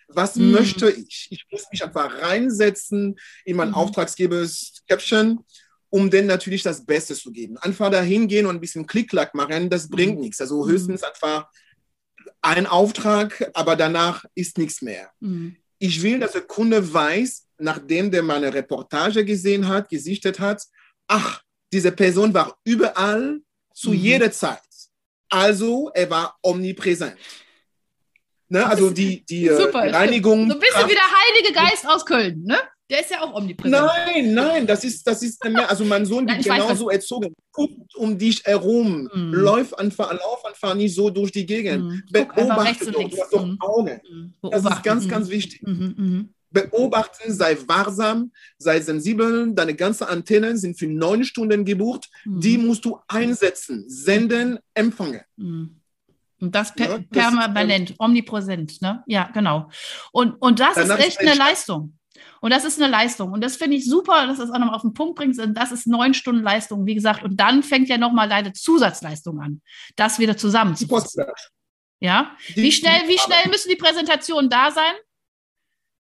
Was 0.09 0.37
mhm. 0.37 0.53
möchte 0.53 0.91
ich? 0.91 1.29
Ich 1.31 1.45
muss 1.51 1.67
mich 1.71 1.83
einfach 1.85 2.23
reinsetzen 2.23 3.17
in 3.45 3.57
mein 3.57 3.69
mhm. 3.69 3.75
Auftragsgebers 3.75 4.83
Caption, 4.89 5.45
um 5.91 6.11
dann 6.11 6.27
natürlich 6.27 6.63
das 6.63 6.85
Beste 6.85 7.15
zu 7.15 7.33
geben. 7.33 7.59
Einfach 7.59 7.91
da 7.91 8.01
hingehen 8.01 8.47
und 8.47 8.57
ein 8.57 8.61
bisschen 8.61 8.87
Klick-Klack 8.87 9.35
machen, 9.35 9.69
das 9.69 9.89
bringt 9.89 10.17
mhm. 10.17 10.23
nichts. 10.23 10.41
Also 10.41 10.65
mhm. 10.65 10.71
höchstens 10.71 11.03
einfach 11.03 11.49
ein 12.47 12.67
Auftrag, 12.67 13.51
aber 13.55 13.75
danach 13.75 14.25
ist 14.35 14.57
nichts 14.57 14.81
mehr. 14.81 15.11
Mhm. 15.21 15.57
Ich 15.79 16.03
will, 16.03 16.21
dass 16.21 16.33
der 16.33 16.43
Kunde 16.43 16.93
weiß, 16.93 17.47
nachdem 17.59 18.11
der 18.11 18.23
meine 18.23 18.55
Reportage 18.55 19.25
gesehen 19.25 19.67
hat, 19.69 19.89
gesichtet 19.89 20.39
hat, 20.39 20.63
ach, 21.09 21.43
diese 21.73 21.93
Person 21.93 22.33
war 22.33 22.57
überall 22.65 23.41
zu 23.75 23.93
jeder 23.93 24.31
Zeit. 24.31 24.61
Also 25.29 25.91
er 25.93 26.09
war 26.09 26.39
omnipräsent. 26.43 27.17
Ne? 28.49 28.65
Also 28.65 28.91
die, 28.91 29.25
die 29.27 29.49
äh, 29.49 29.57
Super, 29.57 29.93
Reinigung. 29.93 30.49
So 30.49 30.55
ein 30.55 30.61
bisschen 30.61 30.89
wie 30.89 30.95
der 30.95 31.03
Heilige 31.03 31.53
Geist 31.53 31.87
aus 31.87 32.07
Köln, 32.07 32.45
ne? 32.45 32.59
Der 32.89 33.01
ist 33.01 33.11
ja 33.11 33.23
auch 33.23 33.35
omnipräsent. 33.35 33.85
Nein, 33.85 34.35
nein, 34.35 34.67
das 34.67 34.85
ist, 34.85 35.05
das 35.07 35.23
ist 35.23 35.43
mehr, 35.45 35.69
also 35.69 35.85
mein 35.85 36.07
Sohn 36.07 36.27
wird 36.29 36.45
genauso 36.45 36.89
erzogen. 36.89 37.35
Guckt 37.51 37.95
um 37.97 38.17
dich 38.17 38.45
herum, 38.45 39.09
mm. 39.13 39.33
läuft 39.35 39.77
einfach, 39.79 40.13
lauf 40.13 40.45
einfach 40.45 40.75
nicht 40.75 40.95
so 40.95 41.11
durch 41.11 41.33
die 41.33 41.45
Gegend. 41.45 41.85
Mm. 41.85 42.03
Beobachte 42.13 42.93
doch, 42.93 43.09
du 43.09 43.21
hast 43.21 43.33
doch 43.33 43.45
mm. 43.45 43.57
Augen. 43.61 44.01
Mm. 44.09 44.51
Das 44.51 44.65
ist 44.65 44.83
ganz, 44.85 45.09
ganz 45.09 45.29
wichtig. 45.29 45.63
-hmm. 45.63 45.97
-hmm 45.97 46.27
beobachten, 46.57 47.33
sei 47.33 47.57
wachsam, 47.67 48.33
sei 48.59 48.81
sensibel. 48.81 49.53
Deine 49.55 49.75
ganzen 49.75 50.05
Antennen 50.05 50.57
sind 50.57 50.79
für 50.79 50.87
neun 50.87 51.25
Stunden 51.25 51.65
gebucht. 51.65 52.09
Mhm. 52.25 52.41
Die 52.41 52.59
musst 52.59 52.85
du 52.85 52.99
einsetzen, 53.09 53.85
senden, 53.89 54.59
empfangen. 54.75 55.21
Mhm. 55.37 55.81
Und 56.41 56.55
das, 56.55 56.75
per 56.75 56.89
ja, 56.89 56.99
das 56.99 57.09
permanent, 57.09 57.91
ist, 57.91 58.01
omnipräsent, 58.01 58.83
ne? 58.83 59.03
Ja, 59.07 59.31
genau. 59.33 59.71
Und, 60.13 60.35
und 60.35 60.61
das 60.61 60.77
ist 60.77 60.91
echt 60.91 61.21
eine 61.21 61.35
Leistung. 61.35 61.95
Und 62.41 62.53
das 62.53 62.65
ist 62.65 62.81
eine 62.81 62.91
Leistung. 62.91 63.33
Und 63.33 63.43
das 63.43 63.57
finde 63.57 63.77
ich 63.77 63.89
super, 63.89 64.27
dass 64.27 64.39
du 64.39 64.45
es 64.45 64.51
auch 64.51 64.59
nochmal 64.59 64.77
auf 64.77 64.83
den 64.83 64.95
Punkt 64.95 65.17
bringst. 65.17 65.41
Und 65.41 65.55
das 65.55 65.73
ist 65.73 65.87
neun 65.87 66.15
Stunden 66.15 66.43
Leistung, 66.43 66.87
wie 66.87 66.95
gesagt. 66.95 67.23
Und 67.23 67.39
dann 67.39 67.63
fängt 67.63 67.89
ja 67.89 67.99
nochmal 67.99 68.29
deine 68.29 68.53
Zusatzleistung 68.53 69.41
an, 69.41 69.63
das 69.97 70.19
wieder 70.19 70.37
zusammen 70.37 70.77
zu 70.77 70.87
Ja? 72.01 72.37
Wie 72.55 72.73
schnell, 72.73 73.09
wie 73.09 73.19
schnell 73.19 73.49
müssen 73.49 73.71
die 73.71 73.77
Präsentationen 73.77 74.51
da 74.51 74.71
sein? 74.71 74.95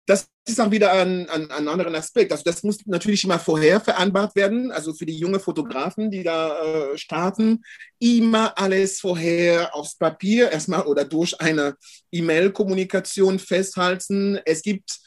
Das 0.06 0.28
ist 0.44 0.60
auch 0.60 0.70
wieder 0.70 0.92
ein, 0.92 1.28
ein, 1.30 1.50
ein 1.50 1.68
anderer 1.68 1.94
Aspekt. 1.94 2.32
Also 2.32 2.42
das 2.44 2.62
muss 2.64 2.78
natürlich 2.86 3.22
immer 3.22 3.38
vorher 3.38 3.80
vereinbart 3.80 4.34
werden. 4.34 4.72
Also 4.72 4.92
für 4.92 5.06
die 5.06 5.16
jungen 5.16 5.38
Fotografen, 5.38 6.10
die 6.10 6.24
da 6.24 6.60
äh, 6.62 6.98
starten, 6.98 7.62
immer 8.00 8.58
alles 8.58 8.98
vorher 8.98 9.74
aufs 9.74 9.96
Papier 9.96 10.50
erstmal 10.50 10.82
oder 10.86 11.04
durch 11.04 11.40
eine 11.40 11.76
E-Mail-Kommunikation 12.10 13.38
festhalten. 13.38 14.40
Es 14.44 14.62
gibt, 14.62 14.98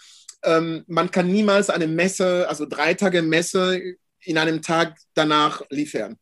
ähm, 0.44 0.84
man 0.88 1.12
kann 1.12 1.32
niemals 1.32 1.70
eine 1.70 1.88
Messe, 1.88 2.48
also 2.48 2.66
drei 2.66 2.94
Tage 2.94 3.22
Messe 3.22 3.82
in 4.22 4.38
einem 4.38 4.62
Tag 4.62 4.98
danach 5.14 5.62
liefern. 5.70 6.18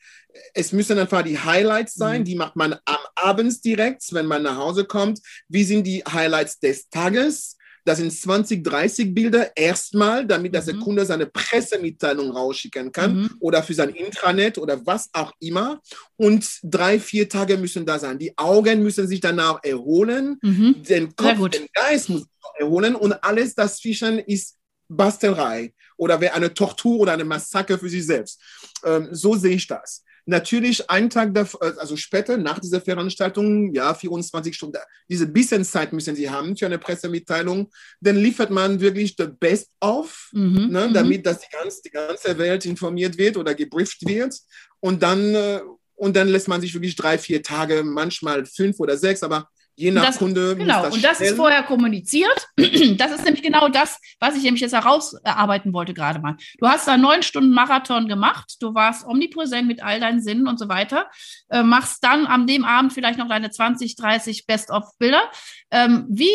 Es 0.54 0.72
müssen 0.72 0.98
einfach 0.98 1.24
die 1.24 1.40
Highlights 1.40 1.96
sein, 1.96 2.22
mhm. 2.22 2.26
die 2.26 2.36
macht 2.36 2.56
man 2.56 2.74
am 2.86 3.00
Abend 3.16 3.64
direkt, 3.64 4.14
wenn 4.14 4.26
man 4.26 4.44
nach 4.44 4.58
Hause 4.58 4.86
kommt. 4.86 5.20
Wie 5.48 5.64
sind 5.64 5.86
die 5.86 6.04
Highlights 6.04 6.60
des 6.60 6.90
Tages? 6.90 7.58
Das 7.84 7.98
sind 7.98 8.12
20, 8.12 8.64
30 8.64 9.14
Bilder 9.14 9.56
erstmal, 9.56 10.26
damit 10.26 10.54
dass 10.54 10.68
mhm. 10.68 10.72
der 10.72 10.80
Kunde 10.80 11.06
seine 11.06 11.26
Pressemitteilung 11.26 12.32
rausschicken 12.32 12.92
kann 12.92 13.22
mhm. 13.22 13.30
oder 13.40 13.64
für 13.64 13.74
sein 13.74 13.90
Intranet 13.90 14.58
oder 14.58 14.86
was 14.86 15.10
auch 15.14 15.34
immer. 15.40 15.82
Und 16.16 16.48
drei, 16.64 17.00
vier 17.00 17.28
Tage 17.28 17.58
müssen 17.58 17.86
da 17.86 18.00
sein. 18.00 18.20
Die 18.20 18.38
Augen 18.38 18.84
müssen 18.84 19.08
sich 19.08 19.20
danach 19.20 19.64
erholen, 19.64 20.38
mhm. 20.42 20.84
den 20.84 21.16
Kopf, 21.16 21.50
den 21.50 21.68
Geist 21.74 22.10
muss 22.10 22.26
erholen 22.58 22.96
und 22.96 23.14
alles 23.24 23.56
das 23.56 23.80
Fischen 23.80 24.20
ist 24.20 24.58
Bastelei 24.88 25.74
oder 25.98 26.20
wäre 26.20 26.34
eine 26.34 26.54
Tortur 26.54 27.00
oder 27.00 27.14
eine 27.14 27.24
Massaker 27.24 27.80
für 27.80 27.90
sich 27.90 28.06
selbst. 28.06 28.40
Ähm, 28.84 29.10
so 29.12 29.36
sehe 29.36 29.56
ich 29.56 29.68
das. 29.68 30.04
Natürlich 30.26 30.90
einen 30.90 31.10
Tag, 31.10 31.36
also 31.62 31.96
später, 31.96 32.38
nach 32.38 32.60
dieser 32.60 32.82
Veranstaltung, 32.82 33.74
ja, 33.74 33.94
24 33.94 34.56
Stunden, 34.56 34.78
diese 35.10 35.28
bisschen 35.28 35.66
Zeit 35.66 35.94
müssen 35.94 36.16
Sie 36.16 36.30
haben 36.30 36.56
für 36.56 36.68
eine 36.68 36.78
Pressemitteilung. 36.78 37.72
Dann 38.00 38.18
liefert 38.18 38.52
man 38.52 38.80
wirklich 38.80 39.16
the 39.18 39.28
best 39.28 39.70
of, 39.82 40.30
mhm, 40.32 40.70
ne, 40.70 40.88
mhm. 40.88 40.94
damit 40.94 41.26
dass 41.26 41.40
die, 41.40 41.52
ganz, 41.52 41.82
die 41.82 41.90
ganze 41.90 42.38
Welt 42.38 42.66
informiert 42.66 43.18
wird 43.18 43.38
oder 43.38 43.56
gebrieft 43.56 44.08
wird. 44.08 44.36
Und 44.80 45.02
dann, 45.02 45.34
äh, 45.34 45.62
und 45.96 46.16
dann 46.16 46.28
lässt 46.28 46.48
man 46.48 46.62
sich 46.62 46.74
wirklich 46.74 46.96
drei, 46.96 47.18
vier 47.18 47.42
Tage, 47.44 47.84
manchmal 47.84 48.46
fünf 48.46 48.80
oder 48.80 48.98
sechs, 48.98 49.24
aber 49.24 49.48
je 49.82 49.92
nach 49.92 50.06
das, 50.06 50.18
Kunde. 50.18 50.56
Genau, 50.56 50.84
das 50.84 50.96
und 50.96 51.04
das 51.04 51.16
stellen. 51.16 51.32
ist 51.32 51.38
vorher 51.38 51.64
kommuniziert. 51.64 52.48
Das 52.98 53.12
ist 53.12 53.24
nämlich 53.24 53.42
genau 53.42 53.68
das, 53.70 54.00
was 54.20 54.36
ich 54.36 54.44
nämlich 54.44 54.62
jetzt 54.62 54.74
herausarbeiten 54.74 55.74
wollte 55.74 55.94
gerade 55.94 56.20
mal. 56.20 56.36
Du 56.60 56.68
hast 56.68 56.88
da 56.88 56.98
neun 56.98 57.24
Stunden 57.24 57.52
Marathon 57.52 58.08
gemacht, 58.08 58.58
du 58.60 58.74
warst 58.74 59.06
omnipräsent 59.06 59.68
mit 59.68 59.84
all 59.84 60.00
deinen 60.00 60.22
Sinnen 60.22 60.48
und 60.48 60.60
so 60.60 60.70
weiter, 60.70 61.10
äh, 61.50 61.64
machst 61.64 62.04
dann 62.04 62.28
an 62.28 62.48
dem 62.48 62.64
Abend 62.64 62.94
vielleicht 62.94 63.18
noch 63.18 63.28
deine 63.28 63.50
20, 63.50 63.96
30 63.96 64.46
Best-of-Bilder. 64.46 65.24
Ähm, 65.72 66.06
wie 66.10 66.30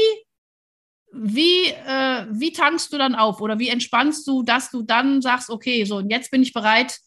wie, 1.13 1.69
äh, 1.69 2.27
wie 2.31 2.53
tankst 2.53 2.93
du 2.93 2.99
dann 2.99 3.15
auf 3.15 3.41
oder 3.41 3.59
wie 3.59 3.69
entspannst 3.69 4.27
du, 4.27 4.43
dass 4.43 4.71
du 4.71 4.83
dann 4.83 5.23
sagst, 5.23 5.51
okay, 5.51 5.85
so 5.85 5.97
und 5.97 6.11
jetzt 6.11 6.31
bin 6.31 6.43
ich 6.43 6.53
bereit. 6.53 6.99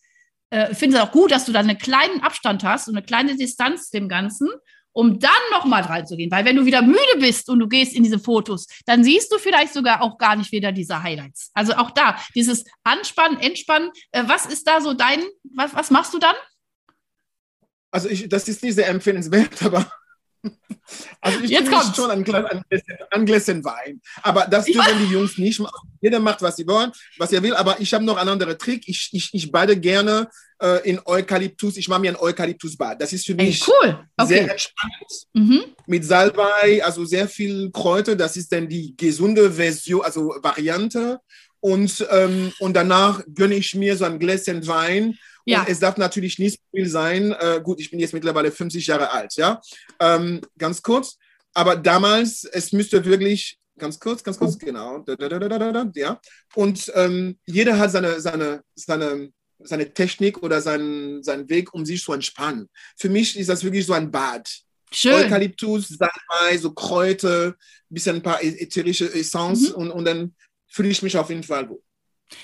Äh, 0.51 0.73
finde 0.73 0.97
es 0.97 1.03
auch 1.03 1.11
gut, 1.11 1.31
dass 1.31 1.45
du 1.45 1.51
dann 1.51 1.69
einen 1.69 1.77
kleinen 1.77 2.21
Abstand 2.21 2.63
hast 2.63 2.87
und 2.87 2.97
eine 2.97 3.05
kleine 3.05 3.35
Distanz 3.35 3.91
dem 3.91 4.09
Ganzen, 4.09 4.49
um 4.93 5.19
dann 5.19 5.31
nochmal 5.51 5.83
reinzugehen. 5.83 6.31
Weil 6.31 6.45
wenn 6.45 6.55
du 6.55 6.65
wieder 6.65 6.81
müde 6.81 7.19
bist 7.19 7.49
und 7.49 7.59
du 7.59 7.67
gehst 7.67 7.93
in 7.93 8.03
diese 8.03 8.19
Fotos, 8.19 8.67
dann 8.85 9.03
siehst 9.03 9.31
du 9.31 9.37
vielleicht 9.37 9.73
sogar 9.73 10.01
auch 10.01 10.17
gar 10.17 10.35
nicht 10.35 10.51
wieder 10.51 10.71
diese 10.71 11.01
Highlights. 11.01 11.51
Also 11.53 11.73
auch 11.73 11.91
da, 11.91 12.17
dieses 12.35 12.65
Anspannen, 12.83 13.39
Entspannen. 13.39 13.91
Äh, 14.11 14.23
was 14.25 14.45
ist 14.45 14.67
da 14.67 14.81
so 14.81 14.93
dein, 14.93 15.21
was, 15.55 15.73
was 15.73 15.91
machst 15.91 16.13
du 16.13 16.19
dann? 16.19 16.35
Also 17.91 18.09
ich, 18.09 18.29
das 18.29 18.47
ist 18.47 18.63
nicht 18.63 18.75
sehr 18.75 18.87
empfehlenswert, 18.87 19.63
aber 19.63 19.91
also 21.21 21.39
ich 21.41 21.49
Jetzt 21.49 21.69
kommt 21.69 21.95
schon 21.95 22.11
an, 22.11 22.25
an, 22.33 22.63
an 23.11 23.25
Gläschen 23.25 23.63
Wein. 23.63 24.01
Aber 24.21 24.45
das 24.45 24.65
dürfen 24.65 24.99
die 24.99 25.13
Jungs 25.13 25.37
nicht 25.37 25.59
machen. 25.59 25.89
Jeder 26.01 26.19
macht, 26.19 26.41
was 26.41 26.55
sie 26.55 26.67
wollen, 26.67 26.91
was 27.17 27.31
er 27.31 27.43
will. 27.43 27.53
Aber 27.55 27.79
ich 27.79 27.93
habe 27.93 28.05
noch 28.05 28.17
einen 28.17 28.29
anderen 28.29 28.57
Trick. 28.57 28.87
Ich, 28.87 29.09
ich, 29.11 29.29
ich 29.33 29.51
bade 29.51 29.77
gerne 29.77 30.29
äh, 30.61 30.89
in 30.89 30.99
Eukalyptus. 31.05 31.77
Ich 31.77 31.87
mache 31.87 32.01
mir 32.01 32.11
ein 32.11 32.19
Eukalyptusbad. 32.19 33.01
Das 33.01 33.13
ist 33.13 33.25
für 33.25 33.35
mich 33.35 33.61
Ey, 33.61 33.67
cool. 33.67 34.07
okay. 34.17 34.27
sehr 34.27 34.51
entspannt. 34.51 35.27
Mhm. 35.33 35.63
Mit 35.87 36.05
Salbei, 36.05 36.83
also 36.83 37.05
sehr 37.05 37.27
viel 37.27 37.71
Kräuter. 37.71 38.15
Das 38.15 38.37
ist 38.37 38.51
dann 38.51 38.67
die 38.67 38.95
gesunde 38.95 39.51
Version, 39.51 40.01
also 40.01 40.35
Variante. 40.41 41.19
Und, 41.61 42.07
ähm, 42.09 42.53
und 42.59 42.73
danach 42.73 43.21
gönne 43.35 43.55
ich 43.55 43.75
mir 43.75 43.97
so 43.97 44.05
ein 44.05 44.19
Gläschen 44.19 44.65
Wein 44.67 45.17
ja. 45.49 45.61
Und 45.61 45.69
es 45.69 45.79
darf 45.79 45.97
natürlich 45.97 46.39
nicht 46.39 46.59
so 46.59 46.77
viel 46.77 46.87
sein. 46.87 47.31
Äh, 47.31 47.61
gut, 47.63 47.79
ich 47.79 47.91
bin 47.91 47.99
jetzt 47.99 48.13
mittlerweile 48.13 48.51
50 48.51 48.85
Jahre 48.87 49.11
alt, 49.11 49.35
ja. 49.35 49.61
Ähm, 49.99 50.41
ganz 50.57 50.81
kurz. 50.81 51.17
Aber 51.53 51.75
damals, 51.75 52.43
es 52.43 52.71
müsste 52.71 53.03
wirklich, 53.05 53.57
ganz 53.77 53.99
kurz, 53.99 54.23
ganz 54.23 54.37
kurz, 54.37 54.57
genau, 54.57 54.99
da, 54.99 55.15
da, 55.15 55.39
da, 55.39 55.91
ja. 55.95 56.19
Und 56.55 56.91
ähm, 56.95 57.37
jeder 57.45 57.77
hat 57.77 57.91
seine, 57.91 58.21
seine, 58.21 58.61
seine, 58.75 59.31
seine 59.59 59.93
Technik 59.93 60.41
oder 60.43 60.61
seinen, 60.61 61.23
seinen 61.23 61.49
Weg, 61.49 61.73
um 61.73 61.85
sich 61.85 62.03
zu 62.03 62.13
entspannen. 62.13 62.69
Für 62.97 63.09
mich 63.09 63.37
ist 63.37 63.49
das 63.49 63.63
wirklich 63.63 63.85
so 63.85 63.93
ein 63.93 64.11
Bad. 64.11 64.47
Schön. 64.91 65.13
Eukalyptus, 65.13 65.89
Salbei, 65.89 66.57
so 66.57 66.71
Kräuter, 66.71 67.55
bisschen 67.89 68.17
ein 68.17 68.23
paar 68.23 68.43
ätherische 68.43 69.11
Essenz 69.13 69.69
mhm. 69.69 69.75
und, 69.75 69.91
und 69.91 70.05
dann 70.05 70.35
fühle 70.67 70.89
ich 70.89 71.01
mich 71.01 71.17
auf 71.17 71.29
jeden 71.29 71.43
Fall 71.43 71.69
wohl. 71.69 71.81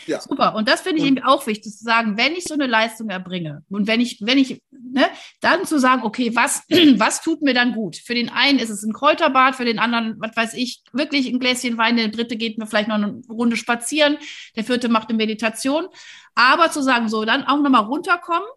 Ja. 0.06 0.22
Super. 0.22 0.56
Und 0.56 0.68
das 0.68 0.82
finde 0.82 1.02
ich 1.02 1.08
eben 1.08 1.24
auch 1.24 1.46
wichtig 1.48 1.74
zu 1.74 1.84
sagen, 1.84 2.18
wenn 2.18 2.34
ich 2.34 2.46
so 2.46 2.54
eine 2.54 2.68
Leistung 2.68 3.10
erbringe 3.10 3.64
und 3.70 3.88
wenn 3.88 4.02
ich, 4.02 4.20
wenn 4.22 4.38
ich, 4.38 4.62
ne, 4.72 5.06
dann 5.42 5.66
zu 5.66 5.80
sagen, 5.80 6.04
okay, 6.04 6.36
was, 6.36 6.64
was 6.70 7.22
tut 7.22 7.42
mir 7.42 7.54
dann 7.54 7.74
gut? 7.74 7.98
Für 7.98 8.16
den 8.16 8.30
einen 8.30 8.60
ist 8.60 8.70
es 8.70 8.84
ein 8.84 8.94
Kräuterbad, 8.94 9.56
für 9.56 9.66
den 9.66 9.80
anderen, 9.80 10.16
was 10.20 10.36
weiß 10.36 10.54
ich, 10.54 10.84
wirklich 10.92 11.28
ein 11.28 11.40
Gläschen 11.40 11.78
Wein, 11.78 11.98
der 11.98 12.10
dritte 12.10 12.36
geht 12.36 12.58
mir 12.58 12.68
vielleicht 12.68 12.88
noch 12.88 12.96
eine 12.96 13.22
Runde 13.30 13.58
spazieren, 13.58 14.18
der 14.56 14.64
vierte 14.64 14.90
macht 14.90 15.10
eine 15.10 15.18
Meditation. 15.18 15.88
Aber 16.34 16.72
zu 16.72 16.82
sagen, 16.82 17.08
so, 17.08 17.26
dann 17.26 17.44
auch 17.44 17.62
nochmal 17.62 17.86
runterkommen, 17.86 18.48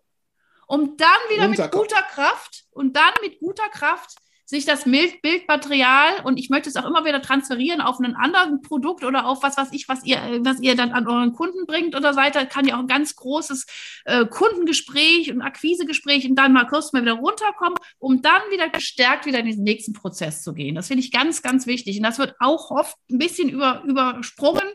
um 0.67 0.97
dann 0.97 1.09
wieder 1.31 1.49
mit 1.49 1.71
guter 1.71 2.03
Kraft 2.03 2.65
und 2.71 2.97
dann 2.97 3.13
mit 3.23 3.39
guter 3.39 3.69
Kraft 3.69 4.17
sich 4.49 4.65
das 4.65 4.85
Bildmaterial 4.85 6.23
und 6.25 6.39
ich 6.39 6.49
möchte 6.49 6.71
es 6.71 6.77
auch 6.77 6.87
immer 6.87 7.05
wieder 7.05 7.21
transferieren 7.21 7.83
auf 7.83 8.01
einen 8.01 8.17
anderen 8.17 8.63
Produkt 8.63 9.05
oder 9.05 9.27
auf 9.27 9.43
was, 9.43 9.59
was 9.59 9.75
ich, 9.75 9.89
was 9.91 10.05
ihr, 10.05 10.41
was 10.41 10.61
ihr 10.61 10.75
dann 10.75 10.93
an 10.93 11.07
euren 11.07 11.35
Kunden 11.35 11.67
bringt 11.67 11.95
oder 11.95 12.15
seid, 12.15 12.49
kann 12.49 12.67
ja 12.67 12.77
auch 12.77 12.81
ein 12.81 12.87
ganz 12.87 13.15
großes 13.15 13.67
äh, 14.07 14.25
Kundengespräch 14.25 15.31
und 15.31 15.43
Akquisegespräch 15.43 16.27
und 16.27 16.35
dann 16.37 16.55
mal 16.55 16.67
kurz 16.67 16.95
mal 16.95 17.03
wieder 17.03 17.13
runterkommen, 17.13 17.77
um 17.99 18.23
dann 18.23 18.41
wieder 18.51 18.71
gestärkt 18.71 19.27
wieder 19.27 19.41
in 19.41 19.47
diesen 19.47 19.65
nächsten 19.65 19.93
Prozess 19.93 20.43
zu 20.43 20.55
gehen. 20.55 20.75
Das 20.75 20.89
finde 20.89 21.03
ich 21.03 21.13
ganz, 21.13 21.43
ganz 21.43 21.67
wichtig. 21.67 21.99
Und 21.99 22.05
das 22.05 22.19
wird 22.19 22.35
auch 22.41 22.71
oft 22.71 22.97
ein 23.11 23.19
bisschen 23.19 23.51
über, 23.51 23.83
übersprungen 23.85 24.67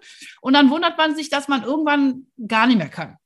und 0.42 0.54
dann 0.54 0.70
wundert 0.70 1.00
man 1.00 1.16
sich, 1.16 1.30
dass 1.30 1.48
man 1.48 1.64
irgendwann 1.64 2.28
gar 2.48 2.68
nicht 2.68 2.78
mehr 2.78 2.90
kann. 2.90 3.18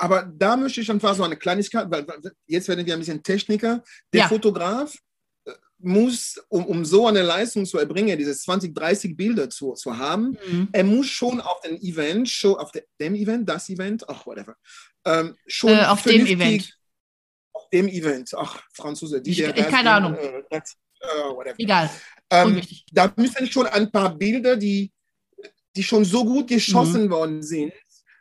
Aber 0.00 0.22
da 0.22 0.56
möchte 0.56 0.80
ich 0.80 0.90
einfach 0.90 1.14
so 1.14 1.24
eine 1.24 1.36
Kleinigkeit, 1.36 1.90
weil 1.90 2.06
jetzt 2.46 2.68
werden 2.68 2.86
wir 2.86 2.94
ein 2.94 3.00
bisschen 3.00 3.22
Techniker. 3.22 3.84
Der 4.14 4.22
ja. 4.22 4.28
Fotograf 4.28 4.96
äh, 5.44 5.52
muss, 5.76 6.42
um, 6.48 6.64
um 6.64 6.86
so 6.86 7.06
eine 7.06 7.20
Leistung 7.20 7.66
zu 7.66 7.78
erbringen, 7.78 8.18
diese 8.18 8.34
20, 8.34 8.74
30 8.74 9.14
Bilder 9.14 9.50
zu, 9.50 9.74
zu 9.74 9.98
haben, 9.98 10.38
mhm. 10.50 10.68
er 10.72 10.84
muss 10.84 11.06
schon 11.08 11.42
auf 11.42 11.60
dem 11.60 11.76
Event, 11.76 12.30
schon 12.30 12.54
auf 12.54 12.72
de, 12.72 12.82
dem 12.98 13.14
Event, 13.14 13.46
das 13.46 13.68
Event, 13.68 14.08
ach, 14.08 14.24
whatever, 14.24 14.56
ähm, 15.04 15.36
schon 15.46 15.72
äh, 15.72 15.84
auf 15.84 16.02
dem 16.02 16.24
Event. 16.24 16.78
Auf 17.52 17.68
dem 17.68 17.86
Event, 17.86 18.32
ach, 18.34 18.62
Franzose, 18.72 19.20
die, 19.20 19.32
ich, 19.32 19.36
der, 19.36 19.54
ich, 19.54 19.68
keine 19.68 19.90
Ahnung. 19.90 20.14
Äh, 20.14 20.44
das, 20.48 20.76
äh, 21.00 21.52
Egal. 21.58 21.90
Ähm, 22.30 22.62
da 22.90 23.12
müssen 23.16 23.46
schon 23.50 23.66
ein 23.66 23.92
paar 23.92 24.16
Bilder, 24.16 24.56
die, 24.56 24.90
die 25.76 25.82
schon 25.82 26.06
so 26.06 26.24
gut 26.24 26.48
geschossen 26.48 27.04
mhm. 27.04 27.10
worden 27.10 27.42
sind, 27.42 27.74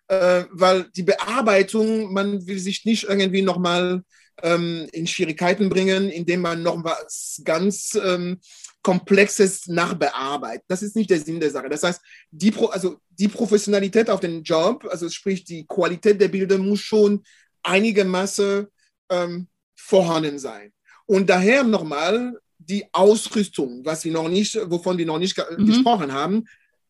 äh, 0.09 0.45
weil 0.51 0.89
die 0.95 1.03
Bearbeitung, 1.03 2.11
man 2.11 2.45
will 2.47 2.59
sich 2.59 2.83
nicht 2.83 3.03
irgendwie 3.03 3.43
nochmal 3.43 4.03
ähm, 4.41 4.87
in 4.91 5.07
Schwierigkeiten 5.07 5.69
bringen, 5.69 6.09
indem 6.09 6.41
man 6.41 6.63
noch 6.63 6.83
was 6.83 7.41
ganz 7.45 7.97
ähm, 8.03 8.39
Komplexes 8.81 9.67
nachbearbeitet. 9.67 10.63
Das 10.67 10.81
ist 10.81 10.95
nicht 10.95 11.09
der 11.09 11.19
Sinn 11.19 11.39
der 11.39 11.51
Sache. 11.51 11.69
Das 11.69 11.83
heißt, 11.83 12.01
die, 12.31 12.51
Pro, 12.51 12.67
also 12.67 12.97
die 13.09 13.27
Professionalität 13.27 14.09
auf 14.09 14.19
den 14.19 14.43
Job, 14.43 14.87
also 14.89 15.09
sprich 15.09 15.43
die 15.43 15.65
Qualität 15.67 16.19
der 16.19 16.29
Bilder, 16.29 16.57
muss 16.57 16.79
schon 16.79 17.23
einigermaßen 17.61 18.67
ähm, 19.09 19.47
vorhanden 19.75 20.39
sein. 20.39 20.71
Und 21.05 21.29
daher 21.29 21.63
nochmal 21.63 22.39
die 22.57 22.85
Ausrüstung, 22.93 23.81
was 23.83 24.05
wir 24.05 24.11
noch 24.11 24.29
nicht, 24.29 24.57
wovon 24.69 24.97
wir 24.97 25.05
noch 25.05 25.19
nicht 25.19 25.37
mhm. 25.37 25.67
gesprochen 25.67 26.13
haben, 26.13 26.45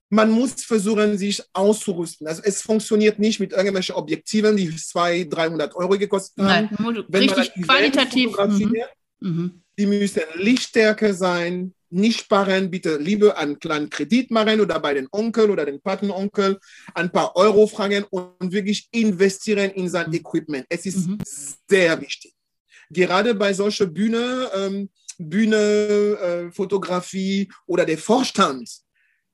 man 0.10 0.32
muss 0.32 0.64
versuchen, 0.64 1.18
sich 1.18 1.41
auszurüsten. 1.53 2.28
Also 2.28 2.41
es 2.43 2.62
funktioniert 2.62 3.20
nicht 3.20 3.39
mit 3.39 3.53
irgendwelchen 3.53 3.95
Objektiven, 3.95 4.57
die 4.57 4.76
200, 4.76 5.32
300 5.32 5.76
Euro 5.76 5.97
gekostet 5.97 6.43
haben. 6.43 6.70
Nein, 6.80 7.05
Wenn 7.07 7.30
richtig 7.30 7.64
qualitativ. 7.64 8.36
Mhm. 8.38 8.76
Mhm. 9.20 9.62
Die 9.78 9.86
müssen 9.86 10.24
Lichtstärke 10.36 11.14
sein, 11.14 11.74
nicht 11.91 12.22
sparen, 12.22 12.70
bitte 12.70 12.97
lieber 12.97 13.38
einen 13.38 13.60
kleinen 13.60 13.89
Kredit 13.89 14.32
machen 14.32 14.62
oder 14.62 14.80
bei 14.80 14.93
den 14.93 15.07
Onkel 15.12 15.49
oder 15.49 15.66
den 15.66 15.82
Patenonkel 15.82 16.60
ein 16.93 17.12
paar 17.12 17.36
Euro 17.36 17.68
fragen 17.68 18.03
und 18.10 18.51
wirklich 18.51 18.88
investieren 18.91 19.72
in 19.72 19.89
sein 19.89 20.07
mhm. 20.07 20.16
Equipment. 20.16 20.66
Es 20.70 20.86
ist 20.86 21.07
mhm. 21.07 21.18
sehr 21.68 21.99
wichtig. 22.01 22.34
Gerade 22.89 23.36
bei 23.36 23.53
solchen 23.53 23.93
Bühne, 23.93 24.49
ähm, 24.55 24.89
Bühne, 25.18 25.57
äh, 25.57 26.51
Fotografie 26.51 27.51
oder 27.68 27.86
der 27.86 27.97
Vorstand, 27.97 28.70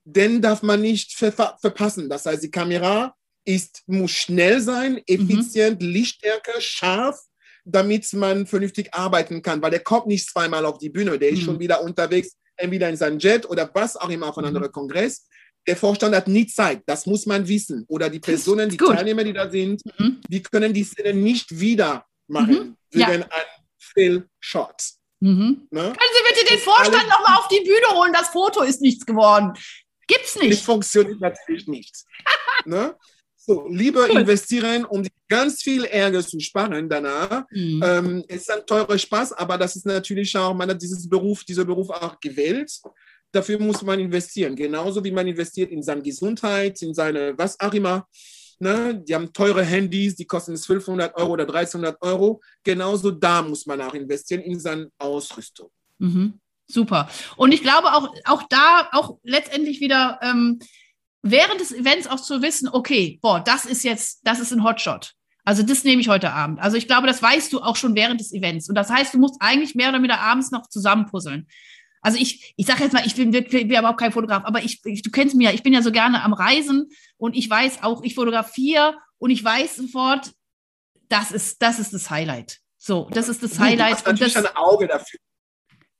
den 0.06 0.41
darf 0.41 0.62
man 0.62 0.82
nicht 0.82 1.14
ver 1.14 1.32
verpassen. 1.60 2.10
Das 2.10 2.26
heißt, 2.26 2.43
die 2.43 2.51
Kamera 2.51 3.16
ist, 3.43 3.84
muss 3.88 4.12
schnell 4.12 4.62
sein, 4.62 4.93
mhm. 4.93 5.01
effizient, 5.08 5.82
mhm. 5.82 5.89
Lichtstärke, 5.89 6.62
scharf, 6.62 7.20
damit 7.66 8.12
man 8.14 8.45
vernünftig 8.45 8.93
arbeiten 8.93 9.41
kann, 9.41 9.62
weil 9.62 9.72
der 9.72 9.82
kommt 9.82 10.08
nicht 10.08 10.30
zweimal 10.30 10.66
auf 10.66 10.78
die 10.78 10.89
Bühne, 10.89 11.18
der 11.18 11.30
ist 11.30 11.41
mhm. 11.41 11.45
schon 11.45 11.60
wieder 11.60 11.82
unterwegs, 11.82 12.38
entweder 12.56 12.89
in 12.89 12.95
seinem 12.95 13.20
Jet 13.20 13.49
oder 13.49 13.70
was 13.74 13.97
auch 13.97 14.10
immer 14.10 14.28
auf 14.28 14.38
einem 14.38 14.51
mhm. 14.51 14.56
anderen 14.56 14.72
Kongress. 14.72 15.28
Der 15.68 15.76
Vorstand 15.76 16.16
hat 16.16 16.28
nie 16.28 16.45
Zeit, 16.45 16.84
das 16.86 17.08
muss 17.08 17.26
man 17.26 17.47
wissen. 17.47 17.86
Oder 17.88 18.10
die 18.10 18.20
Personen, 18.20 18.70
die 18.70 18.78
Gut. 18.78 18.95
Teilnehmer, 18.95 19.24
die 19.24 19.34
da 19.34 19.49
sind, 19.49 19.82
mhm. 19.97 20.22
die 20.28 20.43
können 20.43 20.74
die 20.74 20.84
Szene 20.84 21.16
nicht 21.16 21.60
wieder 21.60 22.06
machen 22.28 22.78
mhm. 22.93 22.99
ja. 22.99 23.10
wegen 23.10 23.24
ein 23.24 23.45
Fehlshot. 23.80 24.76
Mhm. 25.22 25.68
Ne? 25.72 25.82
Können 25.82 25.95
Sie 25.95 26.34
bitte 26.34 26.53
den 26.53 26.60
Vorstand 26.60 27.08
nochmal 27.10 27.39
auf 27.39 27.47
die 27.47 27.62
Bühne 27.62 27.99
holen? 27.99 28.14
Das 28.14 28.30
Foto 28.30 28.62
ist 28.62 28.82
nichts 28.82 29.06
geworden. 29.06 29.53
Gibt's 30.08 30.36
nicht. 30.36 30.53
Das 30.53 30.62
funktioniert 30.62 31.20
natürlich 31.20 31.68
nicht. 31.68 32.03
ne? 32.66 32.95
So, 33.38 33.68
lieber 33.68 34.08
cool. 34.10 34.22
investieren, 34.22 34.86
um 34.86 35.06
ganz 35.30 35.62
viel 35.62 35.84
Ärger 35.86 36.26
zu 36.26 36.39
sparen 36.39 36.89
danach. 36.89 37.43
Mhm. 37.51 37.84
Ähm, 37.86 38.24
ist 38.28 38.49
ein 38.49 38.66
teurer 38.66 38.97
Spaß, 38.97 39.34
aber 39.34 39.58
das 39.58 39.76
ist 39.76 39.86
natürlich 39.86 40.36
auch, 40.36 40.53
man 40.56 40.70
hat 40.70 40.82
dieses 40.82 41.08
Beruf, 41.08 41.43
dieser 41.43 41.64
Beruf 41.64 41.91
auch 41.91 42.20
gewählt. 42.20 42.72
Dafür 43.32 43.60
muss 43.60 43.84
man 43.84 43.99
investieren. 43.99 44.56
Genauso 44.56 45.03
wie 45.03 45.12
man 45.12 45.28
investiert 45.28 45.72
in 45.72 45.84
seine 45.84 46.01
Gesundheit, 46.01 46.82
in 46.82 46.93
seine, 46.95 47.38
was 47.38 47.60
auch 47.60 47.74
immer. 47.74 48.08
Ne? 48.60 49.03
Die 49.06 49.14
haben 49.14 49.32
teure 49.32 49.64
Handys, 49.64 50.16
die 50.16 50.26
kosten 50.26 50.53
1200 50.53 51.16
Euro 51.16 51.34
oder 51.34 51.43
1300 51.43 52.01
Euro. 52.01 52.41
Genauso 52.64 53.12
da 53.12 53.43
muss 53.43 53.66
man 53.68 53.82
auch 53.82 53.93
investieren 53.93 54.41
in 54.41 54.60
seine 54.60 54.89
Ausrüstung. 54.97 55.70
Mhm. 55.99 56.39
Super. 56.68 57.09
Und 57.38 57.53
ich 57.53 57.61
glaube 57.61 57.93
auch, 57.93 58.09
auch 58.26 58.43
da, 58.49 58.89
auch 58.91 59.18
letztendlich 59.24 59.80
wieder 59.80 60.20
ähm, 60.22 60.59
während 61.22 61.59
des 61.59 61.72
Events 61.72 62.07
auch 62.07 62.20
zu 62.20 62.41
wissen, 62.41 62.70
okay, 62.70 63.20
boah, 63.22 63.39
das 63.39 63.66
ist 63.66 63.84
jetzt, 63.84 64.22
das 64.24 64.39
ist 64.39 64.51
ein 64.51 64.63
Hotshot. 64.63 65.13
Also 65.43 65.61
das 65.61 65.84
nehme 65.84 66.01
ich 66.01 66.09
heute 66.09 66.32
Abend. 66.32 66.59
Also 66.59 66.76
ich 66.76 66.88
glaube, 66.88 67.05
das 67.05 67.22
weißt 67.22 67.53
du 67.53 67.61
auch 67.61 67.76
schon 67.76 67.95
während 67.95 68.20
des 68.20 68.34
Events. 68.34 68.68
Und 68.68 68.76
das 68.76 68.89
heißt, 68.89 69.13
du 69.13 69.20
musst 69.20 69.36
eigentlich 69.39 69.76
mehr 69.76 69.89
oder 69.89 69.99
weniger 69.99 70.20
abends 70.20 70.51
noch 70.51 70.68
zusammenpuzzeln. 70.68 71.47
Also 72.01 72.20
ich, 72.20 72.53
ich 72.55 72.66
sage 72.66 72.84
jetzt 72.84 72.93
mal, 72.93 73.05
ich 73.05 73.16
bin, 73.16 73.32
bin, 73.32 73.45
bin 73.45 73.70
überhaupt 73.70 73.99
kein 73.99 74.11
Fotograf, 74.11 74.43
aber 74.45 74.63
ich, 74.63 74.82
ich, 74.86 75.01
du 75.01 75.09
kennst 75.09 75.36
mich 75.36 75.45
ja, 75.45 75.53
ich 75.53 75.63
bin 75.63 75.74
ja 75.74 75.82
so 75.82 75.91
gerne 75.91 76.24
am 76.24 76.34
Reisen 76.34 76.89
und 77.18 77.36
ich 77.36 77.49
weiß 77.49 77.84
auch, 77.84 78.03
ich 78.03 78.13
fotografiere 78.13 78.95
und 79.18 79.32
ich 79.32 79.43
weiß 79.43 79.78
sofort, 79.78 80.32
das 81.09 81.32
ist, 81.32 81.61
das 81.61 81.80
ist 81.80 81.93
das 81.93 82.09
Highlight. 82.09 82.59
So, 82.78 83.09
das 83.11 83.30
ist 83.30 83.41
das 83.41 83.59
Highlight. 83.59 83.91
Du 83.91 83.95
hast 83.95 84.05
natürlich 84.05 84.34
das, 84.34 84.45
ein 84.45 84.55
Auge 84.55 84.88
dafür. 84.88 85.20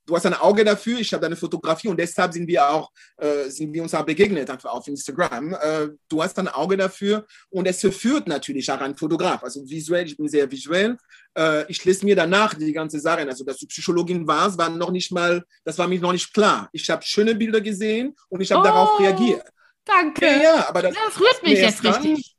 Du 0.06 0.16
hast 0.16 0.26
ein 0.28 0.34
Auge 0.36 0.64
dafür, 0.64 0.99
ich 0.99 1.12
habe 1.14 1.22
deine 1.22 1.36
Fotografie 1.36 1.88
und 1.88 1.97
deshalb 1.99 2.32
sind 2.34 2.47
wir 2.47 2.70
auch, 2.70 2.91
äh, 3.18 3.49
sind 3.49 3.74
wir 3.74 3.82
uns 3.82 3.93
auch 3.95 4.06
begegnet 4.06 4.49
einfach 4.49 4.70
auf 4.72 4.88
Instagram. 4.88 5.53
Äh, 5.53 5.89
du 6.08 6.22
hast 6.22 6.38
ein 6.38 6.47
Auge 6.47 6.78
dafür 6.78 7.26
und 7.49 7.66
es 7.68 7.80
verführt 7.82 8.28
natürlich 8.28 8.72
auch 8.72 8.80
einen 8.82 8.95
Fotograf. 8.95 9.43
Also 9.43 9.68
visuell, 9.68 10.06
ich 10.06 10.16
bin 10.16 10.28
sehr 10.28 10.49
visuell. 10.51 10.95
Äh, 11.36 11.66
ich 11.72 11.84
lese 11.84 12.06
mir 12.06 12.16
danach 12.16 12.53
die 12.53 12.72
ganze 12.72 12.99
Sache. 12.99 13.28
Also, 13.28 13.43
dass 13.43 13.58
du 13.58 13.66
Psychologin 13.66 14.28
warst, 14.28 14.58
war 14.58 14.70
noch 14.70 14.91
nicht 14.91 15.12
mal, 15.12 15.43
das 15.64 15.78
war 15.80 15.88
mir 15.88 15.99
noch 15.99 16.12
nicht 16.14 16.32
klar. 16.34 16.70
Ich 16.72 16.88
habe 16.89 17.03
schöne 17.03 17.34
Bilder 17.34 17.60
gesehen 17.62 18.16
und 18.30 18.41
ich 18.41 18.51
habe 18.51 18.62
Oh, 18.62 18.64
darauf 18.66 18.99
reagiert. 18.99 19.43
danke. 19.86 20.26
Ja, 20.26 20.41
ja, 20.43 20.70
aber 20.70 20.84
das, 20.84 20.93
Das 20.93 21.20
rührt 21.20 21.41
mich 21.43 21.60
jetzt 21.60 21.84
richtig. 21.84 22.36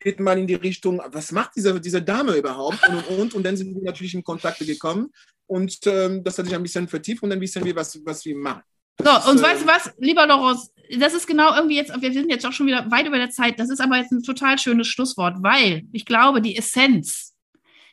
geht 0.00 0.18
man 0.20 0.38
in 0.38 0.46
die 0.46 0.54
Richtung, 0.54 1.02
was 1.08 1.32
macht 1.32 1.50
diese, 1.56 1.78
diese 1.80 2.00
Dame 2.00 2.36
überhaupt? 2.36 2.78
Und, 2.88 2.94
und, 3.08 3.18
und. 3.18 3.34
Und 3.34 3.42
dann 3.44 3.56
sind 3.56 3.74
wir 3.74 3.82
natürlich 3.82 4.14
in 4.14 4.22
Kontakte 4.24 4.64
gekommen. 4.64 5.12
Und 5.46 5.78
ähm, 5.86 6.24
das 6.24 6.38
hat 6.38 6.46
sich 6.46 6.54
ein 6.54 6.62
bisschen 6.62 6.88
vertieft 6.88 7.22
und 7.22 7.30
dann 7.30 7.40
wissen 7.40 7.64
wir, 7.64 7.74
was, 7.76 7.98
was 8.04 8.24
wir 8.24 8.36
machen. 8.36 8.62
So, 8.98 9.30
und 9.30 9.38
äh, 9.38 9.42
weißt 9.42 9.62
du 9.62 9.66
was, 9.66 9.92
lieber 9.98 10.26
Loros, 10.26 10.70
das 10.98 11.14
ist 11.14 11.26
genau 11.26 11.54
irgendwie 11.54 11.76
jetzt, 11.76 11.92
wir 12.00 12.12
sind 12.12 12.30
jetzt 12.30 12.46
auch 12.46 12.52
schon 12.52 12.66
wieder 12.66 12.90
weit 12.90 13.06
über 13.06 13.18
der 13.18 13.30
Zeit, 13.30 13.58
das 13.58 13.70
ist 13.70 13.80
aber 13.80 13.96
jetzt 13.98 14.12
ein 14.12 14.22
total 14.22 14.58
schönes 14.58 14.88
Schlusswort, 14.88 15.36
weil 15.40 15.82
ich 15.92 16.06
glaube, 16.06 16.40
die 16.40 16.56
Essenz, 16.56 17.34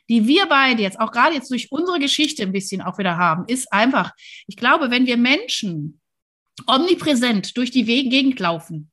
die 0.08 0.26
wir 0.26 0.46
beide 0.46 0.82
jetzt 0.82 1.00
auch 1.00 1.12
gerade 1.12 1.34
jetzt 1.34 1.50
durch 1.50 1.70
unsere 1.70 1.98
Geschichte 1.98 2.42
ein 2.42 2.52
bisschen 2.52 2.82
auch 2.82 2.98
wieder 2.98 3.16
haben, 3.16 3.44
ist 3.46 3.72
einfach, 3.72 4.12
ich 4.46 4.56
glaube, 4.56 4.90
wenn 4.90 5.06
wir 5.06 5.16
Menschen 5.16 6.00
omnipräsent 6.66 7.56
durch 7.56 7.70
die 7.70 7.84
Gegend 7.84 8.38
laufen 8.40 8.90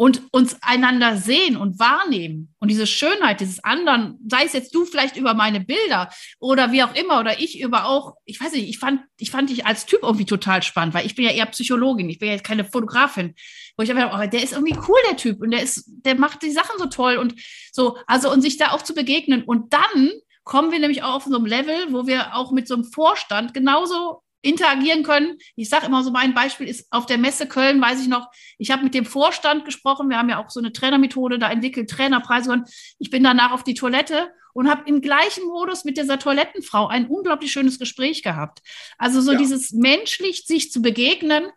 und 0.00 0.22
uns 0.30 0.56
einander 0.62 1.16
sehen 1.16 1.56
und 1.56 1.80
wahrnehmen. 1.80 2.54
Und 2.60 2.70
diese 2.70 2.86
Schönheit 2.86 3.40
dieses 3.40 3.64
anderen, 3.64 4.16
sei 4.28 4.44
es 4.44 4.52
jetzt 4.52 4.72
du 4.72 4.84
vielleicht 4.84 5.16
über 5.16 5.34
meine 5.34 5.58
Bilder 5.58 6.08
oder 6.38 6.70
wie 6.70 6.84
auch 6.84 6.94
immer 6.94 7.18
oder 7.18 7.40
ich 7.40 7.60
über 7.60 7.84
auch, 7.84 8.14
ich 8.24 8.40
weiß 8.40 8.52
nicht, 8.52 8.68
ich 8.68 8.78
fand, 8.78 9.00
ich 9.18 9.32
fand 9.32 9.50
dich 9.50 9.66
als 9.66 9.86
Typ 9.86 10.04
irgendwie 10.04 10.24
total 10.24 10.62
spannend, 10.62 10.94
weil 10.94 11.04
ich 11.04 11.16
bin 11.16 11.24
ja 11.24 11.32
eher 11.32 11.46
Psychologin, 11.46 12.08
ich 12.08 12.20
bin 12.20 12.28
ja 12.28 12.34
jetzt 12.34 12.46
keine 12.46 12.64
Fotografin, 12.64 13.34
wo 13.76 13.82
ich 13.82 13.90
einfach, 13.90 14.16
oh, 14.16 14.24
der 14.24 14.40
ist 14.40 14.52
irgendwie 14.52 14.78
cool, 14.86 14.98
der 15.10 15.16
Typ 15.16 15.42
und 15.42 15.50
der 15.50 15.64
ist, 15.64 15.84
der 15.88 16.14
macht 16.14 16.42
die 16.42 16.52
Sachen 16.52 16.78
so 16.78 16.86
toll 16.86 17.16
und 17.16 17.34
so, 17.72 17.98
also 18.06 18.30
und 18.30 18.40
sich 18.40 18.56
da 18.56 18.70
auch 18.70 18.82
zu 18.82 18.94
begegnen. 18.94 19.42
Und 19.42 19.72
dann 19.72 20.12
kommen 20.44 20.70
wir 20.70 20.78
nämlich 20.78 21.02
auch 21.02 21.16
auf 21.16 21.24
so 21.24 21.34
einem 21.34 21.44
Level, 21.44 21.92
wo 21.92 22.06
wir 22.06 22.36
auch 22.36 22.52
mit 22.52 22.68
so 22.68 22.74
einem 22.74 22.84
Vorstand 22.84 23.52
genauso 23.52 24.22
interagieren 24.42 25.02
können. 25.02 25.38
Ich 25.56 25.68
sage 25.68 25.86
immer 25.86 26.04
so, 26.04 26.10
mein 26.10 26.34
Beispiel 26.34 26.68
ist 26.68 26.86
auf 26.90 27.06
der 27.06 27.18
Messe 27.18 27.48
Köln, 27.48 27.80
weiß 27.80 28.00
ich 28.00 28.08
noch, 28.08 28.30
ich 28.56 28.70
habe 28.70 28.84
mit 28.84 28.94
dem 28.94 29.04
Vorstand 29.04 29.64
gesprochen, 29.64 30.08
wir 30.08 30.18
haben 30.18 30.28
ja 30.28 30.42
auch 30.42 30.50
so 30.50 30.60
eine 30.60 30.72
Trainermethode 30.72 31.38
da 31.38 31.50
entwickelt, 31.50 31.90
Trainerpreise. 31.90 32.52
Und 32.52 32.68
ich 32.98 33.10
bin 33.10 33.24
danach 33.24 33.50
auf 33.50 33.64
die 33.64 33.74
Toilette 33.74 34.30
und 34.52 34.70
habe 34.70 34.88
im 34.88 35.00
gleichen 35.00 35.44
Modus 35.46 35.84
mit 35.84 35.96
dieser 35.98 36.18
Toilettenfrau 36.18 36.86
ein 36.86 37.06
unglaublich 37.06 37.52
schönes 37.52 37.78
Gespräch 37.78 38.22
gehabt. 38.22 38.60
Also 38.96 39.20
so 39.20 39.32
Ja. 39.32 39.38
dieses 39.38 39.72
menschlich 39.72 40.46
sich 40.46 40.70
zu 40.70 40.82
begegnen, 40.82 41.50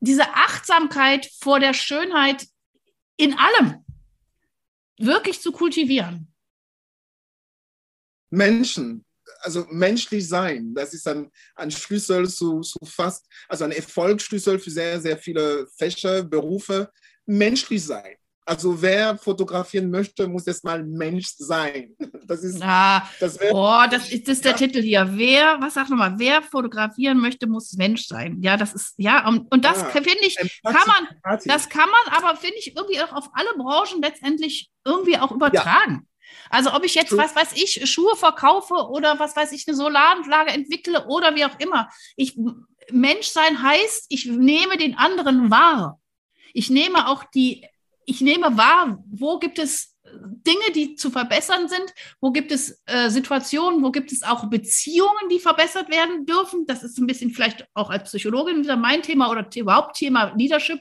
diese 0.00 0.34
Achtsamkeit 0.34 1.30
vor 1.40 1.60
der 1.60 1.74
Schönheit 1.74 2.46
in 3.16 3.36
allem 3.38 3.84
wirklich 4.98 5.40
zu 5.40 5.52
kultivieren. 5.52 6.32
Menschen, 8.30 9.04
also 9.40 9.66
menschlich 9.70 10.28
sein, 10.28 10.72
das 10.74 10.92
ist 10.94 11.06
ein, 11.08 11.30
ein 11.56 11.70
Schlüssel 11.70 12.28
zu, 12.28 12.60
zu 12.60 12.78
fast, 12.84 13.26
also 13.48 13.64
ein 13.64 13.72
Erfolgsschlüssel 13.72 14.58
für 14.58 14.70
sehr, 14.70 15.00
sehr 15.00 15.16
viele 15.18 15.66
Fächer, 15.78 16.22
Berufe. 16.22 16.90
Menschlich 17.26 17.84
sein. 17.84 18.16
Also 18.46 18.80
wer 18.82 19.16
fotografieren 19.16 19.90
möchte, 19.90 20.26
muss 20.26 20.46
erstmal 20.46 20.82
Mensch 20.84 21.28
sein. 21.38 21.94
Das 22.30 22.44
ist, 22.44 22.62
Ah, 22.62 23.08
das 23.18 23.40
wäre 23.40 23.52
Oh, 23.52 23.82
das 23.90 24.08
ist, 24.08 24.28
das 24.28 24.36
ist 24.36 24.44
der 24.44 24.52
Ja. 24.52 24.56
Titel 24.58 24.80
hier. 24.82 25.08
Wer, 25.14 25.56
was 25.60 25.74
sag 25.74 25.90
nochmal, 25.90 26.14
wer 26.16 26.42
fotografieren 26.42 27.18
möchte, 27.18 27.48
muss 27.48 27.72
Mensch 27.72 28.06
sein. 28.06 28.40
Ja, 28.40 28.56
das 28.56 28.72
ist, 28.72 28.94
ja, 28.98 29.26
und, 29.28 29.50
und 29.52 29.64
das 29.64 29.78
Ja. 29.80 29.86
finde 29.90 30.10
ich, 30.22 30.38
Empathie- 30.38 30.62
kann 30.62 30.86
man, 30.86 31.08
Empathie. 31.16 31.48
das 31.48 31.68
kann 31.68 31.88
man 31.90 32.14
aber, 32.16 32.36
finde 32.36 32.54
ich, 32.60 32.76
irgendwie 32.76 33.00
auch 33.00 33.12
auf 33.12 33.30
alle 33.32 33.48
Branchen 33.56 34.00
letztendlich 34.00 34.70
irgendwie 34.84 35.18
auch 35.18 35.32
übertragen. 35.32 36.06
Also 36.50 36.74
ob 36.74 36.84
ich 36.84 36.94
jetzt, 36.94 37.16
was 37.16 37.34
weiß 37.34 37.52
ich, 37.54 37.88
Schuhe 37.88 38.16
verkaufe 38.16 38.74
oder 38.74 39.18
was 39.18 39.36
weiß 39.36 39.52
ich, 39.52 39.66
eine 39.66 39.76
Solaranlage 39.76 40.50
entwickle 40.50 41.06
oder 41.06 41.34
wie 41.36 41.44
auch 41.44 41.58
immer. 41.58 41.88
Ich, 42.16 42.36
Mensch 42.90 43.28
sein 43.28 43.62
heißt, 43.62 44.06
ich 44.08 44.26
nehme 44.26 44.76
den 44.76 44.98
anderen 44.98 45.50
wahr. 45.50 46.00
Ich 46.52 46.68
nehme 46.68 47.08
auch 47.08 47.22
die, 47.24 47.64
ich 48.04 48.20
nehme 48.20 48.56
wahr, 48.58 49.02
wo 49.08 49.38
gibt 49.38 49.60
es 49.60 49.96
Dinge, 50.12 50.72
die 50.74 50.96
zu 50.96 51.10
verbessern 51.10 51.68
sind, 51.68 51.94
wo 52.20 52.32
gibt 52.32 52.50
es 52.50 52.82
äh, 52.86 53.10
Situationen, 53.10 53.82
wo 53.82 53.92
gibt 53.92 54.10
es 54.10 54.24
auch 54.24 54.50
Beziehungen, 54.50 55.28
die 55.30 55.38
verbessert 55.38 55.88
werden 55.88 56.26
dürfen. 56.26 56.66
Das 56.66 56.82
ist 56.82 56.98
ein 56.98 57.06
bisschen 57.06 57.30
vielleicht 57.30 57.66
auch 57.74 57.90
als 57.90 58.10
Psychologin 58.10 58.64
wieder 58.64 58.76
mein 58.76 59.02
Thema 59.02 59.30
oder 59.30 59.46
überhaupt 59.54 59.96
Thema 59.96 60.34
Leadership. 60.36 60.80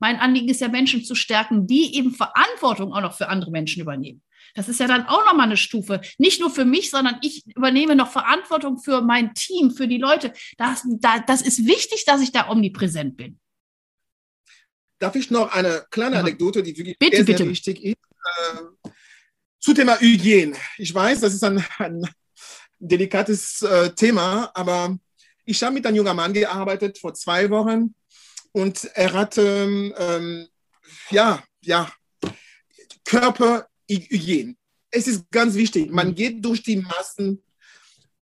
Mein 0.00 0.18
Anliegen 0.18 0.48
ist 0.48 0.60
ja, 0.60 0.68
Menschen 0.68 1.04
zu 1.04 1.14
stärken, 1.14 1.68
die 1.68 1.96
eben 1.96 2.12
Verantwortung 2.12 2.92
auch 2.92 3.00
noch 3.00 3.16
für 3.16 3.28
andere 3.28 3.52
Menschen 3.52 3.80
übernehmen. 3.80 4.22
Das 4.54 4.68
ist 4.68 4.80
ja 4.80 4.86
dann 4.86 5.06
auch 5.06 5.24
nochmal 5.26 5.46
eine 5.46 5.56
Stufe. 5.56 6.00
Nicht 6.18 6.40
nur 6.40 6.50
für 6.50 6.64
mich, 6.64 6.90
sondern 6.90 7.18
ich 7.22 7.44
übernehme 7.54 7.96
noch 7.96 8.10
Verantwortung 8.10 8.78
für 8.78 9.02
mein 9.02 9.34
Team, 9.34 9.72
für 9.72 9.88
die 9.88 9.98
Leute. 9.98 10.32
Das, 10.56 10.82
da, 11.00 11.18
das 11.18 11.42
ist 11.42 11.66
wichtig, 11.66 12.04
dass 12.04 12.20
ich 12.20 12.32
da 12.32 12.48
omnipräsent 12.48 13.16
bin. 13.16 13.38
Darf 15.00 15.16
ich 15.16 15.30
noch 15.30 15.52
eine 15.52 15.84
kleine. 15.90 16.18
Anekdote, 16.18 16.62
die 16.62 16.76
wirklich 16.76 16.98
Bitte, 16.98 17.16
sehr, 17.16 17.24
bitte. 17.24 17.38
sehr 17.38 17.48
wichtig 17.48 17.84
ist? 17.84 17.96
Äh, 18.84 18.90
zu 19.58 19.74
Thema 19.74 19.98
Hygiene. 19.98 20.56
Ich 20.78 20.94
weiß, 20.94 21.20
das 21.20 21.34
ist 21.34 21.42
ein, 21.42 21.64
ein 21.78 22.08
delikates 22.78 23.62
äh, 23.62 23.90
Thema, 23.94 24.50
aber 24.54 24.96
ich 25.44 25.62
habe 25.62 25.74
mit 25.74 25.86
einem 25.86 25.96
jungen 25.96 26.16
Mann 26.16 26.32
gearbeitet 26.32 26.98
vor 26.98 27.14
zwei 27.14 27.50
Wochen 27.50 27.94
und 28.52 28.84
er 28.94 29.12
hatte 29.12 29.92
ähm, 29.98 30.48
ja, 31.10 31.42
ja, 31.62 31.92
Körperhygiene. 33.88 34.56
Es 34.90 35.08
ist 35.08 35.30
ganz 35.30 35.54
wichtig. 35.54 35.90
Man 35.90 36.14
geht 36.14 36.44
durch 36.44 36.62
die 36.62 36.76
Massen, 36.76 37.42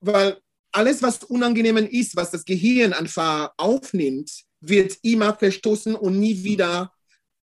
weil 0.00 0.40
alles, 0.72 1.02
was 1.02 1.24
unangenehm 1.24 1.76
ist, 1.78 2.14
was 2.16 2.30
das 2.30 2.44
Gehirn 2.44 2.92
einfach 2.92 3.52
aufnimmt, 3.56 4.30
wird 4.60 4.98
immer 5.02 5.34
verstoßen 5.34 5.94
und 5.94 6.18
nie 6.20 6.42
wieder 6.44 6.92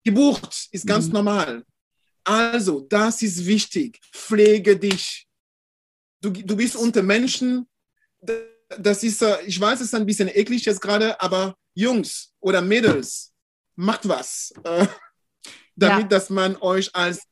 gebucht. 0.04 0.68
Ist 0.72 0.88
ganz 0.88 1.08
Mhm. 1.08 1.14
normal. 1.14 1.66
Also, 2.24 2.80
das 2.82 3.22
ist 3.22 3.46
wichtig. 3.46 4.00
Pflege 4.14 4.78
dich. 4.78 5.28
Du, 6.22 6.30
du 6.32 6.56
bist 6.56 6.76
unter 6.78 7.04
Menschen. 7.04 7.68
Das 8.80 9.04
ist, 9.04 9.22
äh, 9.22 9.42
ich 9.46 9.60
weiß, 9.60 9.82
es 9.82 9.88
ist 9.88 9.96
ein 9.96 10.06
bisschen 10.06 10.30
eklig 10.30 10.64
jetzt 10.66 10.82
gerade, 10.82 11.20
aber 11.22 11.56
Jungs 11.76 12.32
oder 12.40 12.62
Mädels, 12.62 13.34
macht 13.76 14.08
was, 14.08 14.54
äh, 14.64 14.88
damit, 15.76 16.12
dass 16.12 16.30
man 16.30 16.56
euch 16.58 16.96
als, 16.96 17.24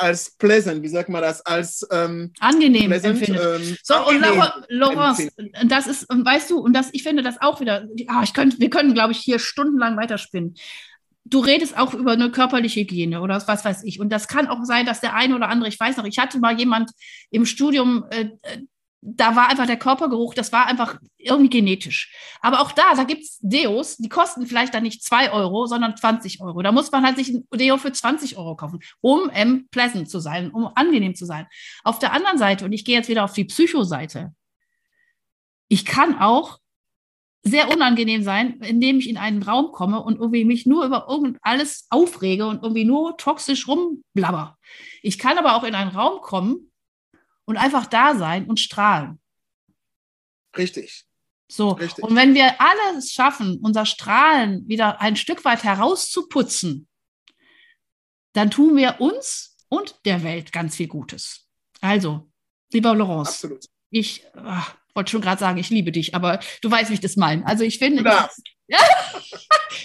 als 0.00 0.30
pleasant, 0.36 0.82
wie 0.82 0.88
sagt 0.88 1.08
man 1.08 1.22
das, 1.22 1.44
als 1.44 1.86
ähm, 1.90 2.32
Angenehm 2.40 2.86
pleasant, 2.86 3.28
ähm, 3.28 3.76
So, 3.82 3.94
und 3.94 4.22
angenehm 4.22 4.38
Laura, 4.38 4.64
Laurence, 4.68 5.20
empfinden. 5.20 5.68
das 5.68 5.86
ist, 5.86 6.08
und 6.10 6.24
weißt 6.24 6.50
du, 6.50 6.58
und 6.58 6.72
das, 6.72 6.88
ich 6.92 7.02
finde 7.02 7.22
das 7.22 7.40
auch 7.40 7.60
wieder, 7.60 7.86
ah, 8.08 8.22
ich 8.22 8.32
könnte, 8.32 8.58
wir 8.58 8.70
können, 8.70 8.94
glaube 8.94 9.12
ich, 9.12 9.18
hier 9.18 9.38
stundenlang 9.38 9.96
weiterspinnen. 9.96 10.54
Du 11.24 11.40
redest 11.40 11.76
auch 11.78 11.92
über 11.94 12.12
eine 12.12 12.30
körperliche 12.30 12.80
Hygiene 12.80 13.20
oder 13.20 13.42
was 13.46 13.64
weiß 13.64 13.84
ich. 13.84 14.00
Und 14.00 14.10
das 14.10 14.26
kann 14.26 14.48
auch 14.48 14.64
sein, 14.64 14.86
dass 14.86 15.00
der 15.00 15.14
eine 15.14 15.36
oder 15.36 15.48
andere, 15.48 15.68
ich 15.68 15.78
weiß 15.78 15.98
noch, 15.98 16.06
ich 16.06 16.18
hatte 16.18 16.38
mal 16.38 16.58
jemand 16.58 16.90
im 17.30 17.44
Studium, 17.44 18.04
äh, 18.10 18.30
äh, 18.42 18.58
da 19.02 19.34
war 19.34 19.48
einfach 19.48 19.66
der 19.66 19.78
Körpergeruch, 19.78 20.34
das 20.34 20.52
war 20.52 20.66
einfach 20.66 20.98
irgendwie 21.16 21.50
genetisch. 21.50 22.12
Aber 22.40 22.60
auch 22.60 22.72
da, 22.72 22.94
da 22.94 23.04
gibt 23.04 23.22
es 23.22 23.38
Deos, 23.40 23.96
die 23.96 24.08
kosten 24.08 24.46
vielleicht 24.46 24.74
dann 24.74 24.82
nicht 24.82 25.02
2 25.02 25.32
Euro, 25.32 25.66
sondern 25.66 25.96
20 25.96 26.40
Euro. 26.42 26.60
Da 26.62 26.70
muss 26.70 26.90
man 26.92 27.04
halt 27.04 27.16
sich 27.16 27.30
ein 27.30 27.46
Deo 27.54 27.78
für 27.78 27.92
20 27.92 28.36
Euro 28.36 28.56
kaufen, 28.56 28.80
um 29.00 29.30
ähm, 29.32 29.68
pleasant 29.70 30.10
zu 30.10 30.20
sein, 30.20 30.50
um 30.50 30.70
angenehm 30.74 31.14
zu 31.14 31.24
sein. 31.24 31.46
Auf 31.82 31.98
der 31.98 32.12
anderen 32.12 32.38
Seite, 32.38 32.64
und 32.64 32.72
ich 32.72 32.84
gehe 32.84 32.96
jetzt 32.96 33.08
wieder 33.08 33.24
auf 33.24 33.32
die 33.32 33.44
Psychoseite, 33.44 34.34
ich 35.68 35.84
kann 35.84 36.18
auch 36.18 36.58
sehr 37.42 37.72
unangenehm 37.72 38.22
sein, 38.22 38.60
indem 38.60 38.98
ich 38.98 39.08
in 39.08 39.16
einen 39.16 39.42
Raum 39.42 39.72
komme 39.72 40.02
und 40.02 40.18
irgendwie 40.18 40.44
mich 40.44 40.66
nur 40.66 40.84
über 40.84 41.06
irgend 41.08 41.38
alles 41.40 41.86
aufrege 41.88 42.46
und 42.46 42.62
irgendwie 42.62 42.84
nur 42.84 43.16
toxisch 43.16 43.66
rumblabber. 43.66 44.58
Ich 45.02 45.18
kann 45.18 45.38
aber 45.38 45.56
auch 45.56 45.64
in 45.64 45.74
einen 45.74 45.90
Raum 45.90 46.20
kommen 46.20 46.69
und 47.50 47.56
einfach 47.56 47.86
da 47.86 48.14
sein 48.14 48.46
und 48.46 48.60
strahlen. 48.60 49.20
richtig. 50.56 51.04
So. 51.48 51.70
Richtig. 51.70 52.04
Und 52.04 52.14
wenn 52.14 52.34
wir 52.34 52.60
alles 52.60 53.10
schaffen, 53.10 53.58
unser 53.60 53.84
Strahlen 53.84 54.68
wieder 54.68 55.00
ein 55.00 55.16
Stück 55.16 55.44
weit 55.44 55.64
herauszuputzen, 55.64 56.86
dann 58.34 58.52
tun 58.52 58.76
wir 58.76 59.00
uns 59.00 59.56
und 59.68 59.96
der 60.04 60.22
Welt 60.22 60.52
ganz 60.52 60.76
viel 60.76 60.86
Gutes. 60.86 61.48
Also, 61.80 62.30
lieber 62.72 62.94
Laurence, 62.94 63.30
Absolut. 63.30 63.64
ich 63.90 64.24
ach, 64.36 64.76
wollte 64.94 65.10
schon 65.10 65.20
gerade 65.20 65.40
sagen, 65.40 65.58
ich 65.58 65.70
liebe 65.70 65.92
dich, 65.92 66.14
aber 66.14 66.40
du 66.62 66.70
weißt, 66.70 66.90
wie 66.90 66.94
ich 66.94 67.00
das 67.00 67.16
meine. 67.16 67.46
Also 67.46 67.64
ich 67.64 67.78
finde, 67.78 68.02
Ja. 68.04 68.28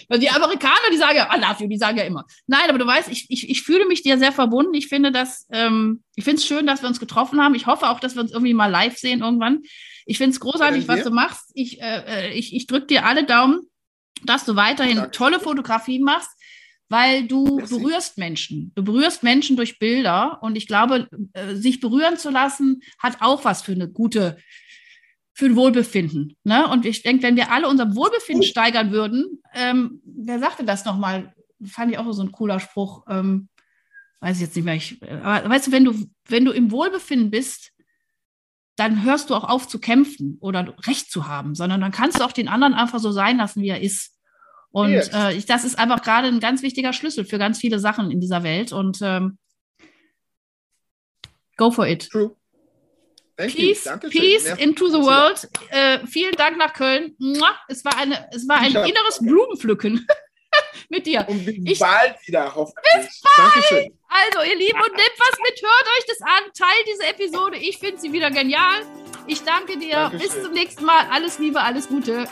weil 0.09 0.19
die 0.19 0.29
Amerikaner, 0.29 0.91
die 0.91 0.97
sagen 0.97 1.17
ja, 1.17 1.29
I 1.35 1.39
love 1.39 1.63
you, 1.63 1.67
die 1.69 1.77
sagen 1.77 1.97
ja 1.97 2.03
immer. 2.03 2.25
Nein, 2.47 2.69
aber 2.69 2.77
du 2.77 2.85
weißt, 2.85 3.09
ich, 3.09 3.25
ich, 3.29 3.49
ich 3.49 3.63
fühle 3.63 3.87
mich 3.87 4.03
dir 4.03 4.17
sehr 4.17 4.31
verbunden. 4.31 4.73
Ich 4.75 4.87
finde 4.87 5.11
das, 5.11 5.47
ähm, 5.51 6.03
ich 6.15 6.23
finde 6.23 6.39
es 6.39 6.45
schön, 6.45 6.67
dass 6.67 6.81
wir 6.83 6.89
uns 6.89 6.99
getroffen 6.99 7.41
haben. 7.41 7.55
Ich 7.55 7.65
hoffe 7.65 7.89
auch, 7.89 7.99
dass 7.99 8.15
wir 8.15 8.21
uns 8.21 8.31
irgendwie 8.31 8.53
mal 8.53 8.67
live 8.67 8.97
sehen 8.97 9.21
irgendwann. 9.21 9.63
Ich 10.05 10.17
finde 10.17 10.31
es 10.31 10.39
großartig, 10.39 10.87
was 10.87 11.03
du 11.03 11.09
machst. 11.09 11.49
Ich, 11.55 11.81
äh, 11.81 12.31
ich, 12.33 12.53
ich 12.55 12.67
drücke 12.67 12.85
dir 12.85 13.05
alle 13.05 13.23
Daumen, 13.25 13.61
dass 14.23 14.45
du 14.45 14.55
weiterhin 14.55 14.97
Danke. 14.97 15.11
tolle 15.11 15.39
Fotografien 15.39 16.03
machst, 16.03 16.29
weil 16.89 17.27
du 17.27 17.57
Merci. 17.57 17.75
berührst 17.75 18.17
Menschen. 18.19 18.71
Du 18.75 18.83
berührst 18.83 19.23
Menschen 19.23 19.55
durch 19.55 19.79
Bilder 19.79 20.37
und 20.41 20.55
ich 20.55 20.67
glaube, 20.67 21.07
äh, 21.33 21.55
sich 21.55 21.79
berühren 21.79 22.17
zu 22.17 22.29
lassen, 22.29 22.81
hat 22.99 23.17
auch 23.21 23.43
was 23.45 23.63
für 23.63 23.71
eine 23.71 23.89
gute, 23.89 24.37
für 25.35 25.45
ein 25.47 25.55
Wohlbefinden. 25.57 26.37
Ne? 26.45 26.67
Und 26.69 26.85
ich 26.85 27.03
denke, 27.03 27.23
wenn 27.23 27.35
wir 27.35 27.51
alle 27.51 27.67
unser 27.67 27.93
Wohlbefinden 27.93 28.45
Oh. 28.45 28.49
steigern 28.49 28.91
würden, 28.91 29.41
ähm, 29.53 30.01
wer 30.05 30.39
sagte 30.39 30.63
das 30.63 30.85
nochmal? 30.85 31.35
Fand 31.65 31.91
ich 31.91 31.97
auch 31.97 32.09
so 32.13 32.23
ein 32.23 32.31
cooler 32.31 32.61
Spruch. 32.61 33.03
Ähm, 33.09 33.49
weiß 34.21 34.37
ich 34.37 34.43
jetzt 34.43 34.55
nicht 34.55 34.63
mehr. 34.65 34.75
Ich, 34.75 35.03
aber 35.03 35.49
weißt 35.49 35.67
du, 35.67 35.71
wenn 35.73 35.83
du, 35.83 35.93
wenn 36.29 36.45
du 36.45 36.51
im 36.51 36.71
Wohlbefinden 36.71 37.31
bist, 37.31 37.73
dann 38.77 39.03
hörst 39.03 39.29
du 39.29 39.35
auch 39.35 39.43
auf 39.43 39.67
zu 39.67 39.79
kämpfen 39.79 40.37
oder 40.39 40.73
Recht 40.87 41.11
zu 41.11 41.27
haben, 41.27 41.53
sondern 41.53 41.81
dann 41.81 41.91
kannst 41.91 42.19
du 42.19 42.23
auch 42.23 42.31
den 42.31 42.47
anderen 42.47 42.73
einfach 42.73 42.99
so 42.99 43.11
sein 43.11 43.37
lassen, 43.37 43.61
wie 43.61 43.69
er 43.69 43.81
ist. 43.81 44.17
Und 44.71 44.93
äh, 44.93 45.33
ich, 45.33 45.45
das 45.45 45.65
ist 45.65 45.77
einfach 45.77 46.01
gerade 46.01 46.29
ein 46.29 46.39
ganz 46.39 46.61
wichtiger 46.61 46.93
Schlüssel 46.93 47.25
für 47.25 47.37
ganz 47.37 47.59
viele 47.59 47.79
Sachen 47.79 48.09
in 48.09 48.21
dieser 48.21 48.43
Welt. 48.43 48.71
Und 48.71 48.99
ähm, 49.01 49.37
go 51.57 51.71
for 51.71 51.87
it. 51.87 52.09
True. 52.09 52.35
Thank 53.37 53.53
Peace, 53.53 53.89
peace 54.11 54.45
into 54.57 54.87
the 54.87 54.99
world. 54.99 55.47
Äh, 55.69 55.99
vielen 56.07 56.31
Dank 56.37 56.57
nach 56.57 56.73
Köln. 56.73 57.15
Es 57.67 57.83
war, 57.83 57.97
eine, 57.97 58.27
es 58.31 58.47
war 58.47 58.59
ein 58.59 58.69
Ich 58.69 58.75
hab- 58.77 58.87
inneres 58.87 59.19
Blumenpflücken 59.19 60.07
mit 60.89 61.05
dir. 61.05 61.25
Und 61.27 61.45
bis 61.45 61.55
Ich- 61.65 61.79
bald 61.79 62.15
wieder, 62.25 62.55
hoffentlich. 62.55 63.21
Dankeschön. 63.35 63.91
Also, 64.07 64.49
ihr 64.49 64.57
Lieben, 64.57 64.79
und 64.79 64.91
nehmt 64.93 65.15
was 65.19 65.37
mit, 65.43 65.61
hört 65.61 65.87
euch 65.97 66.05
das 66.07 66.21
an, 66.21 66.43
teilt 66.57 66.87
diese 66.87 67.07
Episode. 67.07 67.57
Ich 67.57 67.77
finde 67.77 67.97
sie 67.99 68.13
wieder 68.13 68.31
genial. 68.31 68.83
Ich 69.27 69.43
danke 69.43 69.77
dir. 69.77 69.95
Dankeschön. 69.95 70.27
Bis 70.33 70.43
zum 70.43 70.53
nächsten 70.53 70.85
Mal. 70.85 71.05
Alles 71.11 71.37
Liebe, 71.37 71.59
alles 71.61 71.89
Gute. 71.89 72.25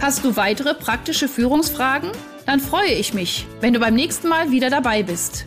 Hast 0.00 0.24
du 0.24 0.34
weitere 0.36 0.74
praktische 0.74 1.28
Führungsfragen? 1.28 2.10
Dann 2.46 2.58
freue 2.60 2.92
ich 2.92 3.14
mich, 3.14 3.46
wenn 3.60 3.72
du 3.72 3.78
beim 3.78 3.94
nächsten 3.94 4.28
Mal 4.28 4.50
wieder 4.50 4.68
dabei 4.68 5.02
bist. 5.04 5.46